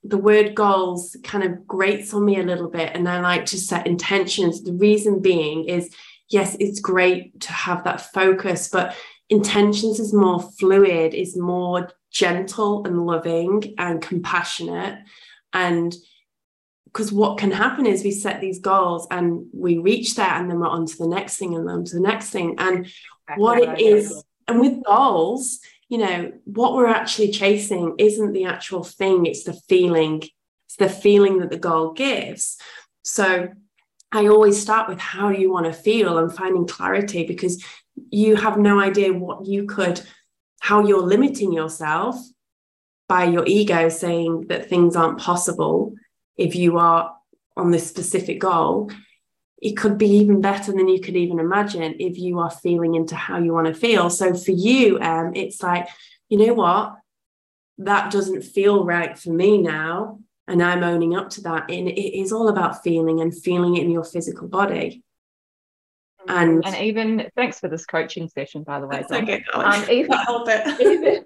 the 0.03 0.17
word 0.17 0.55
goals 0.55 1.15
kind 1.23 1.43
of 1.43 1.67
grates 1.67 2.13
on 2.13 2.25
me 2.25 2.39
a 2.39 2.43
little 2.43 2.69
bit 2.69 2.91
and 2.95 3.07
i 3.07 3.19
like 3.19 3.45
to 3.45 3.57
set 3.57 3.85
intentions. 3.85 4.63
The 4.63 4.73
reason 4.73 5.21
being 5.21 5.65
is 5.65 5.93
yes 6.29 6.55
it's 6.59 6.79
great 6.79 7.39
to 7.41 7.51
have 7.51 7.83
that 7.83 8.01
focus 8.13 8.67
but 8.67 8.95
intentions 9.29 9.99
is 9.99 10.13
more 10.13 10.41
fluid 10.59 11.13
is 11.13 11.37
more 11.37 11.89
gentle 12.11 12.85
and 12.85 13.05
loving 13.05 13.73
and 13.77 14.01
compassionate. 14.01 14.99
And 15.53 15.95
because 16.85 17.11
what 17.11 17.37
can 17.37 17.51
happen 17.51 17.85
is 17.85 18.03
we 18.03 18.11
set 18.11 18.41
these 18.41 18.59
goals 18.59 19.07
and 19.09 19.45
we 19.53 19.77
reach 19.77 20.15
that 20.15 20.39
and 20.39 20.49
then 20.49 20.59
we're 20.59 20.67
on 20.67 20.85
to 20.85 20.97
the 20.97 21.07
next 21.07 21.37
thing 21.37 21.55
and 21.55 21.69
on 21.69 21.85
to 21.85 21.95
the 21.95 22.01
next 22.01 22.29
thing. 22.29 22.55
And 22.59 22.91
what 23.37 23.59
it 23.59 23.79
is 23.79 24.23
and 24.47 24.59
with 24.59 24.83
goals 24.83 25.61
you 25.91 25.97
know, 25.97 26.31
what 26.45 26.73
we're 26.73 26.87
actually 26.87 27.31
chasing 27.31 27.95
isn't 27.97 28.31
the 28.31 28.45
actual 28.45 28.81
thing, 28.81 29.25
it's 29.25 29.43
the 29.43 29.59
feeling. 29.67 30.23
It's 30.67 30.77
the 30.77 30.87
feeling 30.87 31.39
that 31.39 31.49
the 31.49 31.59
goal 31.59 31.91
gives. 31.91 32.55
So 33.03 33.49
I 34.09 34.27
always 34.27 34.59
start 34.59 34.87
with 34.87 34.99
how 34.99 35.31
you 35.31 35.51
want 35.51 35.65
to 35.65 35.73
feel 35.73 36.17
and 36.17 36.33
finding 36.33 36.65
clarity 36.65 37.25
because 37.25 37.61
you 38.09 38.37
have 38.37 38.57
no 38.57 38.79
idea 38.79 39.11
what 39.11 39.45
you 39.45 39.65
could, 39.65 40.01
how 40.61 40.87
you're 40.87 41.01
limiting 41.01 41.51
yourself 41.51 42.15
by 43.09 43.25
your 43.25 43.43
ego 43.45 43.89
saying 43.89 44.45
that 44.47 44.69
things 44.69 44.95
aren't 44.95 45.19
possible 45.19 45.93
if 46.37 46.55
you 46.55 46.77
are 46.77 47.13
on 47.57 47.71
this 47.71 47.85
specific 47.85 48.39
goal 48.39 48.89
it 49.61 49.77
could 49.77 49.97
be 49.97 50.07
even 50.07 50.41
better 50.41 50.71
than 50.71 50.87
you 50.87 50.99
could 50.99 51.15
even 51.15 51.39
imagine 51.39 51.83
if 51.99 52.17
you 52.17 52.39
are 52.39 52.49
feeling 52.49 52.95
into 52.95 53.15
how 53.15 53.37
you 53.37 53.53
want 53.53 53.67
to 53.67 53.73
feel. 53.73 54.09
So 54.09 54.33
for 54.33 54.51
you, 54.51 54.99
um, 54.99 55.33
it's 55.35 55.61
like, 55.61 55.87
you 56.29 56.39
know 56.39 56.53
what? 56.55 56.95
That 57.77 58.11
doesn't 58.11 58.41
feel 58.41 58.83
right 58.83 59.17
for 59.17 59.29
me 59.29 59.59
now. 59.59 60.19
And 60.47 60.63
I'm 60.63 60.83
owning 60.83 61.15
up 61.15 61.29
to 61.31 61.41
that. 61.41 61.69
And 61.69 61.87
it 61.87 62.19
is 62.19 62.31
all 62.31 62.49
about 62.49 62.83
feeling 62.83 63.21
and 63.21 63.37
feeling 63.37 63.77
it 63.77 63.83
in 63.83 63.91
your 63.91 64.03
physical 64.03 64.47
body. 64.47 65.03
And, 66.27 66.65
and 66.65 66.75
even 66.77 67.29
thanks 67.35 67.59
for 67.59 67.67
this 67.67 67.85
coaching 67.85 68.29
session, 68.29 68.63
by 68.63 68.79
the 68.79 68.87
way. 68.87 69.03
Okay, 69.09 69.43
um, 69.53 69.89
even, 69.89 70.19
even 70.79 71.25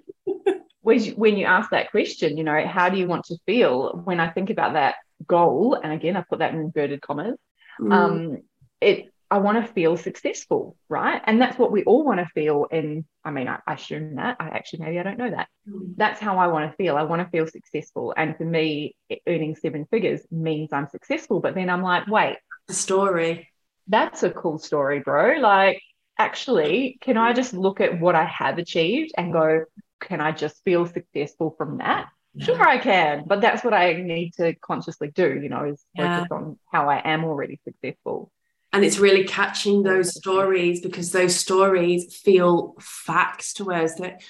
when, 0.82 1.02
you, 1.02 1.12
when 1.12 1.36
you 1.36 1.46
ask 1.46 1.70
that 1.70 1.90
question, 1.90 2.36
you 2.36 2.44
know, 2.44 2.66
how 2.66 2.90
do 2.90 2.98
you 2.98 3.06
want 3.06 3.24
to 3.26 3.36
feel? 3.46 4.00
When 4.04 4.20
I 4.20 4.28
think 4.28 4.50
about 4.50 4.74
that 4.74 4.96
goal, 5.26 5.74
and 5.74 5.92
again, 5.92 6.16
I 6.16 6.22
put 6.22 6.38
that 6.40 6.54
in 6.54 6.60
inverted 6.60 7.00
commas, 7.02 7.36
mm. 7.80 7.92
um, 7.92 8.38
it 8.80 9.12
I 9.28 9.38
want 9.38 9.64
to 9.64 9.72
feel 9.72 9.96
successful, 9.96 10.76
right? 10.88 11.20
And 11.24 11.40
that's 11.40 11.58
what 11.58 11.72
we 11.72 11.82
all 11.82 12.04
want 12.04 12.20
to 12.20 12.26
feel. 12.26 12.66
And 12.70 13.04
I 13.24 13.32
mean, 13.32 13.48
I, 13.48 13.58
I 13.66 13.74
assume 13.74 14.16
that. 14.16 14.36
I 14.38 14.48
actually 14.48 14.84
maybe 14.84 15.00
I 15.00 15.02
don't 15.02 15.18
know 15.18 15.30
that. 15.30 15.48
Mm. 15.68 15.94
That's 15.96 16.20
how 16.20 16.38
I 16.38 16.46
want 16.46 16.70
to 16.70 16.76
feel. 16.76 16.96
I 16.96 17.02
want 17.02 17.22
to 17.22 17.30
feel 17.30 17.46
successful. 17.48 18.14
And 18.16 18.36
for 18.36 18.44
me, 18.44 18.94
earning 19.26 19.56
seven 19.56 19.86
figures 19.90 20.20
means 20.30 20.72
I'm 20.72 20.88
successful. 20.88 21.40
But 21.40 21.56
then 21.56 21.70
I'm 21.70 21.82
like, 21.82 22.06
wait, 22.06 22.36
the 22.68 22.74
story. 22.74 23.50
That's 23.88 24.22
a 24.22 24.30
cool 24.30 24.58
story, 24.58 25.00
bro. 25.00 25.38
Like, 25.40 25.80
actually, 26.18 26.98
can 27.00 27.16
I 27.16 27.32
just 27.32 27.52
look 27.52 27.80
at 27.80 28.00
what 28.00 28.14
I 28.14 28.24
have 28.24 28.58
achieved 28.58 29.12
and 29.16 29.32
go, 29.32 29.64
can 30.00 30.20
I 30.20 30.32
just 30.32 30.62
feel 30.64 30.86
successful 30.86 31.54
from 31.58 31.78
that? 31.78 32.08
Sure, 32.38 32.62
I 32.62 32.78
can, 32.78 33.24
but 33.26 33.40
that's 33.40 33.64
what 33.64 33.74
I 33.74 33.94
need 33.94 34.34
to 34.34 34.54
consciously 34.54 35.10
do, 35.14 35.38
you 35.40 35.48
know, 35.48 35.64
is 35.64 35.82
yeah. 35.94 36.18
focus 36.18 36.32
on 36.32 36.58
how 36.70 36.88
I 36.88 37.00
am 37.04 37.24
already 37.24 37.58
successful. 37.64 38.30
And 38.72 38.84
it's 38.84 38.98
really 38.98 39.24
catching 39.24 39.82
those 39.82 40.14
stories 40.14 40.80
because 40.80 41.12
those 41.12 41.34
stories 41.34 42.14
feel 42.14 42.74
facts 42.78 43.54
to 43.54 43.72
us 43.72 43.94
that 43.94 44.22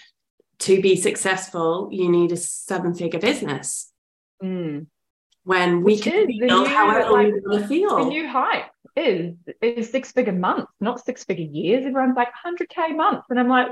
to 0.61 0.81
be 0.81 0.97
successful, 0.97 1.88
you 1.90 2.11
need 2.11 2.33
a 2.33 2.37
seven 2.37 2.95
figure 2.95 3.19
business. 3.19 3.92
Mm. 4.42 4.87
When 5.45 5.83
we 5.83 5.95
Which 5.95 6.03
can 6.03 6.27
feel 6.27 6.64
however 6.64 7.11
like, 7.11 7.27
we 7.27 7.40
want 7.40 7.62
to 7.62 7.69
feel. 7.69 7.97
The 7.99 8.05
new 8.05 8.29
hype 8.29 8.71
is 8.97 9.35
is 9.61 9.90
six 9.90 10.12
figure 10.12 10.33
months, 10.33 10.73
not 10.81 11.05
six 11.05 11.25
figure 11.25 11.45
years. 11.45 11.85
Everyone's 11.85 12.16
like 12.16 12.29
100K 12.45 12.97
months. 12.97 13.27
And 13.31 13.38
I'm 13.38 13.49
like, 13.49 13.69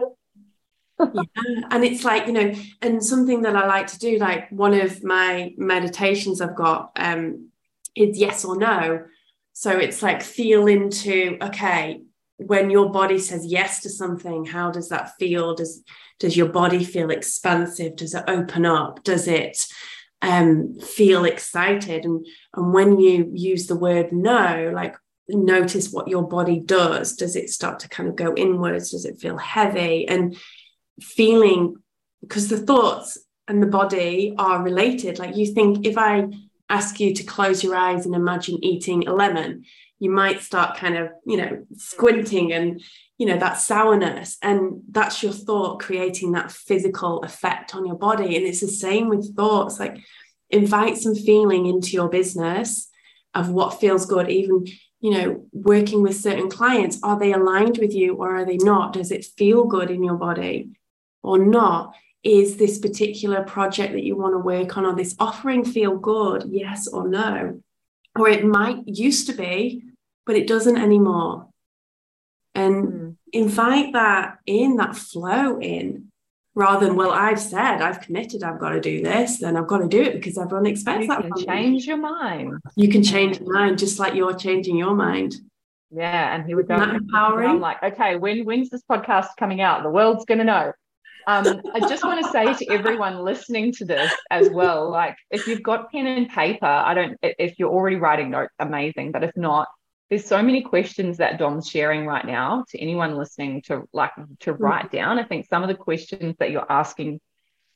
yeah. 0.98 1.22
And 1.70 1.84
it's 1.84 2.04
like, 2.04 2.26
you 2.26 2.32
know, 2.32 2.54
and 2.82 3.04
something 3.04 3.42
that 3.42 3.56
I 3.56 3.66
like 3.66 3.88
to 3.88 3.98
do, 3.98 4.18
like 4.18 4.50
one 4.50 4.74
of 4.74 5.02
my 5.02 5.52
meditations 5.56 6.40
I've 6.40 6.56
got 6.56 6.92
um, 6.96 7.50
is 7.96 8.18
yes 8.18 8.44
or 8.44 8.56
no. 8.56 9.04
So 9.52 9.70
it's 9.78 10.02
like 10.02 10.22
feel 10.22 10.66
into, 10.66 11.38
okay, 11.40 12.02
when 12.36 12.70
your 12.70 12.90
body 12.90 13.18
says 13.18 13.46
yes 13.46 13.80
to 13.82 13.90
something, 13.90 14.44
how 14.44 14.70
does 14.70 14.88
that 14.88 15.16
feel? 15.18 15.54
Does 15.54 15.82
does 16.20 16.36
your 16.36 16.48
body 16.48 16.84
feel 16.84 17.10
expansive? 17.10 17.96
Does 17.96 18.14
it 18.14 18.24
open 18.28 18.64
up? 18.64 19.02
Does 19.02 19.26
it 19.26 19.66
um, 20.22 20.74
feel 20.80 21.24
excited? 21.24 22.04
And 22.04 22.26
and 22.54 22.72
when 22.72 22.98
you 22.98 23.30
use 23.32 23.66
the 23.66 23.76
word 23.76 24.12
no, 24.12 24.70
like 24.74 24.96
notice 25.28 25.90
what 25.90 26.08
your 26.08 26.26
body 26.26 26.60
does. 26.60 27.14
Does 27.14 27.36
it 27.36 27.50
start 27.50 27.80
to 27.80 27.88
kind 27.88 28.08
of 28.08 28.16
go 28.16 28.34
inwards? 28.34 28.90
Does 28.90 29.04
it 29.04 29.20
feel 29.20 29.38
heavy? 29.38 30.06
And 30.06 30.36
feeling 31.00 31.76
because 32.20 32.48
the 32.48 32.58
thoughts 32.58 33.18
and 33.48 33.62
the 33.62 33.66
body 33.66 34.34
are 34.38 34.62
related. 34.62 35.18
Like 35.18 35.36
you 35.36 35.46
think 35.52 35.86
if 35.86 35.98
I 35.98 36.26
ask 36.68 36.98
you 37.00 37.14
to 37.14 37.22
close 37.24 37.62
your 37.62 37.76
eyes 37.76 38.06
and 38.06 38.14
imagine 38.14 38.64
eating 38.64 39.06
a 39.06 39.14
lemon, 39.14 39.64
you 39.98 40.10
might 40.10 40.40
start 40.40 40.76
kind 40.76 40.96
of, 40.96 41.10
you 41.26 41.36
know, 41.36 41.64
squinting 41.76 42.52
and, 42.52 42.80
you 43.18 43.26
know, 43.26 43.38
that 43.38 43.54
sourness. 43.54 44.38
And 44.42 44.82
that's 44.90 45.22
your 45.22 45.32
thought 45.32 45.80
creating 45.80 46.32
that 46.32 46.50
physical 46.50 47.22
effect 47.22 47.74
on 47.74 47.86
your 47.86 47.96
body. 47.96 48.36
And 48.36 48.46
it's 48.46 48.60
the 48.60 48.68
same 48.68 49.08
with 49.08 49.36
thoughts. 49.36 49.78
Like 49.78 49.98
invite 50.50 50.96
some 50.96 51.14
feeling 51.14 51.66
into 51.66 51.90
your 51.90 52.08
business 52.08 52.88
of 53.34 53.50
what 53.50 53.80
feels 53.80 54.06
good, 54.06 54.30
even 54.30 54.64
you 55.04 55.10
know, 55.10 55.44
working 55.52 56.02
with 56.02 56.16
certain 56.16 56.48
clients, 56.48 56.98
are 57.02 57.18
they 57.18 57.34
aligned 57.34 57.76
with 57.76 57.92
you 57.92 58.14
or 58.14 58.36
are 58.36 58.46
they 58.46 58.56
not? 58.56 58.94
Does 58.94 59.10
it 59.10 59.26
feel 59.36 59.66
good 59.66 59.90
in 59.90 60.02
your 60.02 60.16
body? 60.16 60.70
Or 61.24 61.38
not 61.38 61.94
is 62.22 62.56
this 62.56 62.78
particular 62.78 63.42
project 63.42 63.92
that 63.92 64.02
you 64.02 64.16
want 64.16 64.34
to 64.34 64.38
work 64.38 64.76
on 64.76 64.86
or 64.86 64.94
this 64.94 65.14
offering 65.18 65.64
feel 65.64 65.96
good 65.96 66.44
yes 66.48 66.86
or 66.88 67.08
no? 67.08 67.60
Or 68.16 68.28
it 68.28 68.44
might 68.44 68.86
used 68.86 69.26
to 69.26 69.32
be 69.32 69.82
but 70.26 70.36
it 70.36 70.46
doesn't 70.46 70.78
anymore. 70.78 71.48
And 72.54 72.86
mm. 72.86 73.16
invite 73.32 73.92
that 73.92 74.38
in 74.46 74.76
that 74.76 74.96
flow 74.96 75.58
in 75.60 76.10
rather 76.54 76.86
than 76.86 76.94
well 76.94 77.10
i've 77.10 77.40
said 77.40 77.82
i've 77.82 78.00
committed 78.00 78.44
i've 78.44 78.60
got 78.60 78.68
to 78.68 78.80
do 78.80 79.02
this 79.02 79.38
then 79.38 79.56
i've 79.56 79.66
got 79.66 79.78
to 79.78 79.88
do 79.88 80.00
it 80.00 80.12
because 80.12 80.38
everyone 80.38 80.66
expects 80.66 81.02
you 81.02 81.08
that 81.08 81.20
can 81.20 81.44
change 81.44 81.84
your 81.84 81.96
mind. 81.96 82.54
You 82.76 82.88
can 82.88 83.02
change 83.02 83.40
your 83.40 83.52
mind 83.52 83.78
just 83.78 83.98
like 83.98 84.14
you're 84.14 84.36
changing 84.36 84.76
your 84.76 84.94
mind. 84.94 85.34
Yeah 85.90 86.34
and 86.34 86.46
he 86.46 86.54
would 86.54 86.68
go 86.68 86.76
empowering? 86.76 87.50
I'm 87.50 87.60
like 87.60 87.82
okay 87.82 88.16
when 88.16 88.44
when's 88.44 88.70
this 88.70 88.82
podcast 88.88 89.30
coming 89.36 89.60
out? 89.60 89.82
The 89.82 89.90
world's 89.90 90.24
going 90.24 90.38
to 90.38 90.44
know 90.44 90.72
um, 91.26 91.60
I 91.72 91.80
just 91.80 92.04
want 92.04 92.24
to 92.24 92.30
say 92.30 92.54
to 92.54 92.72
everyone 92.72 93.24
listening 93.24 93.72
to 93.74 93.84
this 93.84 94.12
as 94.30 94.50
well, 94.50 94.90
like 94.90 95.16
if 95.30 95.46
you've 95.46 95.62
got 95.62 95.90
pen 95.90 96.06
and 96.06 96.28
paper, 96.28 96.66
I 96.66 96.94
don't, 96.94 97.18
if 97.22 97.58
you're 97.58 97.70
already 97.70 97.96
writing 97.96 98.30
notes, 98.30 98.52
amazing. 98.58 99.12
But 99.12 99.24
if 99.24 99.36
not, 99.36 99.68
there's 100.10 100.24
so 100.24 100.42
many 100.42 100.62
questions 100.62 101.16
that 101.18 101.38
Dom's 101.38 101.68
sharing 101.68 102.06
right 102.06 102.24
now 102.24 102.64
to 102.70 102.78
anyone 102.78 103.16
listening 103.16 103.62
to 103.62 103.88
like 103.92 104.12
to 104.40 104.52
mm. 104.52 104.60
write 104.60 104.92
down. 104.92 105.18
I 105.18 105.24
think 105.24 105.46
some 105.48 105.62
of 105.62 105.68
the 105.68 105.74
questions 105.74 106.36
that 106.38 106.50
you're 106.50 106.70
asking 106.70 107.20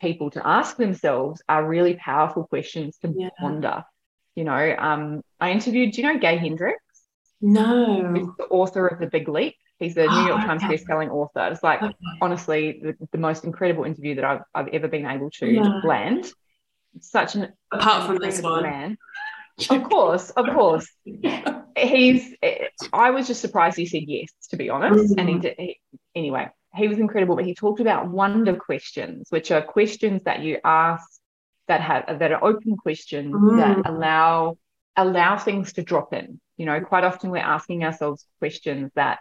people 0.00 0.30
to 0.30 0.46
ask 0.46 0.76
themselves 0.76 1.42
are 1.48 1.66
really 1.66 1.94
powerful 1.94 2.44
questions 2.44 2.98
to 2.98 3.12
yeah. 3.16 3.30
ponder. 3.38 3.84
You 4.34 4.44
know, 4.44 4.76
um, 4.78 5.22
I 5.40 5.50
interviewed, 5.50 5.92
do 5.92 6.02
you 6.02 6.12
know 6.12 6.18
Gay 6.18 6.36
Hendricks? 6.36 6.82
No. 7.40 8.12
He's 8.14 8.28
the 8.38 8.44
author 8.44 8.86
of 8.86 9.00
The 9.00 9.06
Big 9.06 9.28
Leap. 9.28 9.56
He's 9.78 9.94
the 9.94 10.06
New 10.06 10.26
York 10.26 10.40
oh, 10.42 10.46
Times 10.46 10.62
okay. 10.62 10.74
best-selling 10.74 11.10
author. 11.10 11.48
It's 11.52 11.62
like 11.62 11.82
okay. 11.82 11.94
honestly 12.20 12.80
the, 12.82 13.08
the, 13.12 13.18
most 13.18 13.44
incredible 13.44 13.84
interview 13.84 14.16
that 14.16 14.24
I've, 14.24 14.40
I've 14.54 14.68
ever 14.68 14.88
been 14.88 15.06
able 15.06 15.30
to 15.38 15.46
yeah. 15.46 15.80
land. 15.84 16.30
such 17.00 17.36
an 17.36 17.52
apart 17.72 18.06
from 18.06 18.18
this 18.18 18.40
one 18.42 18.62
man. 18.62 18.98
Of 19.70 19.82
course, 19.90 20.30
of 20.30 20.46
course. 20.54 20.88
He's. 21.76 22.32
I 22.92 23.10
was 23.10 23.26
just 23.26 23.40
surprised 23.40 23.76
he 23.76 23.86
said 23.86 24.04
yes, 24.06 24.30
to 24.50 24.56
be 24.56 24.70
honest. 24.70 25.10
Mm-hmm. 25.10 25.18
And 25.18 25.28
he 25.28 25.38
did. 25.40 25.54
He, 25.58 25.80
anyway, 26.14 26.48
he 26.76 26.86
was 26.86 27.00
incredible. 27.00 27.34
But 27.34 27.44
he 27.44 27.56
talked 27.56 27.80
about 27.80 28.08
wonder 28.08 28.54
questions, 28.54 29.26
which 29.30 29.50
are 29.50 29.60
questions 29.60 30.22
that 30.24 30.42
you 30.42 30.58
ask 30.62 31.04
that 31.66 31.80
have 31.80 32.20
that 32.20 32.30
are 32.30 32.44
open 32.44 32.76
questions 32.76 33.34
mm. 33.34 33.56
that 33.58 33.90
allow 33.90 34.56
allow 34.96 35.38
things 35.38 35.72
to 35.74 35.82
drop 35.82 36.12
in. 36.12 36.40
You 36.56 36.66
know, 36.66 36.80
quite 36.80 37.04
often 37.04 37.30
we're 37.30 37.38
asking 37.38 37.84
ourselves 37.84 38.26
questions 38.38 38.90
that 38.96 39.20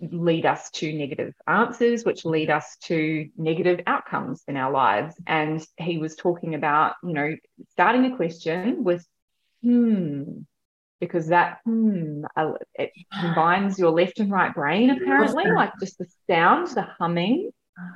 lead 0.00 0.46
us 0.46 0.70
to 0.70 0.92
negative 0.92 1.34
answers, 1.46 2.04
which 2.04 2.24
lead 2.24 2.50
us 2.50 2.76
to 2.84 3.28
negative 3.36 3.80
outcomes 3.86 4.42
in 4.48 4.56
our 4.56 4.72
lives. 4.72 5.14
And 5.26 5.64
he 5.76 5.98
was 5.98 6.16
talking 6.16 6.54
about, 6.54 6.94
you 7.02 7.12
know, 7.12 7.36
starting 7.70 8.04
a 8.06 8.16
question 8.16 8.84
with, 8.84 9.06
hmm, 9.62 10.40
because 11.00 11.28
that 11.28 11.58
hmm, 11.64 12.24
it 12.74 12.92
combines 13.18 13.78
your 13.78 13.90
left 13.90 14.20
and 14.20 14.30
right 14.30 14.54
brain, 14.54 14.90
apparently, 14.90 15.50
like 15.50 15.72
just 15.80 15.98
the 15.98 16.06
sound, 16.28 16.68
the 16.68 16.82
humming 16.82 17.50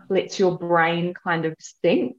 lets 0.09 0.39
your 0.39 0.57
brain 0.57 1.15
kind 1.15 1.45
of 1.45 1.55
think. 1.83 2.17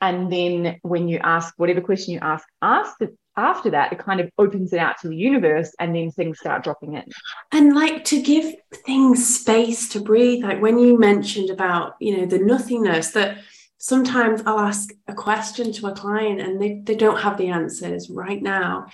And 0.00 0.30
then 0.30 0.78
when 0.82 1.08
you 1.08 1.18
ask 1.22 1.54
whatever 1.56 1.80
question 1.80 2.14
you 2.14 2.20
ask, 2.20 2.46
ask 2.60 2.96
the 2.98 3.16
after 3.36 3.70
that, 3.70 3.92
it 3.92 3.98
kind 3.98 4.20
of 4.20 4.30
opens 4.38 4.72
it 4.72 4.78
out 4.78 4.98
to 5.00 5.08
the 5.08 5.16
universe 5.16 5.74
and 5.78 5.94
then 5.94 6.10
things 6.10 6.38
start 6.38 6.64
dropping 6.64 6.94
in. 6.94 7.04
And 7.52 7.74
like 7.74 8.04
to 8.06 8.22
give 8.22 8.54
things 8.84 9.40
space 9.40 9.88
to 9.90 10.00
breathe, 10.00 10.42
like 10.42 10.62
when 10.62 10.78
you 10.78 10.98
mentioned 10.98 11.50
about, 11.50 11.94
you 12.00 12.16
know, 12.16 12.26
the 12.26 12.38
nothingness 12.38 13.10
that 13.12 13.38
sometimes 13.78 14.42
I'll 14.46 14.60
ask 14.60 14.90
a 15.06 15.14
question 15.14 15.72
to 15.72 15.88
a 15.88 15.94
client 15.94 16.40
and 16.40 16.60
they, 16.60 16.80
they 16.82 16.94
don't 16.94 17.20
have 17.20 17.36
the 17.36 17.48
answers 17.48 18.08
right 18.08 18.42
now. 18.42 18.86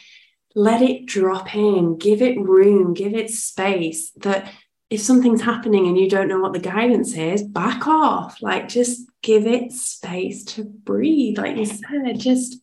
Let 0.55 0.83
it 0.83 1.07
drop 1.07 1.55
in, 1.55 1.97
give 1.99 2.21
it 2.21 2.39
room, 2.39 2.95
give 2.95 3.15
it 3.15 3.31
space 3.31 4.11
that 4.19 4.53
if 4.91 5.01
something's 5.01 5.41
happening 5.41 5.87
and 5.87 5.97
you 5.97 6.11
don't 6.11 6.29
know 6.29 6.41
what 6.41 6.53
the 6.53 6.59
guidance 6.59 7.17
is, 7.17 7.43
back 7.43 7.87
off. 7.87 8.43
Like 8.43 8.69
just 8.69 9.09
give 9.23 9.47
it 9.47 9.73
space 9.73 10.45
to 10.45 10.65
breathe. 10.65 11.39
Like 11.39 11.57
you 11.57 11.65
said, 11.65 12.19
just 12.19 12.62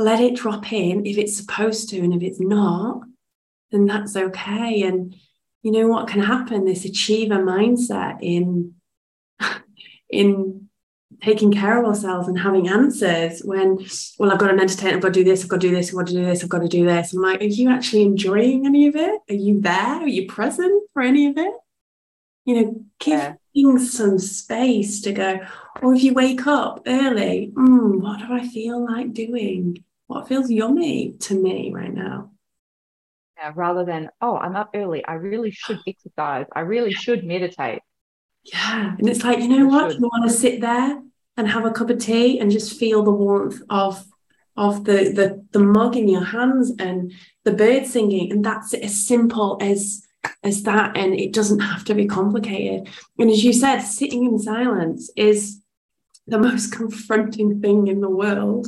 let 0.00 0.20
it 0.20 0.36
drop 0.36 0.72
in 0.72 1.06
if 1.06 1.18
it's 1.18 1.36
supposed 1.36 1.88
to. 1.90 2.00
And 2.00 2.14
if 2.14 2.22
it's 2.22 2.40
not, 2.40 3.02
then 3.70 3.86
that's 3.86 4.16
okay. 4.16 4.82
And 4.82 5.14
you 5.62 5.72
know 5.72 5.88
what 5.88 6.08
can 6.08 6.22
happen? 6.22 6.64
This 6.64 6.84
achiever 6.84 7.36
mindset 7.36 8.18
in 8.20 8.74
in 10.10 10.68
taking 11.20 11.52
care 11.52 11.78
of 11.78 11.84
ourselves 11.84 12.28
and 12.28 12.38
having 12.38 12.68
answers 12.68 13.40
when, 13.40 13.78
well, 14.18 14.32
I've 14.32 14.38
got 14.38 14.50
an 14.50 14.60
entertainer, 14.60 14.96
I've 14.96 15.02
got 15.02 15.08
to 15.08 15.20
do 15.20 15.24
this, 15.24 15.42
I've 15.42 15.50
got 15.50 15.60
to 15.60 15.68
do 15.68 15.74
this, 15.74 15.90
I've 15.90 15.96
got 15.96 16.06
to 16.06 16.12
do 16.14 16.24
this, 16.24 16.42
I've 16.42 16.48
got 16.48 16.62
to 16.62 16.68
do 16.68 16.86
this. 16.86 17.12
I'm 17.12 17.20
like, 17.20 17.40
are 17.42 17.44
you 17.44 17.68
actually 17.68 18.02
enjoying 18.02 18.66
any 18.66 18.86
of 18.86 18.96
it? 18.96 19.20
Are 19.28 19.34
you 19.34 19.60
there? 19.60 20.00
Are 20.00 20.08
you 20.08 20.26
present 20.26 20.88
for 20.92 21.02
any 21.02 21.26
of 21.26 21.36
it? 21.36 21.54
You 22.46 22.54
know, 22.54 22.84
give 22.98 23.18
yeah. 23.18 23.34
things 23.52 23.92
some 23.92 24.18
space 24.18 25.02
to 25.02 25.12
go. 25.12 25.40
Or 25.82 25.94
if 25.94 26.02
you 26.02 26.14
wake 26.14 26.46
up 26.46 26.82
early, 26.86 27.52
mm, 27.54 28.00
what 28.00 28.20
do 28.20 28.32
I 28.32 28.48
feel 28.48 28.82
like 28.82 29.12
doing? 29.12 29.84
What 30.10 30.26
feels 30.26 30.50
yummy 30.50 31.14
to 31.20 31.40
me 31.40 31.70
right 31.72 31.94
now. 31.94 32.32
Yeah, 33.38 33.52
rather 33.54 33.84
than, 33.84 34.10
oh, 34.20 34.36
I'm 34.36 34.56
up 34.56 34.70
early. 34.74 35.04
I 35.04 35.12
really 35.14 35.52
should 35.52 35.78
exercise. 35.86 36.46
I 36.52 36.60
really 36.60 36.92
should 36.92 37.24
meditate. 37.24 37.82
Yeah. 38.42 38.96
And 38.98 39.08
it's 39.08 39.22
like, 39.22 39.38
you 39.38 39.46
know 39.46 39.66
what? 39.66 39.92
Should. 39.92 40.00
You 40.00 40.08
want 40.08 40.28
to 40.28 40.36
sit 40.36 40.60
there 40.60 41.00
and 41.36 41.48
have 41.48 41.64
a 41.64 41.70
cup 41.70 41.90
of 41.90 41.98
tea 41.98 42.40
and 42.40 42.50
just 42.50 42.76
feel 42.76 43.04
the 43.04 43.12
warmth 43.12 43.62
of 43.70 44.04
of 44.56 44.84
the 44.84 45.12
the 45.14 45.46
the 45.52 45.60
mug 45.64 45.96
in 45.96 46.08
your 46.08 46.24
hands 46.24 46.72
and 46.80 47.12
the 47.44 47.52
bird 47.52 47.86
singing. 47.86 48.32
And 48.32 48.44
that's 48.44 48.74
as 48.74 49.06
simple 49.06 49.58
as 49.60 50.04
as 50.42 50.64
that. 50.64 50.96
And 50.96 51.14
it 51.14 51.32
doesn't 51.32 51.60
have 51.60 51.84
to 51.84 51.94
be 51.94 52.06
complicated. 52.06 52.88
And 53.16 53.30
as 53.30 53.44
you 53.44 53.52
said, 53.52 53.80
sitting 53.82 54.24
in 54.24 54.40
silence 54.40 55.08
is 55.14 55.60
the 56.26 56.38
most 56.38 56.72
confronting 56.72 57.60
thing 57.60 57.86
in 57.86 58.00
the 58.00 58.10
world 58.10 58.66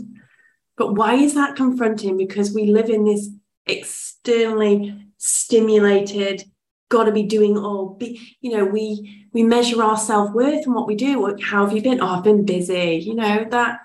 but 0.77 0.95
why 0.95 1.15
is 1.15 1.35
that 1.35 1.57
confronting? 1.57 2.17
Because 2.17 2.55
we 2.55 2.67
live 2.67 2.89
in 2.89 3.05
this 3.05 3.29
externally 3.67 4.95
stimulated, 5.19 6.45
got 6.89 7.05
to 7.05 7.13
be 7.13 7.23
doing 7.23 7.57
all. 7.57 7.95
Be, 7.95 8.37
you 8.41 8.57
know, 8.57 8.65
we 8.65 9.27
we 9.33 9.43
measure 9.43 9.83
our 9.83 9.97
self 9.97 10.33
worth 10.33 10.67
and 10.67 10.75
what 10.75 10.87
we 10.87 10.95
do. 10.95 11.37
How 11.43 11.65
have 11.65 11.75
you 11.75 11.83
been? 11.83 12.01
Oh, 12.01 12.07
I've 12.07 12.25
been 12.25 12.45
busy. 12.45 13.03
You 13.05 13.15
know 13.15 13.47
that. 13.51 13.81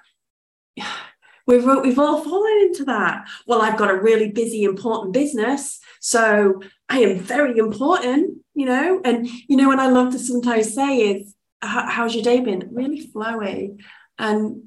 We've, 1.47 1.65
we've 1.65 1.97
all 1.97 2.21
fallen 2.21 2.57
into 2.63 2.83
that. 2.83 3.25
Well, 3.45 3.61
I've 3.61 3.77
got 3.77 3.89
a 3.89 3.95
really 3.95 4.33
busy, 4.33 4.65
important 4.65 5.13
business. 5.13 5.79
So 6.01 6.61
I 6.89 6.99
am 6.99 7.19
very 7.19 7.57
important, 7.57 8.39
you 8.53 8.65
know. 8.65 8.99
And, 9.05 9.29
you 9.47 9.55
know, 9.55 9.69
what 9.69 9.79
I 9.79 9.87
love 9.87 10.11
to 10.11 10.19
sometimes 10.19 10.75
say 10.75 10.97
is, 10.97 11.35
how's 11.61 12.13
your 12.13 12.23
day 12.25 12.41
been? 12.41 12.67
Really 12.73 13.07
flowy. 13.07 13.79
And 14.19 14.63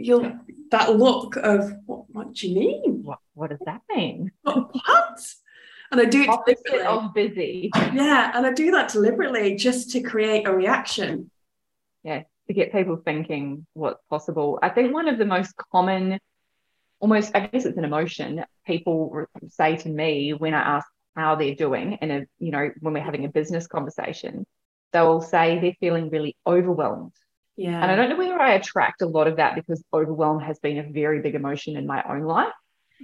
you'll 0.00 0.32
that 0.70 0.96
look 0.96 1.36
of 1.36 1.72
what, 1.86 2.04
what 2.10 2.34
do 2.34 2.48
you 2.48 2.58
mean? 2.58 3.02
What 3.02 3.18
what 3.34 3.50
does 3.50 3.60
that 3.66 3.82
mean? 3.94 4.32
What? 4.42 5.20
And 5.92 6.00
I 6.00 6.04
do 6.04 6.22
it 6.22 6.28
Opposite 6.28 6.86
of 6.86 7.12
busy. 7.12 7.70
Yeah, 7.74 8.30
and 8.34 8.46
I 8.46 8.52
do 8.52 8.70
that 8.70 8.90
deliberately 8.90 9.56
just 9.56 9.90
to 9.90 10.00
create 10.00 10.46
a 10.46 10.52
reaction. 10.52 11.30
Yeah, 12.04 12.22
to 12.46 12.54
get 12.54 12.70
people 12.70 12.96
thinking 12.96 13.66
what's 13.74 14.02
possible. 14.08 14.60
I 14.62 14.68
think 14.68 14.94
one 14.94 15.08
of 15.08 15.18
the 15.18 15.24
most 15.24 15.56
common, 15.56 16.20
almost 17.00 17.32
I 17.34 17.40
guess 17.46 17.64
it's 17.64 17.76
an 17.76 17.84
emotion 17.84 18.44
people 18.66 19.26
say 19.48 19.76
to 19.78 19.88
me 19.88 20.32
when 20.32 20.54
I 20.54 20.76
ask 20.76 20.86
how 21.16 21.34
they're 21.34 21.56
doing, 21.56 21.98
and 22.00 22.12
a 22.12 22.26
you 22.38 22.52
know 22.52 22.70
when 22.80 22.94
we're 22.94 23.02
having 23.02 23.24
a 23.24 23.28
business 23.28 23.66
conversation, 23.66 24.46
they'll 24.92 25.20
say 25.20 25.58
they're 25.58 25.74
feeling 25.80 26.08
really 26.08 26.36
overwhelmed 26.46 27.12
yeah. 27.60 27.82
And 27.82 27.90
I 27.90 27.94
don't 27.94 28.08
know 28.08 28.16
whether 28.16 28.40
I 28.40 28.54
attract 28.54 29.02
a 29.02 29.06
lot 29.06 29.26
of 29.26 29.36
that 29.36 29.54
because 29.54 29.84
overwhelm 29.92 30.40
has 30.40 30.58
been 30.60 30.78
a 30.78 30.82
very 30.82 31.20
big 31.20 31.34
emotion 31.34 31.76
in 31.76 31.86
my 31.86 32.02
own 32.08 32.22
life. 32.22 32.54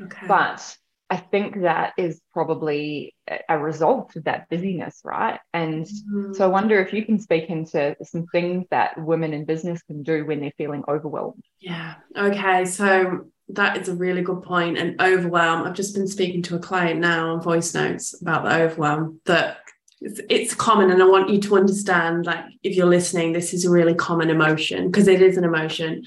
Okay. 0.03 0.27
But 0.27 0.77
I 1.11 1.19
think 1.19 1.61
that 1.61 1.93
is 1.99 2.23
probably 2.33 3.15
a 3.51 3.59
result 3.59 4.17
of 4.17 4.25
that 4.25 4.49
busyness, 4.49 5.03
right? 5.05 5.39
And 5.53 5.85
mm-hmm. 5.85 6.33
so 6.33 6.45
I 6.45 6.49
wonder 6.49 6.81
if 6.81 6.95
you 6.95 7.05
can 7.05 7.19
speak 7.19 7.51
into 7.51 7.95
some 8.03 8.27
things 8.33 8.65
that 8.71 8.97
women 8.99 9.35
in 9.35 9.45
business 9.45 9.83
can 9.83 10.03
do 10.03 10.25
when 10.25 10.41
they're 10.41 10.53
feeling 10.57 10.85
overwhelmed. 10.89 11.45
Yeah. 11.61 11.97
Okay. 12.17 12.65
So 12.65 13.27
that 13.51 13.77
is 13.77 13.91
a 13.91 13.95
really 13.95 14.23
good 14.23 14.43
point. 14.43 14.79
And 14.79 15.01
overwhelm, 15.03 15.65
I've 15.65 15.75
just 15.75 15.95
been 15.95 16.09
speaking 16.09 16.41
to 16.45 16.57
a 16.57 16.61
client 16.61 16.99
now 17.01 17.35
on 17.35 17.43
voice 17.43 17.75
notes 17.75 18.21
about 18.21 18.45
the 18.45 18.55
overwhelm 18.55 19.21
that 19.27 19.59
it's, 20.01 20.21
it's 20.29 20.55
common 20.55 20.91
and 20.91 21.03
i 21.03 21.07
want 21.07 21.31
you 21.31 21.41
to 21.41 21.57
understand 21.57 22.27
like 22.27 22.45
if 22.63 22.77
you're 22.77 22.87
listening 22.87 23.33
this 23.33 23.55
is 23.55 23.65
a 23.65 23.71
really 23.71 23.95
common 23.95 24.31
emotion 24.31 24.91
because 24.91 25.09
it 25.09 25.23
is 25.23 25.37
an 25.37 25.45
emotion. 25.45 26.05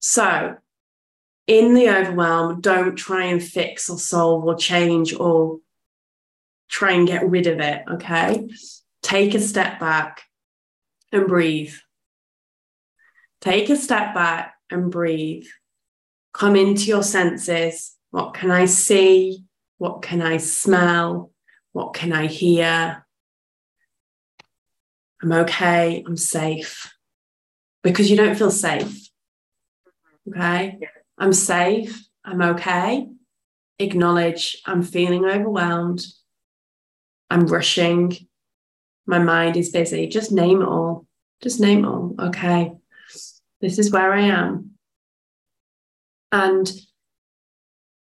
So 0.00 0.56
in 1.46 1.74
the 1.74 1.88
overwhelm 1.90 2.60
don't 2.60 2.96
try 2.96 3.24
and 3.24 3.42
fix 3.42 3.90
or 3.90 3.98
solve 3.98 4.44
or 4.44 4.54
change 4.54 5.14
or 5.14 5.58
try 6.68 6.92
and 6.92 7.06
get 7.06 7.28
rid 7.28 7.46
of 7.46 7.60
it 7.60 7.82
okay? 7.90 8.48
Take 9.02 9.34
a 9.34 9.40
step 9.40 9.80
back 9.80 10.22
and 11.12 11.26
breathe. 11.26 11.74
Take 13.40 13.68
a 13.68 13.76
step 13.76 14.14
back 14.14 14.54
and 14.70 14.90
breathe. 14.90 15.46
Come 16.32 16.56
into 16.56 16.84
your 16.84 17.02
senses. 17.02 17.94
What 18.10 18.34
can 18.34 18.50
i 18.50 18.64
see? 18.64 19.44
What 19.78 20.02
can 20.02 20.22
i 20.22 20.38
smell 20.38 21.33
what 21.74 21.92
can 21.92 22.12
I 22.12 22.28
hear? 22.28 23.04
I'm 25.20 25.32
okay. 25.32 26.04
I'm 26.06 26.16
safe. 26.16 26.94
Because 27.82 28.08
you 28.08 28.16
don't 28.16 28.36
feel 28.36 28.52
safe. 28.52 29.08
Okay. 30.28 30.78
I'm 31.18 31.32
safe. 31.32 32.06
I'm 32.24 32.40
okay. 32.40 33.08
Acknowledge 33.80 34.56
I'm 34.64 34.84
feeling 34.84 35.24
overwhelmed. 35.24 36.06
I'm 37.28 37.46
rushing. 37.46 38.16
My 39.04 39.18
mind 39.18 39.56
is 39.56 39.70
busy. 39.70 40.06
Just 40.06 40.30
name 40.30 40.62
it 40.62 40.68
all. 40.68 41.06
Just 41.42 41.60
name 41.60 41.84
it 41.84 41.88
all. 41.88 42.14
Okay. 42.20 42.72
This 43.60 43.80
is 43.80 43.90
where 43.90 44.12
I 44.12 44.20
am. 44.20 44.70
And 46.30 46.70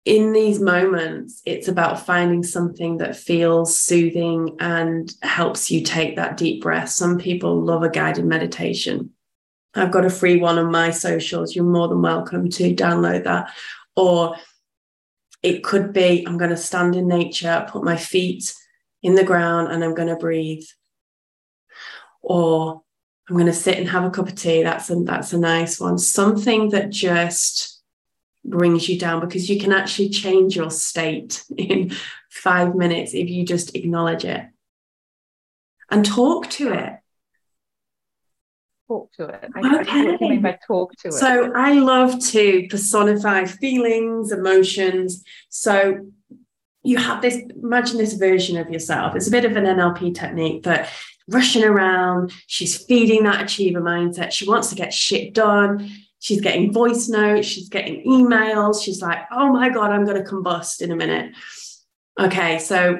in 0.05 0.33
these 0.33 0.59
moments, 0.59 1.41
it's 1.45 1.69
about 1.69 2.05
finding 2.05 2.43
something 2.43 2.97
that 2.97 3.15
feels 3.15 3.79
soothing 3.79 4.57
and 4.59 5.13
helps 5.21 5.71
you 5.71 5.81
take 5.81 6.17
that 6.17 6.35
deep 6.35 6.61
breath. 6.61 6.89
Some 6.89 7.17
people 7.17 7.61
love 7.61 7.83
a 7.83 7.89
guided 7.89 8.25
meditation. 8.25 9.11
I've 9.73 9.91
got 9.91 10.05
a 10.05 10.09
free 10.09 10.37
one 10.37 10.59
on 10.59 10.71
my 10.71 10.91
socials. 10.91 11.55
You're 11.55 11.65
more 11.65 11.87
than 11.87 12.01
welcome 12.01 12.49
to 12.49 12.75
download 12.75 13.23
that. 13.23 13.51
Or 13.95 14.35
it 15.41 15.63
could 15.63 15.93
be 15.93 16.25
I'm 16.27 16.37
going 16.37 16.49
to 16.49 16.57
stand 16.57 16.95
in 16.95 17.07
nature, 17.07 17.65
put 17.69 17.83
my 17.83 17.95
feet 17.95 18.53
in 19.01 19.15
the 19.15 19.23
ground, 19.23 19.71
and 19.71 19.83
I'm 19.83 19.95
going 19.95 20.09
to 20.09 20.15
breathe. 20.17 20.65
Or 22.21 22.81
I'm 23.29 23.35
going 23.35 23.47
to 23.47 23.53
sit 23.53 23.77
and 23.77 23.87
have 23.87 24.03
a 24.03 24.09
cup 24.09 24.27
of 24.27 24.35
tea. 24.35 24.63
That's 24.63 24.89
a, 24.89 24.95
that's 24.95 25.31
a 25.31 25.39
nice 25.39 25.79
one. 25.79 25.97
Something 25.97 26.69
that 26.69 26.89
just 26.89 27.72
brings 28.45 28.89
you 28.89 28.99
down 28.99 29.21
because 29.21 29.49
you 29.49 29.59
can 29.59 29.71
actually 29.71 30.09
change 30.09 30.55
your 30.55 30.69
state 30.69 31.43
in 31.57 31.91
five 32.29 32.75
minutes 32.75 33.13
if 33.13 33.29
you 33.29 33.45
just 33.45 33.75
acknowledge 33.75 34.25
it 34.25 34.45
and 35.93 36.05
talk 36.05 36.49
to 36.49 36.73
it. 36.73 36.93
Talk 38.87 39.11
to 39.13 39.25
it. 39.25 39.49
Okay. 39.57 40.05
What 40.05 40.19
do 40.19 40.25
you 40.25 40.29
mean 40.29 40.41
by 40.41 40.57
talk 40.67 40.93
to 40.97 41.09
it? 41.09 41.13
So 41.13 41.51
I 41.55 41.73
love 41.73 42.19
to 42.27 42.67
personify 42.67 43.45
feelings, 43.45 44.31
emotions. 44.31 45.23
So 45.49 46.07
you 46.83 46.97
have 46.97 47.21
this, 47.21 47.37
imagine 47.61 47.97
this 47.97 48.13
version 48.13 48.57
of 48.57 48.69
yourself. 48.69 49.15
It's 49.15 49.27
a 49.27 49.31
bit 49.31 49.45
of 49.45 49.55
an 49.55 49.65
NLP 49.65 50.15
technique, 50.15 50.63
but 50.63 50.89
rushing 51.29 51.63
around, 51.63 52.31
she's 52.47 52.83
feeding 52.83 53.23
that 53.23 53.43
achiever 53.43 53.81
mindset. 53.81 54.31
She 54.31 54.47
wants 54.47 54.69
to 54.69 54.75
get 54.75 54.93
shit 54.93 55.33
done. 55.33 55.89
She's 56.23 56.39
getting 56.39 56.71
voice 56.71 57.09
notes, 57.09 57.45
she's 57.45 57.67
getting 57.67 58.05
emails. 58.05 58.81
She's 58.81 59.01
like, 59.01 59.19
oh 59.29 59.51
my 59.51 59.67
God, 59.67 59.91
I'm 59.91 60.05
going 60.05 60.23
to 60.23 60.29
combust 60.29 60.81
in 60.81 60.89
a 60.89 60.95
minute. 60.95 61.35
Okay, 62.17 62.59
so 62.59 62.99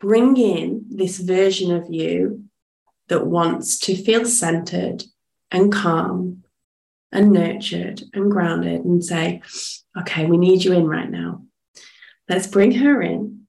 bring 0.00 0.38
in 0.38 0.86
this 0.88 1.18
version 1.18 1.76
of 1.76 1.84
you 1.90 2.44
that 3.08 3.26
wants 3.26 3.78
to 3.80 3.94
feel 3.94 4.24
centered 4.24 5.04
and 5.50 5.70
calm 5.70 6.44
and 7.12 7.30
nurtured 7.30 8.04
and 8.14 8.30
grounded 8.30 8.86
and 8.86 9.04
say, 9.04 9.42
okay, 9.98 10.24
we 10.24 10.38
need 10.38 10.64
you 10.64 10.72
in 10.72 10.86
right 10.86 11.10
now. 11.10 11.42
Let's 12.26 12.46
bring 12.46 12.72
her 12.72 13.02
in 13.02 13.48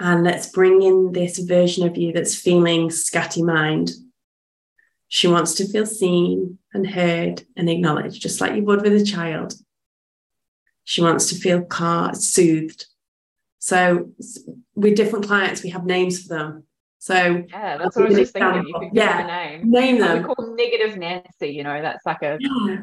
and 0.00 0.24
let's 0.24 0.48
bring 0.48 0.82
in 0.82 1.12
this 1.12 1.38
version 1.38 1.86
of 1.86 1.96
you 1.96 2.12
that's 2.12 2.34
feeling 2.34 2.88
scatty 2.88 3.44
mind 3.44 3.92
she 5.06 5.28
wants 5.28 5.54
to 5.54 5.68
feel 5.68 5.86
seen 5.86 6.58
and 6.74 6.86
heard 6.86 7.44
and 7.56 7.70
acknowledged, 7.70 8.20
just 8.20 8.40
like 8.40 8.54
you 8.54 8.64
would 8.64 8.82
with 8.82 8.92
a 8.92 9.04
child. 9.04 9.54
She 10.82 11.00
wants 11.00 11.28
to 11.30 11.36
feel 11.36 11.62
calm, 11.62 12.14
soothed. 12.14 12.86
So, 13.58 14.10
with 14.74 14.96
different 14.96 15.26
clients, 15.26 15.62
we 15.62 15.70
have 15.70 15.86
names 15.86 16.22
for 16.22 16.34
them. 16.34 16.64
So, 16.98 17.44
yeah, 17.48 17.78
that's 17.78 17.96
what 17.96 18.06
I 18.06 18.08
was 18.08 18.18
just 18.18 18.32
thinking. 18.34 18.66
You 18.66 18.74
could 18.74 18.92
give 18.92 18.94
yeah, 18.94 19.26
name. 19.26 19.70
Name 19.70 19.98
them. 20.00 20.18
We 20.18 20.34
call 20.34 20.54
negative 20.54 20.98
Nancy, 20.98 21.48
you 21.48 21.62
know, 21.62 21.80
that's 21.80 22.04
like 22.04 22.22
a. 22.22 22.36
Yeah. 22.40 22.82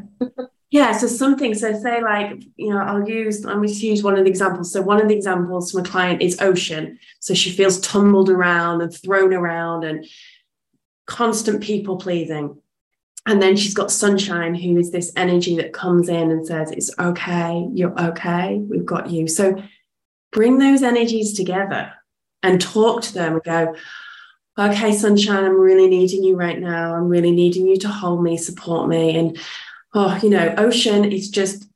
yeah, 0.72 0.92
so 0.98 1.06
something. 1.06 1.54
So, 1.54 1.80
say, 1.80 2.02
like, 2.02 2.44
you 2.56 2.72
know, 2.72 2.80
I'll 2.80 3.08
use, 3.08 3.46
I'm 3.46 3.58
going 3.58 3.68
to 3.68 3.74
use 3.74 4.02
one 4.02 4.18
of 4.18 4.24
the 4.24 4.30
examples. 4.30 4.72
So, 4.72 4.82
one 4.82 5.00
of 5.00 5.08
the 5.08 5.16
examples 5.16 5.72
from 5.72 5.82
a 5.82 5.84
client 5.84 6.24
is 6.24 6.42
ocean. 6.42 6.98
So, 7.20 7.36
she 7.36 7.52
feels 7.52 7.80
tumbled 7.82 8.30
around 8.30 8.82
and 8.82 8.92
thrown 8.92 9.34
around 9.34 9.84
and 9.84 10.06
constant 11.06 11.62
people 11.62 11.98
pleasing. 11.98 12.58
And 13.26 13.42
then 13.42 13.56
she's 13.56 13.74
got 13.74 13.92
Sunshine, 13.92 14.56
who 14.56 14.78
is 14.78 14.92
this 14.92 15.12
energy 15.16 15.56
that 15.58 15.74
comes 15.74 16.10
in 16.10 16.32
and 16.32 16.46
says, 16.46 16.72
It's 16.72 16.92
okay, 16.98 17.68
you're 17.72 18.00
okay, 18.00 18.58
we've 18.58 18.86
got 18.86 19.10
you. 19.10 19.28
So 19.28 19.62
bring 20.32 20.58
those 20.58 20.82
energies 20.82 21.34
together 21.34 21.94
and 22.42 22.60
talk 22.60 23.04
to 23.04 23.14
them 23.14 23.34
and 23.34 23.44
go, 23.44 23.76
Okay, 24.58 24.92
Sunshine, 24.92 25.44
I'm 25.44 25.60
really 25.60 25.88
needing 25.88 26.24
you 26.24 26.36
right 26.36 26.60
now. 26.60 26.96
I'm 26.96 27.10
really 27.10 27.32
needing 27.32 27.68
you 27.68 27.78
to 27.78 27.88
hold 27.88 28.24
me, 28.24 28.38
support 28.38 28.90
me. 28.90 29.18
And, 29.18 29.40
oh, 29.94 30.20
you 30.22 30.30
know, 30.30 30.54
Ocean 30.58 31.06
is 31.06 31.30
just 31.30 31.68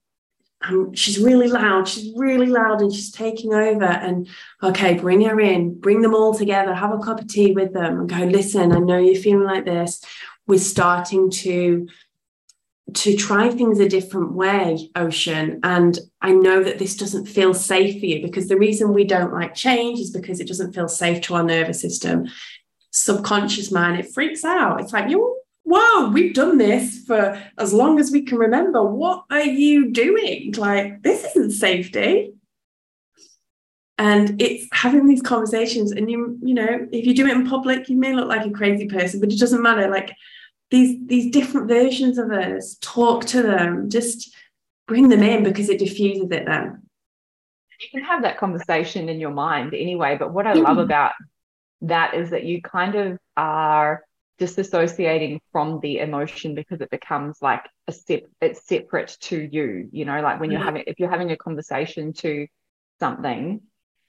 um, 0.67 0.93
she's 0.93 1.19
really 1.19 1.47
loud. 1.47 1.87
She's 1.87 2.13
really 2.15 2.47
loud 2.47 2.81
and 2.81 2.91
she's 2.91 3.11
taking 3.11 3.53
over. 3.53 3.85
And 3.85 4.27
okay, 4.63 4.95
bring 4.95 5.21
her 5.21 5.39
in, 5.39 5.79
bring 5.79 6.01
them 6.01 6.15
all 6.15 6.33
together, 6.33 6.73
have 6.73 6.91
a 6.91 6.99
cup 6.99 7.19
of 7.19 7.27
tea 7.27 7.51
with 7.51 7.73
them 7.73 7.99
and 7.99 8.09
go, 8.09 8.17
listen, 8.17 8.71
I 8.71 8.79
know 8.79 8.97
you're 8.97 9.21
feeling 9.21 9.45
like 9.45 9.65
this. 9.65 10.03
We're 10.47 10.59
starting 10.59 11.31
to 11.31 11.87
to 12.93 13.15
try 13.15 13.49
things 13.49 13.79
a 13.79 13.89
different 13.89 14.33
way, 14.33 14.91
Ocean. 14.95 15.59
And 15.63 15.97
I 16.21 16.31
know 16.31 16.63
that 16.63 16.77
this 16.77 16.95
doesn't 16.95 17.25
feel 17.25 17.55
safe 17.55 17.99
for 17.99 18.05
you 18.05 18.21
because 18.21 18.47
the 18.47 18.57
reason 18.57 18.93
we 18.93 19.03
don't 19.03 19.33
like 19.33 19.55
change 19.55 19.99
is 19.99 20.11
because 20.11 20.39
it 20.39 20.47
doesn't 20.47 20.73
feel 20.73 20.87
safe 20.87 21.21
to 21.21 21.35
our 21.35 21.43
nervous 21.43 21.81
system. 21.81 22.27
Subconscious 22.91 23.71
mind, 23.71 23.99
it 23.99 24.13
freaks 24.13 24.45
out. 24.45 24.79
It's 24.81 24.93
like, 24.93 25.09
you're 25.09 25.35
whoa, 25.65 26.09
we've 26.09 26.33
done 26.33 26.57
this 26.57 27.03
for 27.05 27.41
as 27.57 27.73
long 27.73 27.99
as 27.99 28.11
we 28.11 28.21
can 28.21 28.37
remember. 28.37 28.83
What 28.83 29.25
are 29.29 29.41
you 29.41 29.91
doing? 29.91 30.53
Like, 30.55 31.01
this 31.01 31.25
isn't 31.35 31.51
safety. 31.51 32.33
And 33.97 34.41
it's 34.41 34.67
having 34.73 35.07
these 35.07 35.21
conversations, 35.21 35.93
and 35.93 36.11
you, 36.11 36.37
you 36.43 36.53
know, 36.53 36.85
if 36.91 37.05
you 37.05 37.15
do 37.15 37.27
it 37.27 37.31
in 37.31 37.47
public, 37.47 37.87
you 37.87 37.95
may 37.95 38.13
look 38.13 38.27
like 38.27 38.45
a 38.45 38.51
crazy 38.51 38.87
person, 38.87 39.21
but 39.21 39.31
it 39.31 39.39
doesn't 39.39 39.61
matter. 39.61 39.89
Like 39.89 40.11
these 40.71 40.97
these 41.07 41.31
different 41.31 41.67
versions 41.67 42.17
of 42.17 42.31
us, 42.31 42.77
talk 42.81 43.25
to 43.25 43.41
them, 43.41 43.89
just 43.89 44.35
bring 44.87 45.09
them 45.09 45.23
in 45.23 45.43
because 45.43 45.69
it 45.69 45.79
diffuses 45.79 46.29
it 46.31 46.45
then. 46.45 46.81
You 47.79 47.87
can 47.91 48.03
have 48.03 48.23
that 48.23 48.37
conversation 48.37 49.09
in 49.09 49.19
your 49.19 49.31
mind 49.31 49.73
anyway. 49.73 50.15
But 50.17 50.33
what 50.33 50.47
I 50.47 50.53
love 50.53 50.77
about 50.77 51.11
that 51.81 52.13
is 52.13 52.29
that 52.29 52.45
you 52.45 52.61
kind 52.61 52.95
of 52.95 53.19
are 53.35 54.03
disassociating 54.39 55.39
from 55.51 55.79
the 55.81 55.99
emotion 55.99 56.55
because 56.55 56.81
it 56.81 56.89
becomes 56.89 57.37
like 57.41 57.65
a 57.87 57.91
step 57.91 58.23
it's 58.41 58.67
separate 58.67 59.15
to 59.21 59.47
you 59.49 59.87
you 59.93 60.03
know 60.03 60.19
like 60.21 60.41
when 60.41 60.51
you're 60.51 60.59
mm-hmm. 60.59 60.67
having 60.67 60.83
if 60.87 60.99
you're 60.99 61.09
having 61.09 61.31
a 61.31 61.37
conversation 61.37 62.11
to 62.11 62.45
something 62.99 63.61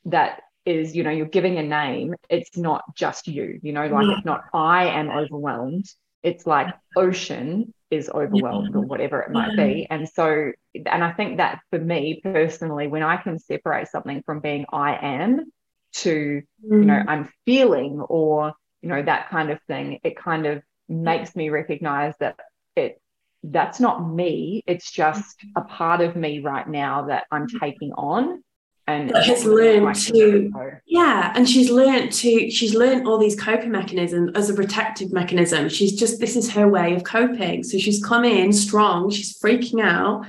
that 0.05 0.41
is 0.65 0.97
you 0.97 1.05
know 1.05 1.11
you're 1.11 1.27
giving 1.27 1.59
a 1.59 1.63
name 1.63 2.13
it's 2.29 2.57
not 2.57 2.83
just 2.97 3.29
you 3.29 3.61
you 3.63 3.73
know 3.73 3.87
like 3.87 4.07
yeah. 4.07 4.17
it's 4.17 4.27
not 4.27 4.45
i 4.53 4.87
am 4.87 5.11
overwhelmed 5.11 5.89
it's 6.27 6.45
like 6.47 6.75
ocean 6.97 7.73
is 7.91 8.11
overwhelmed 8.11 8.71
yeah. 8.73 8.81
or 8.81 8.85
whatever 8.85 9.21
it 9.21 9.31
might 9.31 9.53
yeah. 9.57 9.65
be 9.65 9.87
and 9.89 10.09
so 10.09 10.51
and 10.75 11.05
i 11.05 11.13
think 11.13 11.37
that 11.37 11.61
for 11.71 11.79
me 11.79 12.21
personally 12.23 12.89
when 12.89 13.03
i 13.03 13.17
can 13.17 13.39
separate 13.39 13.87
something 13.87 14.23
from 14.27 14.41
being 14.41 14.67
i 14.73 14.97
am 14.97 15.45
to 15.93 16.43
mm. 16.65 16.81
you 16.81 16.85
know 16.85 16.95
mm. 16.95 17.09
i'm 17.09 17.31
feeling 17.45 18.01
or 18.01 18.53
you 18.83 18.89
know 18.89 19.03
that 19.03 19.31
kind 19.31 19.51
of 19.51 19.61
thing 19.69 20.01
it 20.03 20.17
kind 20.17 20.47
of 20.47 20.63
makes 20.89 21.37
me 21.37 21.49
recognize 21.49 22.15
that 22.19 22.37
it 22.75 23.01
that's 23.45 23.79
not 23.79 24.05
me 24.05 24.63
it's 24.67 24.91
just 24.91 25.37
a 25.55 25.61
part 25.61 26.01
of 26.01 26.17
me 26.17 26.41
right 26.41 26.69
now 26.69 27.07
that 27.07 27.25
i'm 27.31 27.47
taking 27.61 27.93
on 27.93 28.43
and 28.87 29.11
has 29.17 29.45
learned 29.45 29.95
to 29.97 30.53
yeah 30.87 31.33
and 31.35 31.49
she's 31.49 31.71
learned 31.71 32.13
to 32.13 32.51
she's 32.51 32.75
learned 32.75 33.07
all 33.07 33.19
these 33.19 33.39
coping 33.39 33.71
mechanisms 33.71 34.31
as 34.35 34.49
a 34.49 34.55
protective 34.55 35.13
mechanism 35.13 35.69
she's 35.69 35.93
just 35.93 36.21
this 36.21 36.37
is 36.37 36.51
her 36.51 36.69
way 36.69 36.95
of 36.95 37.05
coping 37.05 37.65
so 37.65 37.79
she's 37.79 38.05
come 38.05 38.25
in 38.25 38.53
strong 38.53 39.11
she's 39.11 39.39
freaking 39.39 39.83
out 39.83 40.25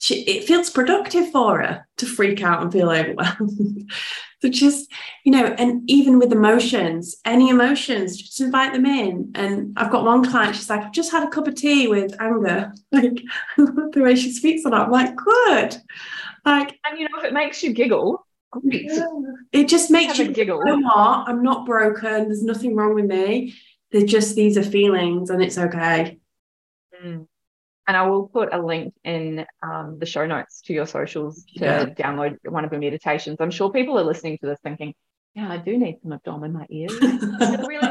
she, 0.00 0.20
it 0.24 0.44
feels 0.44 0.68
productive 0.68 1.30
for 1.30 1.62
her 1.62 1.86
to 1.96 2.04
freak 2.04 2.42
out 2.42 2.62
and 2.62 2.72
feel 2.72 2.90
overwhelmed 2.90 3.90
So 4.44 4.50
just, 4.50 4.92
you 5.24 5.32
know, 5.32 5.46
and 5.56 5.88
even 5.88 6.18
with 6.18 6.30
emotions, 6.30 7.16
any 7.24 7.48
emotions, 7.48 8.18
just 8.18 8.42
invite 8.42 8.74
them 8.74 8.84
in. 8.84 9.32
And 9.34 9.72
I've 9.78 9.90
got 9.90 10.04
one 10.04 10.22
client, 10.22 10.54
she's 10.54 10.68
like, 10.68 10.82
I've 10.82 10.92
just 10.92 11.10
had 11.10 11.22
a 11.22 11.30
cup 11.30 11.48
of 11.48 11.54
tea 11.54 11.88
with 11.88 12.14
anger. 12.20 12.74
Like 12.92 13.22
the 13.56 14.02
way 14.02 14.14
she 14.16 14.30
speaks 14.30 14.66
on 14.66 14.74
it, 14.74 14.76
I'm 14.76 14.90
like, 14.90 15.16
good. 15.16 15.76
Like, 16.44 16.78
and 16.84 16.98
you 16.98 17.08
know, 17.08 17.18
if 17.18 17.24
it 17.24 17.32
makes 17.32 17.62
you 17.62 17.72
giggle, 17.72 18.26
yeah. 18.62 19.06
it 19.52 19.68
just 19.68 19.90
makes 19.90 20.18
you 20.18 20.30
giggle. 20.30 20.60
You 20.64 20.76
know 20.76 20.86
what? 20.86 21.28
I'm 21.28 21.42
not 21.42 21.66
broken. 21.66 22.24
There's 22.24 22.42
nothing 22.42 22.76
wrong 22.76 22.94
with 22.94 23.06
me. 23.06 23.54
They're 23.90 24.06
just 24.06 24.34
these 24.34 24.58
are 24.58 24.62
feelings, 24.62 25.30
and 25.30 25.42
it's 25.42 25.58
okay. 25.58 26.18
Mm 27.02 27.26
and 27.86 27.96
I 27.96 28.06
will 28.06 28.28
put 28.28 28.52
a 28.52 28.58
link 28.58 28.94
in 29.04 29.44
um, 29.62 29.98
the 29.98 30.06
show 30.06 30.26
notes 30.26 30.62
to 30.62 30.72
your 30.72 30.86
socials 30.86 31.44
to 31.56 31.64
yeah. 31.64 31.84
download 31.84 32.38
one 32.44 32.64
of 32.64 32.70
the 32.70 32.78
meditations. 32.78 33.36
I'm 33.40 33.50
sure 33.50 33.70
people 33.70 33.98
are 33.98 34.04
listening 34.04 34.38
to 34.38 34.46
this 34.46 34.58
thinking, 34.62 34.94
yeah, 35.34 35.52
I 35.52 35.58
do 35.58 35.76
need 35.76 35.98
some 36.02 36.12
abdomen 36.12 36.50
in 36.50 36.56
my 36.56 36.66
ears. 36.70 36.92
really 37.00 37.83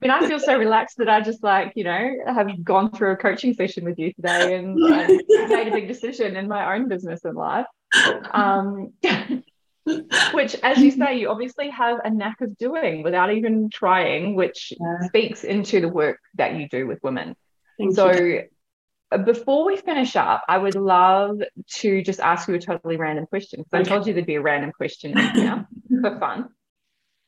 mean, 0.00 0.10
I 0.10 0.26
feel 0.26 0.38
so 0.38 0.56
relaxed 0.56 0.98
that 0.98 1.08
I 1.08 1.20
just 1.20 1.42
like, 1.42 1.72
you 1.76 1.84
know, 1.84 2.10
have 2.26 2.64
gone 2.64 2.90
through 2.90 3.12
a 3.12 3.16
coaching 3.16 3.54
session 3.54 3.84
with 3.84 3.98
you 3.98 4.12
today 4.12 4.56
and, 4.56 4.74
made 5.28 5.68
a 5.68 5.72
big 5.72 5.88
decision 5.88 6.36
in 6.36 6.48
my 6.48 6.74
own 6.74 6.88
business 6.88 7.24
and 7.24 7.36
life. 7.36 7.66
Um, 8.32 8.92
which, 10.32 10.54
as 10.62 10.78
you 10.78 10.90
say, 10.90 11.18
you 11.18 11.28
obviously 11.28 11.70
have 11.70 11.98
a 12.04 12.10
knack 12.10 12.40
of 12.40 12.56
doing 12.56 13.02
without 13.02 13.32
even 13.32 13.70
trying, 13.70 14.34
which 14.34 14.72
yeah. 14.78 15.06
speaks 15.08 15.44
into 15.44 15.80
the 15.80 15.88
work 15.88 16.18
that 16.34 16.54
you 16.54 16.68
do 16.68 16.86
with 16.86 17.02
women. 17.02 17.34
Thank 17.78 17.94
so, 17.94 18.12
you 18.12 18.44
before 19.18 19.64
we 19.64 19.76
finish 19.76 20.14
up, 20.16 20.44
I 20.48 20.58
would 20.58 20.76
love 20.76 21.40
to 21.78 22.02
just 22.02 22.20
ask 22.20 22.48
you 22.48 22.54
a 22.54 22.58
totally 22.58 22.96
random 22.96 23.26
question 23.26 23.60
because 23.60 23.80
okay. 23.80 23.90
I 23.90 23.94
told 23.94 24.06
you 24.06 24.14
there'd 24.14 24.26
be 24.26 24.36
a 24.36 24.40
random 24.40 24.72
question 24.72 25.14
for 26.02 26.18
fun. 26.18 26.48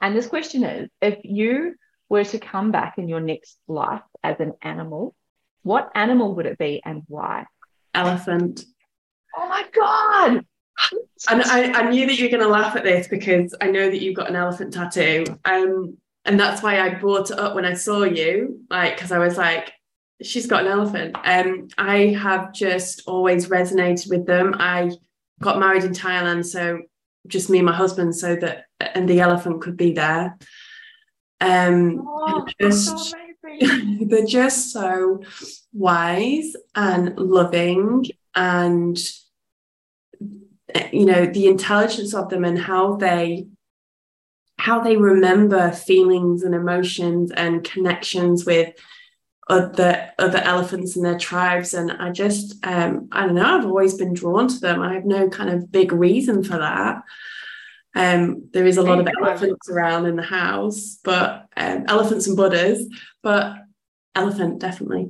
And 0.01 0.17
this 0.17 0.29
question 0.29 0.65
is 0.65 0.89
if 1.01 1.19
you 1.25 1.75
were 2.13 2.25
to 2.25 2.39
come 2.39 2.71
back 2.71 2.99
in 2.99 3.09
your 3.09 3.21
next 3.21 3.57
life 3.67 4.03
as 4.23 4.39
an 4.39 4.53
animal, 4.61 5.15
what 5.63 5.91
animal 5.95 6.35
would 6.35 6.45
it 6.45 6.59
be 6.59 6.83
and 6.85 7.05
why? 7.09 7.47
Elephant. 7.95 8.67
Oh 9.35 9.49
my 9.49 9.65
God. 9.73 10.45
And 11.31 11.43
I, 11.43 11.73
I 11.73 11.91
knew 11.91 12.07
that 12.07 12.19
you 12.19 12.27
were 12.27 12.31
going 12.31 12.43
to 12.43 12.51
laugh 12.51 12.77
at 12.77 12.85
this 12.85 13.09
because 13.09 13.57
I 13.63 13.71
know 13.71 13.89
that 13.89 14.03
you've 14.03 14.15
got 14.15 14.29
an 14.29 14.37
elephant 14.37 14.75
tattoo. 14.75 15.25
Um, 15.47 15.97
and 16.27 16.39
that's 16.39 16.63
why 16.63 16.81
I 16.81 16.91
brought 16.91 17.31
it 17.31 17.39
up 17.39 17.55
when 17.55 17.65
I 17.65 17.73
saw 17.73 18.03
you, 18.03 18.61
like, 18.69 18.97
because 18.97 19.11
I 19.11 19.19
was 19.19 19.39
like, 19.39 19.73
she's 20.21 20.47
got 20.47 20.67
an 20.67 20.71
elephant. 20.71 21.17
Um, 21.25 21.69
I 21.79 22.09
have 22.09 22.53
just 22.53 23.05
always 23.07 23.49
resonated 23.49 24.11
with 24.11 24.27
them. 24.27 24.55
I 24.59 24.91
got 25.41 25.59
married 25.59 25.85
in 25.85 25.93
Thailand, 25.93 26.45
so 26.45 26.83
just 27.27 27.49
me 27.49 27.59
and 27.61 27.67
my 27.67 27.75
husband, 27.75 28.15
so 28.15 28.37
that 28.37 28.67
and 28.81 29.09
the 29.09 29.21
elephant 29.21 29.63
could 29.63 29.79
be 29.79 29.93
there. 29.93 30.37
Um, 31.43 32.09
Oh, 32.25 32.47
just 32.61 33.11
so 33.11 33.17
they're 34.07 34.25
just 34.25 34.73
so 34.73 35.23
wise 35.73 36.55
and 36.75 37.19
loving 37.19 38.07
and 38.35 38.97
you 40.93 41.05
know 41.05 41.27
the 41.27 41.49
intelligence 41.49 42.15
of 42.15 42.29
them 42.29 42.45
and 42.45 42.59
how 42.59 42.95
they 42.95 43.49
how 44.59 44.79
they 44.81 44.97
remember 44.97 45.73
feelings 45.73 46.45
and 46.45 46.55
emotions 46.55 47.33
and 47.33 47.65
connections 47.65 48.47
with 48.47 48.73
other 49.51 50.11
other 50.21 50.39
elephants 50.39 50.95
and 50.95 51.05
their 51.05 51.19
tribes. 51.19 51.75
And 51.75 51.91
i 51.91 52.11
just 52.11 52.65
um 52.65 53.09
i 53.11 53.27
don't 53.27 53.35
know 53.35 53.59
i've 53.59 53.67
always 53.67 53.95
been 53.95 54.15
drawn 54.15 54.47
to 54.47 54.61
them. 54.61 54.81
I 54.81 54.95
have 54.95 55.05
no 55.05 55.29
kind 55.29 55.51
of 55.51 55.73
big 55.73 55.93
reason 55.93 56.45
for 56.45 56.57
that 56.59 57.03
um 57.95 58.49
there 58.53 58.67
is 58.67 58.79
a 58.79 58.83
lot 58.83 58.99
of 59.01 59.09
elephants 59.23 59.69
around 59.69 60.07
in 60.07 60.17
the 60.17 60.23
house 60.23 60.99
but 61.05 61.47
um, 61.57 61.85
elephants 61.89 62.27
and 62.27 62.37
buddhas 62.37 62.87
but 63.23 63.57
elephant 64.15 64.61
definitely 64.61 65.09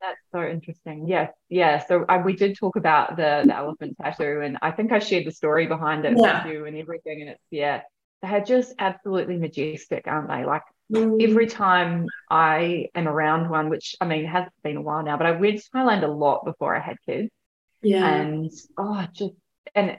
That's 0.00 0.20
so 0.30 0.42
interesting. 0.46 1.08
Yes, 1.08 1.32
yeah. 1.48 1.78
So 1.88 2.04
uh, 2.08 2.22
we 2.24 2.36
did 2.36 2.56
talk 2.56 2.76
about 2.76 3.16
the 3.16 3.42
the 3.46 3.56
elephant 3.56 3.96
tattoo, 4.00 4.40
and 4.44 4.58
I 4.62 4.70
think 4.70 4.92
I 4.92 4.98
shared 5.00 5.24
the 5.26 5.32
story 5.32 5.66
behind 5.66 6.04
it 6.04 6.16
Yeah. 6.16 6.44
with 6.44 6.52
you 6.54 6.66
and 6.66 6.76
everything. 6.76 7.22
And 7.22 7.30
it's 7.30 7.42
yeah, 7.50 7.80
they're 8.22 8.44
just 8.44 8.74
absolutely 8.78 9.36
majestic, 9.38 10.06
aren't 10.06 10.28
they? 10.28 10.44
Like 10.44 10.62
Mm. 10.92 11.20
every 11.20 11.48
time 11.48 12.06
I 12.30 12.86
am 12.94 13.08
around 13.08 13.50
one, 13.50 13.68
which 13.70 13.96
I 14.00 14.04
mean 14.06 14.24
it 14.24 14.28
hasn't 14.28 14.52
been 14.62 14.76
a 14.76 14.82
while 14.82 15.02
now, 15.02 15.16
but 15.16 15.26
I 15.26 15.32
went 15.32 15.58
to 15.60 15.70
Thailand 15.74 16.04
a 16.04 16.06
lot 16.24 16.44
before 16.44 16.76
I 16.76 16.80
had 16.80 16.96
kids, 17.06 17.30
yeah 17.82 18.04
and 18.06 18.50
oh, 18.78 19.06
just 19.12 19.34
and 19.74 19.98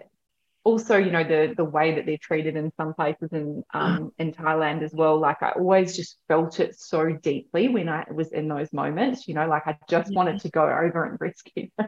also 0.68 0.98
you 0.98 1.12
know 1.12 1.24
the 1.24 1.54
the 1.56 1.64
way 1.78 1.96
that 1.96 2.06
they're 2.06 2.26
treated 2.30 2.56
in 2.58 2.72
some 2.76 2.94
places 2.94 3.30
in 3.32 3.64
um 3.74 4.12
in 4.18 4.34
Thailand 4.34 4.84
as 4.84 4.94
well. 4.94 5.18
Like 5.18 5.42
I 5.42 5.52
always 5.52 5.96
just 5.96 6.20
felt 6.28 6.60
it 6.60 6.78
so 6.78 7.02
deeply 7.30 7.70
when 7.70 7.88
I 7.88 8.06
was 8.14 8.34
in 8.34 8.48
those 8.50 8.72
moments. 8.74 9.28
You 9.28 9.36
know, 9.36 9.48
like 9.48 9.66
I 9.66 9.78
just 9.90 10.14
wanted 10.14 10.42
to 10.42 10.50
go 10.50 10.64
over 10.64 11.06
and 11.06 11.18
rescue 11.28 11.70
them. 11.78 11.88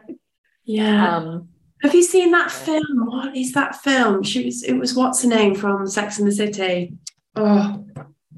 yeah 0.64 1.16
Um, 1.16 1.48
have 1.82 1.94
you 1.94 2.02
seen 2.02 2.30
that 2.32 2.50
film 2.50 3.06
what 3.06 3.36
is 3.36 3.52
that 3.52 3.74
film 3.76 4.22
she 4.22 4.44
was 4.44 4.62
it 4.62 4.74
was 4.74 4.94
what's 4.94 5.22
her 5.22 5.28
name 5.28 5.54
from 5.54 5.86
sex 5.86 6.18
and 6.18 6.28
the 6.28 6.32
city 6.32 6.92
oh 7.36 7.84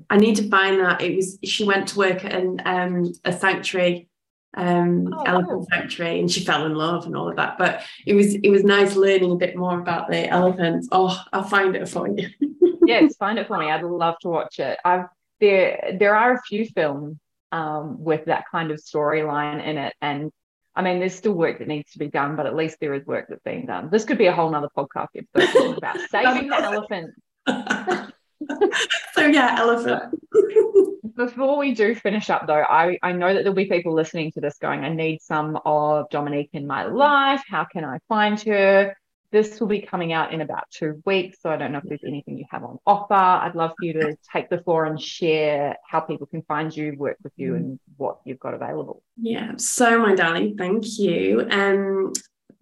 i 0.08 0.16
need 0.16 0.36
to 0.36 0.48
find 0.48 0.80
that 0.80 1.00
it 1.02 1.16
was 1.16 1.38
she 1.44 1.64
went 1.64 1.88
to 1.88 1.98
work 1.98 2.24
at 2.24 2.32
an 2.32 2.60
um 2.64 3.12
a 3.24 3.32
sanctuary 3.32 4.08
um 4.54 5.12
Oh, 5.12 5.22
elephant 5.22 5.66
sanctuary 5.72 6.20
and 6.20 6.30
she 6.30 6.44
fell 6.44 6.66
in 6.66 6.74
love 6.74 7.06
and 7.06 7.16
all 7.16 7.28
of 7.28 7.36
that 7.36 7.56
but 7.58 7.82
it 8.06 8.14
was 8.14 8.34
it 8.34 8.50
was 8.50 8.64
nice 8.64 8.96
learning 8.96 9.32
a 9.32 9.36
bit 9.36 9.56
more 9.56 9.78
about 9.78 10.08
the 10.10 10.28
elephants 10.28 10.88
oh 10.92 11.18
i'll 11.32 11.42
find 11.42 11.74
it 11.74 11.88
for 11.88 12.06
you 12.08 12.28
yes, 12.86 13.16
find 13.16 13.38
it 13.38 13.46
for 13.46 13.58
me. 13.58 13.70
I'd 13.70 13.82
love 13.82 14.18
to 14.20 14.28
watch 14.28 14.58
it. 14.58 14.78
I've 14.84 15.06
there 15.40 15.96
there 15.98 16.14
are 16.14 16.34
a 16.34 16.42
few 16.42 16.66
films 16.66 17.18
um, 17.50 18.02
with 18.02 18.26
that 18.26 18.44
kind 18.50 18.70
of 18.70 18.78
storyline 18.78 19.64
in 19.64 19.78
it, 19.78 19.94
and 20.00 20.30
I 20.74 20.82
mean, 20.82 21.00
there's 21.00 21.14
still 21.14 21.34
work 21.34 21.58
that 21.58 21.68
needs 21.68 21.92
to 21.92 21.98
be 21.98 22.08
done, 22.08 22.36
but 22.36 22.46
at 22.46 22.56
least 22.56 22.78
there 22.80 22.94
is 22.94 23.06
work 23.06 23.26
that's 23.28 23.42
being 23.42 23.66
done. 23.66 23.90
This 23.90 24.04
could 24.04 24.18
be 24.18 24.26
a 24.26 24.32
whole 24.32 24.50
nother 24.50 24.70
podcast 24.76 25.08
episode 25.16 25.78
about 25.78 25.98
saving 26.10 26.48
the 26.48 26.56
elephant. 26.56 27.14
so 29.14 29.26
yeah 29.26 29.56
elephant 29.58 30.14
Before 31.14 31.58
we 31.58 31.74
do 31.74 31.94
finish 31.94 32.30
up, 32.30 32.46
though, 32.46 32.62
I, 32.62 32.98
I 33.02 33.12
know 33.12 33.34
that 33.34 33.42
there'll 33.42 33.54
be 33.54 33.66
people 33.66 33.92
listening 33.92 34.32
to 34.32 34.40
this 34.40 34.56
going, 34.58 34.82
I 34.82 34.88
need 34.88 35.20
some 35.20 35.58
of 35.64 36.08
Dominique 36.10 36.50
in 36.52 36.66
my 36.66 36.86
life. 36.86 37.42
How 37.46 37.64
can 37.64 37.84
I 37.84 37.98
find 38.08 38.40
her? 38.42 38.96
This 39.30 39.60
will 39.60 39.66
be 39.66 39.80
coming 39.80 40.12
out 40.12 40.32
in 40.32 40.40
about 40.40 40.64
two 40.70 41.02
weeks. 41.04 41.38
So 41.42 41.50
I 41.50 41.56
don't 41.56 41.72
know 41.72 41.78
if 41.78 41.84
there's 41.84 42.04
anything 42.06 42.38
you 42.38 42.44
have 42.50 42.64
on 42.64 42.78
offer. 42.86 43.14
I'd 43.14 43.54
love 43.54 43.72
for 43.78 43.84
you 43.84 43.94
to 43.94 44.16
take 44.32 44.48
the 44.48 44.58
floor 44.58 44.84
and 44.86 45.00
share 45.00 45.76
how 45.86 46.00
people 46.00 46.26
can 46.26 46.42
find 46.42 46.74
you, 46.74 46.94
work 46.96 47.18
with 47.22 47.32
you, 47.36 47.56
and 47.56 47.78
what 47.96 48.20
you've 48.24 48.40
got 48.40 48.54
available. 48.54 49.02
Yeah, 49.16 49.52
so 49.56 49.98
my 49.98 50.14
darling, 50.14 50.56
thank 50.56 50.98
you. 50.98 51.46
Um, 51.50 52.12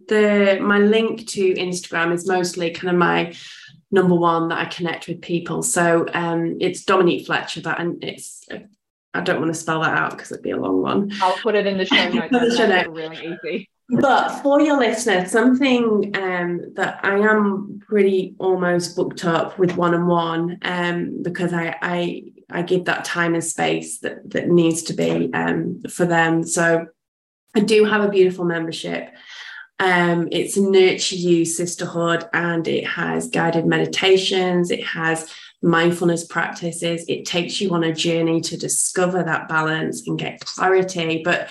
the 0.08 0.58
my 0.60 0.78
link 0.78 1.28
to 1.28 1.54
Instagram 1.54 2.12
is 2.12 2.26
mostly 2.26 2.70
kind 2.72 2.90
of 2.90 2.96
my 2.96 3.32
number 3.90 4.14
one 4.14 4.48
that 4.48 4.58
I 4.58 4.64
connect 4.66 5.08
with 5.08 5.20
people. 5.20 5.62
So 5.62 6.06
um, 6.14 6.56
it's 6.60 6.84
Dominique 6.84 7.26
Fletcher. 7.26 7.60
That 7.62 7.80
and 7.80 8.02
it's 8.02 8.46
I 9.12 9.20
don't 9.20 9.40
want 9.40 9.52
to 9.52 9.60
spell 9.60 9.80
that 9.82 9.96
out 9.96 10.12
because 10.12 10.30
it'd 10.30 10.42
be 10.42 10.50
a 10.50 10.56
long 10.56 10.82
one. 10.82 11.10
I'll 11.20 11.36
put 11.38 11.54
it 11.54 11.66
in 11.66 11.78
the 11.78 11.86
show 11.86 12.08
notes. 12.12 12.30
The 12.30 12.56
show 12.56 12.66
notes. 12.68 12.88
really 12.88 13.36
easy. 13.44 13.68
But 13.92 14.40
for 14.42 14.60
your 14.60 14.78
listeners, 14.78 15.32
something 15.32 16.16
um, 16.16 16.74
that 16.74 17.00
I 17.02 17.18
am 17.18 17.80
pretty 17.84 18.36
almost 18.38 18.94
booked 18.94 19.24
up 19.24 19.58
with 19.58 19.76
one 19.76 19.94
on 19.94 20.06
one 20.06 20.58
um, 20.62 21.22
because 21.22 21.52
I, 21.52 21.76
I 21.82 22.22
I 22.52 22.62
give 22.62 22.84
that 22.84 23.04
time 23.04 23.34
and 23.34 23.42
space 23.42 23.98
that 23.98 24.30
that 24.30 24.48
needs 24.48 24.82
to 24.84 24.92
be 24.92 25.30
um, 25.34 25.82
for 25.90 26.06
them. 26.06 26.44
So 26.44 26.86
I 27.56 27.60
do 27.60 27.84
have 27.84 28.02
a 28.02 28.08
beautiful 28.08 28.44
membership. 28.44 29.10
Um, 29.80 30.28
it's 30.30 30.58
Nurture 30.58 31.16
You 31.16 31.46
Sisterhood, 31.46 32.28
and 32.34 32.68
it 32.68 32.86
has 32.86 33.28
guided 33.28 33.64
meditations. 33.64 34.70
It 34.70 34.84
has 34.84 35.32
mindfulness 35.62 36.26
practices. 36.26 37.06
It 37.08 37.24
takes 37.24 37.62
you 37.62 37.70
on 37.70 37.82
a 37.82 37.94
journey 37.94 38.42
to 38.42 38.58
discover 38.58 39.22
that 39.22 39.48
balance 39.48 40.06
and 40.06 40.18
get 40.18 40.40
clarity, 40.40 41.22
but 41.24 41.48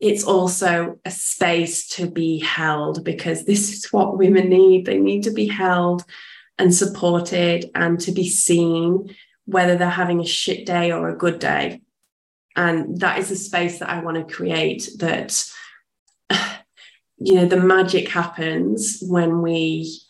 it's 0.00 0.24
also 0.24 0.98
a 1.04 1.10
space 1.12 1.86
to 1.88 2.10
be 2.10 2.40
held 2.40 3.04
because 3.04 3.44
this 3.44 3.72
is 3.72 3.92
what 3.92 4.18
women 4.18 4.48
need. 4.48 4.84
They 4.84 4.98
need 4.98 5.22
to 5.24 5.30
be 5.30 5.46
held 5.46 6.04
and 6.58 6.74
supported 6.74 7.70
and 7.76 8.00
to 8.00 8.10
be 8.10 8.28
seen, 8.28 9.14
whether 9.44 9.76
they're 9.76 9.88
having 9.88 10.20
a 10.20 10.26
shit 10.26 10.66
day 10.66 10.90
or 10.90 11.08
a 11.08 11.16
good 11.16 11.38
day. 11.38 11.80
And 12.56 12.98
that 13.00 13.18
is 13.18 13.30
a 13.30 13.36
space 13.36 13.78
that 13.78 13.88
I 13.88 14.02
want 14.02 14.16
to 14.16 14.34
create 14.34 14.88
that, 14.98 15.44
you 17.20 17.34
know, 17.34 17.46
the 17.46 17.56
magic 17.60 18.08
happens 18.08 19.02
when 19.06 19.42
we 19.42 20.00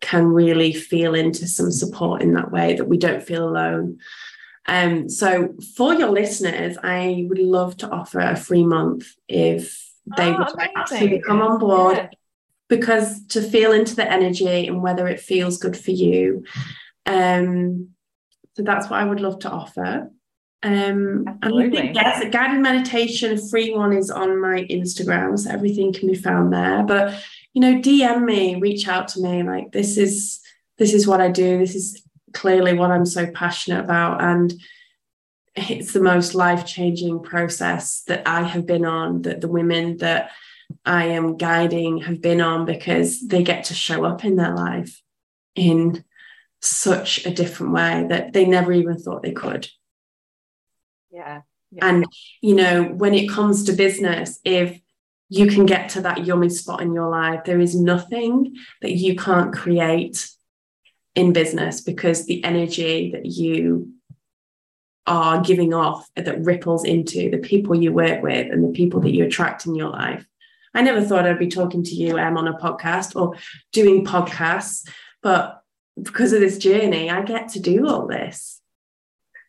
can 0.00 0.26
really 0.26 0.72
feel 0.72 1.14
into 1.14 1.46
some 1.46 1.70
support 1.70 2.22
in 2.22 2.34
that 2.34 2.50
way, 2.50 2.74
that 2.74 2.88
we 2.88 2.98
don't 2.98 3.22
feel 3.22 3.48
alone. 3.48 3.98
Um, 4.68 5.08
so 5.08 5.54
for 5.76 5.94
your 5.94 6.10
listeners, 6.10 6.76
I 6.82 7.24
would 7.28 7.38
love 7.38 7.76
to 7.78 7.88
offer 7.88 8.20
a 8.20 8.36
free 8.36 8.64
month 8.64 9.06
if 9.28 9.82
they 10.16 10.28
Oh, 10.32 10.38
would 10.38 10.54
like 10.56 10.86
to 10.86 11.20
come 11.26 11.40
on 11.40 11.58
board 11.58 11.96
Yeah. 11.96 12.08
because 12.68 13.26
to 13.28 13.42
feel 13.42 13.72
into 13.72 13.96
the 13.96 14.10
energy 14.10 14.66
and 14.66 14.82
whether 14.82 15.08
it 15.08 15.20
feels 15.20 15.58
good 15.58 15.76
for 15.76 15.92
you. 15.92 16.44
Um, 17.06 17.90
so 18.54 18.62
that's 18.62 18.90
what 18.90 19.00
I 19.00 19.04
would 19.04 19.20
love 19.20 19.38
to 19.40 19.50
offer. 19.50 20.10
Um, 20.62 20.72
and 20.72 21.28
I 21.28 21.32
Absolutely. 21.42 21.78
think, 21.78 21.94
yes, 21.96 22.22
a 22.22 22.28
guided 22.28 22.60
meditation, 22.60 23.34
a 23.34 23.48
free 23.48 23.72
one 23.74 23.92
is 23.92 24.10
on 24.10 24.40
my 24.40 24.66
Instagram, 24.70 25.38
so 25.38 25.50
everything 25.50 25.92
can 25.92 26.08
be 26.08 26.14
found 26.14 26.52
there. 26.52 26.82
But 26.82 27.22
you 27.52 27.60
know, 27.60 27.74
DM 27.74 28.24
me, 28.24 28.56
reach 28.56 28.88
out 28.88 29.08
to 29.08 29.20
me. 29.20 29.42
Like 29.42 29.72
this 29.72 29.96
is 29.96 30.40
this 30.78 30.92
is 30.92 31.06
what 31.06 31.20
I 31.20 31.30
do. 31.30 31.58
This 31.58 31.74
is 31.74 32.02
clearly 32.32 32.74
what 32.74 32.90
I'm 32.90 33.06
so 33.06 33.30
passionate 33.30 33.80
about, 33.80 34.22
and 34.22 34.52
it's 35.54 35.92
the 35.92 36.02
most 36.02 36.34
life 36.34 36.66
changing 36.66 37.22
process 37.22 38.02
that 38.08 38.26
I 38.26 38.42
have 38.42 38.66
been 38.66 38.84
on. 38.84 39.22
That 39.22 39.40
the 39.40 39.48
women 39.48 39.98
that 39.98 40.30
I 40.84 41.06
am 41.06 41.36
guiding 41.36 41.98
have 41.98 42.20
been 42.20 42.40
on 42.40 42.64
because 42.64 43.26
they 43.26 43.42
get 43.42 43.64
to 43.64 43.74
show 43.74 44.04
up 44.04 44.24
in 44.24 44.36
their 44.36 44.54
life 44.54 45.00
in 45.54 46.04
such 46.60 47.24
a 47.26 47.30
different 47.30 47.72
way 47.72 48.06
that 48.08 48.32
they 48.32 48.44
never 48.44 48.72
even 48.72 48.98
thought 48.98 49.22
they 49.22 49.32
could. 49.32 49.68
Yeah. 51.16 51.40
And, 51.82 52.06
you 52.42 52.54
know, 52.54 52.84
when 52.84 53.14
it 53.14 53.30
comes 53.30 53.64
to 53.64 53.72
business, 53.72 54.38
if 54.44 54.78
you 55.28 55.46
can 55.46 55.66
get 55.66 55.88
to 55.90 56.02
that 56.02 56.26
yummy 56.26 56.50
spot 56.50 56.82
in 56.82 56.92
your 56.92 57.08
life, 57.08 57.44
there 57.44 57.58
is 57.58 57.74
nothing 57.74 58.54
that 58.82 58.92
you 58.92 59.16
can't 59.16 59.52
create 59.52 60.30
in 61.14 61.32
business 61.32 61.80
because 61.80 62.26
the 62.26 62.44
energy 62.44 63.10
that 63.12 63.24
you 63.24 63.92
are 65.06 65.40
giving 65.40 65.72
off 65.72 66.08
that 66.16 66.44
ripples 66.44 66.84
into 66.84 67.30
the 67.30 67.38
people 67.38 67.74
you 67.74 67.92
work 67.92 68.22
with 68.22 68.52
and 68.52 68.62
the 68.62 68.76
people 68.76 69.00
that 69.00 69.14
you 69.14 69.24
attract 69.24 69.66
in 69.66 69.74
your 69.74 69.88
life. 69.88 70.26
I 70.74 70.82
never 70.82 71.02
thought 71.02 71.26
I'd 71.26 71.38
be 71.38 71.48
talking 71.48 71.82
to 71.82 71.94
you, 71.94 72.18
Em, 72.18 72.36
on 72.36 72.48
a 72.48 72.58
podcast 72.58 73.18
or 73.18 73.36
doing 73.72 74.04
podcasts, 74.04 74.86
but 75.22 75.62
because 76.00 76.34
of 76.34 76.40
this 76.40 76.58
journey, 76.58 77.08
I 77.08 77.22
get 77.22 77.48
to 77.50 77.60
do 77.60 77.88
all 77.88 78.06
this 78.06 78.60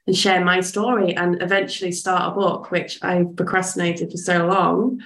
and 0.07 0.17
share 0.17 0.43
my 0.43 0.61
story 0.61 1.15
and 1.15 1.41
eventually 1.41 1.91
start 1.91 2.31
a 2.31 2.35
book, 2.35 2.71
which 2.71 2.97
I've 3.03 3.35
procrastinated 3.35 4.09
for 4.09 4.17
so 4.17 4.47
long. 4.47 5.01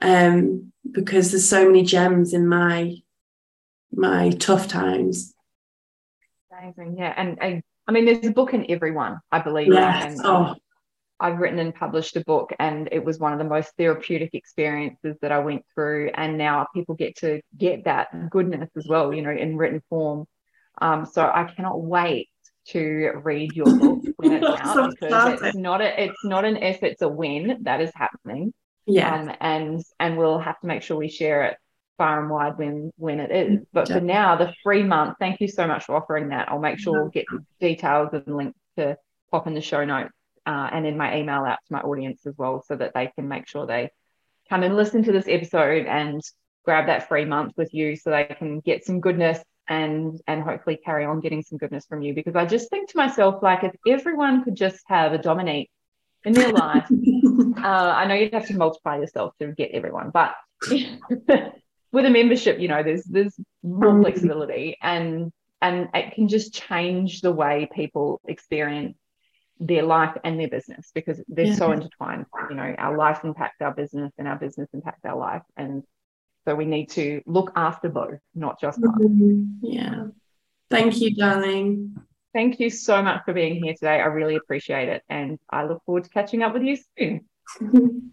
Um, 0.00 0.72
because 0.92 1.30
there's 1.32 1.48
so 1.48 1.66
many 1.66 1.82
gems 1.82 2.32
in 2.32 2.46
my 2.46 2.96
my 3.92 4.30
tough 4.30 4.68
times. 4.68 5.34
Amazing. 6.52 6.96
Yeah. 6.98 7.14
And, 7.16 7.42
and 7.42 7.62
I 7.88 7.92
mean, 7.92 8.04
there's 8.04 8.26
a 8.26 8.30
book 8.30 8.52
in 8.52 8.70
everyone, 8.70 9.20
I 9.32 9.40
believe. 9.40 9.72
Yes. 9.72 10.18
And 10.18 10.20
Oh, 10.24 10.54
I've 11.18 11.38
written 11.38 11.58
and 11.58 11.74
published 11.74 12.16
a 12.16 12.24
book, 12.24 12.52
and 12.58 12.90
it 12.92 13.02
was 13.02 13.18
one 13.18 13.32
of 13.32 13.38
the 13.38 13.44
most 13.44 13.72
therapeutic 13.78 14.34
experiences 14.34 15.16
that 15.22 15.32
I 15.32 15.38
went 15.38 15.64
through. 15.74 16.10
And 16.14 16.36
now 16.36 16.66
people 16.74 16.94
get 16.94 17.16
to 17.18 17.40
get 17.56 17.84
that 17.84 18.30
goodness 18.30 18.68
as 18.76 18.86
well, 18.86 19.14
you 19.14 19.22
know, 19.22 19.30
in 19.30 19.56
written 19.56 19.82
form. 19.88 20.26
Um, 20.78 21.06
so 21.06 21.22
I 21.22 21.44
cannot 21.44 21.80
wait 21.80 22.28
to 22.68 23.12
read 23.22 23.52
your 23.52 23.66
book 23.78 24.04
when 24.16 24.32
it's 24.32 24.46
out 24.60 24.94
because 24.98 25.42
it's 25.42 25.56
not 25.56 25.80
a 25.80 26.04
it's 26.04 26.24
not 26.24 26.44
an 26.44 26.56
if, 26.56 26.82
it's 26.82 27.02
a 27.02 27.08
when 27.08 27.62
that 27.62 27.80
is 27.80 27.90
happening. 27.94 28.52
Yeah. 28.86 29.14
Um, 29.14 29.32
and 29.40 29.82
and 29.98 30.16
we'll 30.16 30.38
have 30.38 30.60
to 30.60 30.66
make 30.66 30.82
sure 30.82 30.96
we 30.96 31.08
share 31.08 31.44
it 31.44 31.56
far 31.98 32.20
and 32.20 32.30
wide 32.30 32.58
when 32.58 32.92
when 32.96 33.20
it 33.20 33.30
is. 33.30 33.60
But 33.72 33.88
for 33.88 34.00
now, 34.00 34.36
the 34.36 34.52
free 34.62 34.82
month, 34.82 35.16
thank 35.18 35.40
you 35.40 35.48
so 35.48 35.66
much 35.66 35.84
for 35.84 35.96
offering 35.96 36.28
that. 36.28 36.48
I'll 36.50 36.58
make 36.58 36.78
sure 36.78 37.02
we'll 37.02 37.10
get 37.10 37.26
details 37.60 38.10
and 38.12 38.36
links 38.36 38.58
to 38.76 38.96
pop 39.30 39.46
in 39.46 39.54
the 39.54 39.60
show 39.60 39.84
notes 39.84 40.12
uh, 40.46 40.68
and 40.72 40.86
in 40.86 40.96
my 40.96 41.16
email 41.16 41.44
out 41.44 41.58
to 41.66 41.72
my 41.72 41.80
audience 41.80 42.26
as 42.26 42.34
well, 42.36 42.62
so 42.66 42.76
that 42.76 42.92
they 42.94 43.10
can 43.14 43.28
make 43.28 43.48
sure 43.48 43.66
they 43.66 43.90
come 44.48 44.62
and 44.62 44.76
listen 44.76 45.02
to 45.04 45.12
this 45.12 45.26
episode 45.28 45.86
and 45.86 46.20
grab 46.64 46.86
that 46.86 47.08
free 47.08 47.24
month 47.24 47.52
with 47.56 47.72
you, 47.72 47.96
so 47.96 48.10
they 48.10 48.24
can 48.24 48.60
get 48.60 48.84
some 48.84 49.00
goodness 49.00 49.38
and 49.68 50.20
and 50.26 50.42
hopefully 50.42 50.76
carry 50.76 51.04
on 51.04 51.20
getting 51.20 51.42
some 51.42 51.58
goodness 51.58 51.86
from 51.86 52.02
you. 52.02 52.14
Because 52.14 52.36
I 52.36 52.46
just 52.46 52.70
think 52.70 52.90
to 52.90 52.96
myself, 52.96 53.42
like 53.42 53.64
if 53.64 53.72
everyone 53.86 54.44
could 54.44 54.54
just 54.54 54.80
have 54.86 55.12
a 55.12 55.18
Dominique 55.18 55.70
in 56.24 56.32
their 56.32 56.52
life, 56.52 56.86
uh, 57.58 57.92
I 57.96 58.06
know 58.06 58.14
you'd 58.14 58.34
have 58.34 58.46
to 58.48 58.56
multiply 58.56 58.98
yourself 58.98 59.34
to 59.40 59.52
get 59.52 59.70
everyone, 59.72 60.10
but 60.10 60.34
with 60.70 62.04
a 62.04 62.10
membership, 62.10 62.60
you 62.60 62.68
know, 62.68 62.82
there's 62.82 63.04
there's 63.04 63.34
more 63.62 63.92
mm. 63.92 64.02
flexibility 64.02 64.76
and 64.82 65.32
and 65.62 65.88
it 65.94 66.14
can 66.14 66.28
just 66.28 66.54
change 66.54 67.20
the 67.20 67.32
way 67.32 67.68
people 67.74 68.20
experience 68.26 68.96
their 69.58 69.82
life 69.82 70.16
and 70.22 70.38
their 70.38 70.48
business 70.48 70.90
because 70.94 71.20
they're 71.28 71.46
yeah. 71.46 71.54
so 71.54 71.72
intertwined. 71.72 72.26
You 72.50 72.56
know, 72.56 72.74
our 72.78 72.96
life 72.96 73.20
impacts 73.24 73.60
our 73.60 73.72
business 73.72 74.12
and 74.18 74.28
our 74.28 74.36
business 74.36 74.68
impacts 74.74 75.04
our 75.04 75.16
life. 75.16 75.42
And 75.56 75.82
so 76.46 76.54
we 76.54 76.64
need 76.64 76.90
to 76.90 77.20
look 77.26 77.52
after 77.56 77.88
both, 77.88 78.20
not 78.34 78.60
just 78.60 78.80
one. 78.80 78.98
Mm-hmm. 78.98 79.66
Yeah. 79.66 80.04
Thank 80.70 81.00
you, 81.00 81.14
darling. 81.14 81.96
Thank 82.32 82.60
you 82.60 82.70
so 82.70 83.02
much 83.02 83.24
for 83.24 83.32
being 83.32 83.62
here 83.62 83.74
today. 83.74 84.00
I 84.00 84.06
really 84.06 84.36
appreciate 84.36 84.88
it. 84.88 85.02
And 85.08 85.38
I 85.50 85.64
look 85.64 85.82
forward 85.84 86.04
to 86.04 86.10
catching 86.10 86.42
up 86.42 86.54
with 86.54 86.62
you 86.62 86.78
soon. 86.98 88.12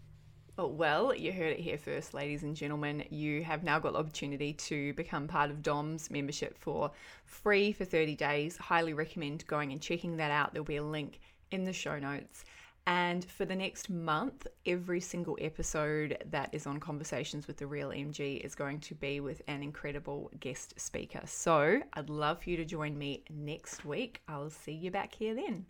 Oh, 0.56 0.68
well, 0.68 1.12
you 1.12 1.32
heard 1.32 1.50
it 1.54 1.58
here 1.58 1.76
first, 1.76 2.14
ladies 2.14 2.44
and 2.44 2.54
gentlemen. 2.54 3.02
You 3.10 3.42
have 3.42 3.64
now 3.64 3.80
got 3.80 3.94
the 3.94 3.98
opportunity 3.98 4.52
to 4.52 4.92
become 4.92 5.26
part 5.26 5.50
of 5.50 5.62
Dom's 5.62 6.12
membership 6.12 6.56
for 6.56 6.92
free 7.24 7.72
for 7.72 7.84
30 7.84 8.14
days. 8.14 8.56
Highly 8.56 8.94
recommend 8.94 9.44
going 9.48 9.72
and 9.72 9.82
checking 9.82 10.16
that 10.18 10.30
out. 10.30 10.52
There'll 10.52 10.64
be 10.64 10.76
a 10.76 10.84
link 10.84 11.18
in 11.50 11.64
the 11.64 11.72
show 11.72 11.98
notes. 11.98 12.44
And 12.86 13.24
for 13.24 13.46
the 13.46 13.56
next 13.56 13.88
month, 13.88 14.46
every 14.66 15.00
single 15.00 15.38
episode 15.40 16.18
that 16.30 16.50
is 16.52 16.66
on 16.66 16.80
Conversations 16.80 17.46
with 17.46 17.56
the 17.56 17.66
Real 17.66 17.88
MG 17.88 18.40
is 18.44 18.54
going 18.54 18.80
to 18.80 18.94
be 18.94 19.20
with 19.20 19.40
an 19.48 19.62
incredible 19.62 20.30
guest 20.40 20.78
speaker. 20.78 21.22
So 21.24 21.80
I'd 21.94 22.10
love 22.10 22.42
for 22.42 22.50
you 22.50 22.58
to 22.58 22.64
join 22.64 22.98
me 22.98 23.24
next 23.30 23.86
week. 23.86 24.20
I'll 24.28 24.50
see 24.50 24.72
you 24.72 24.90
back 24.90 25.14
here 25.14 25.34
then. 25.34 25.64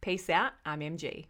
Peace 0.00 0.30
out. 0.30 0.52
I'm 0.64 0.80
MG. 0.80 1.26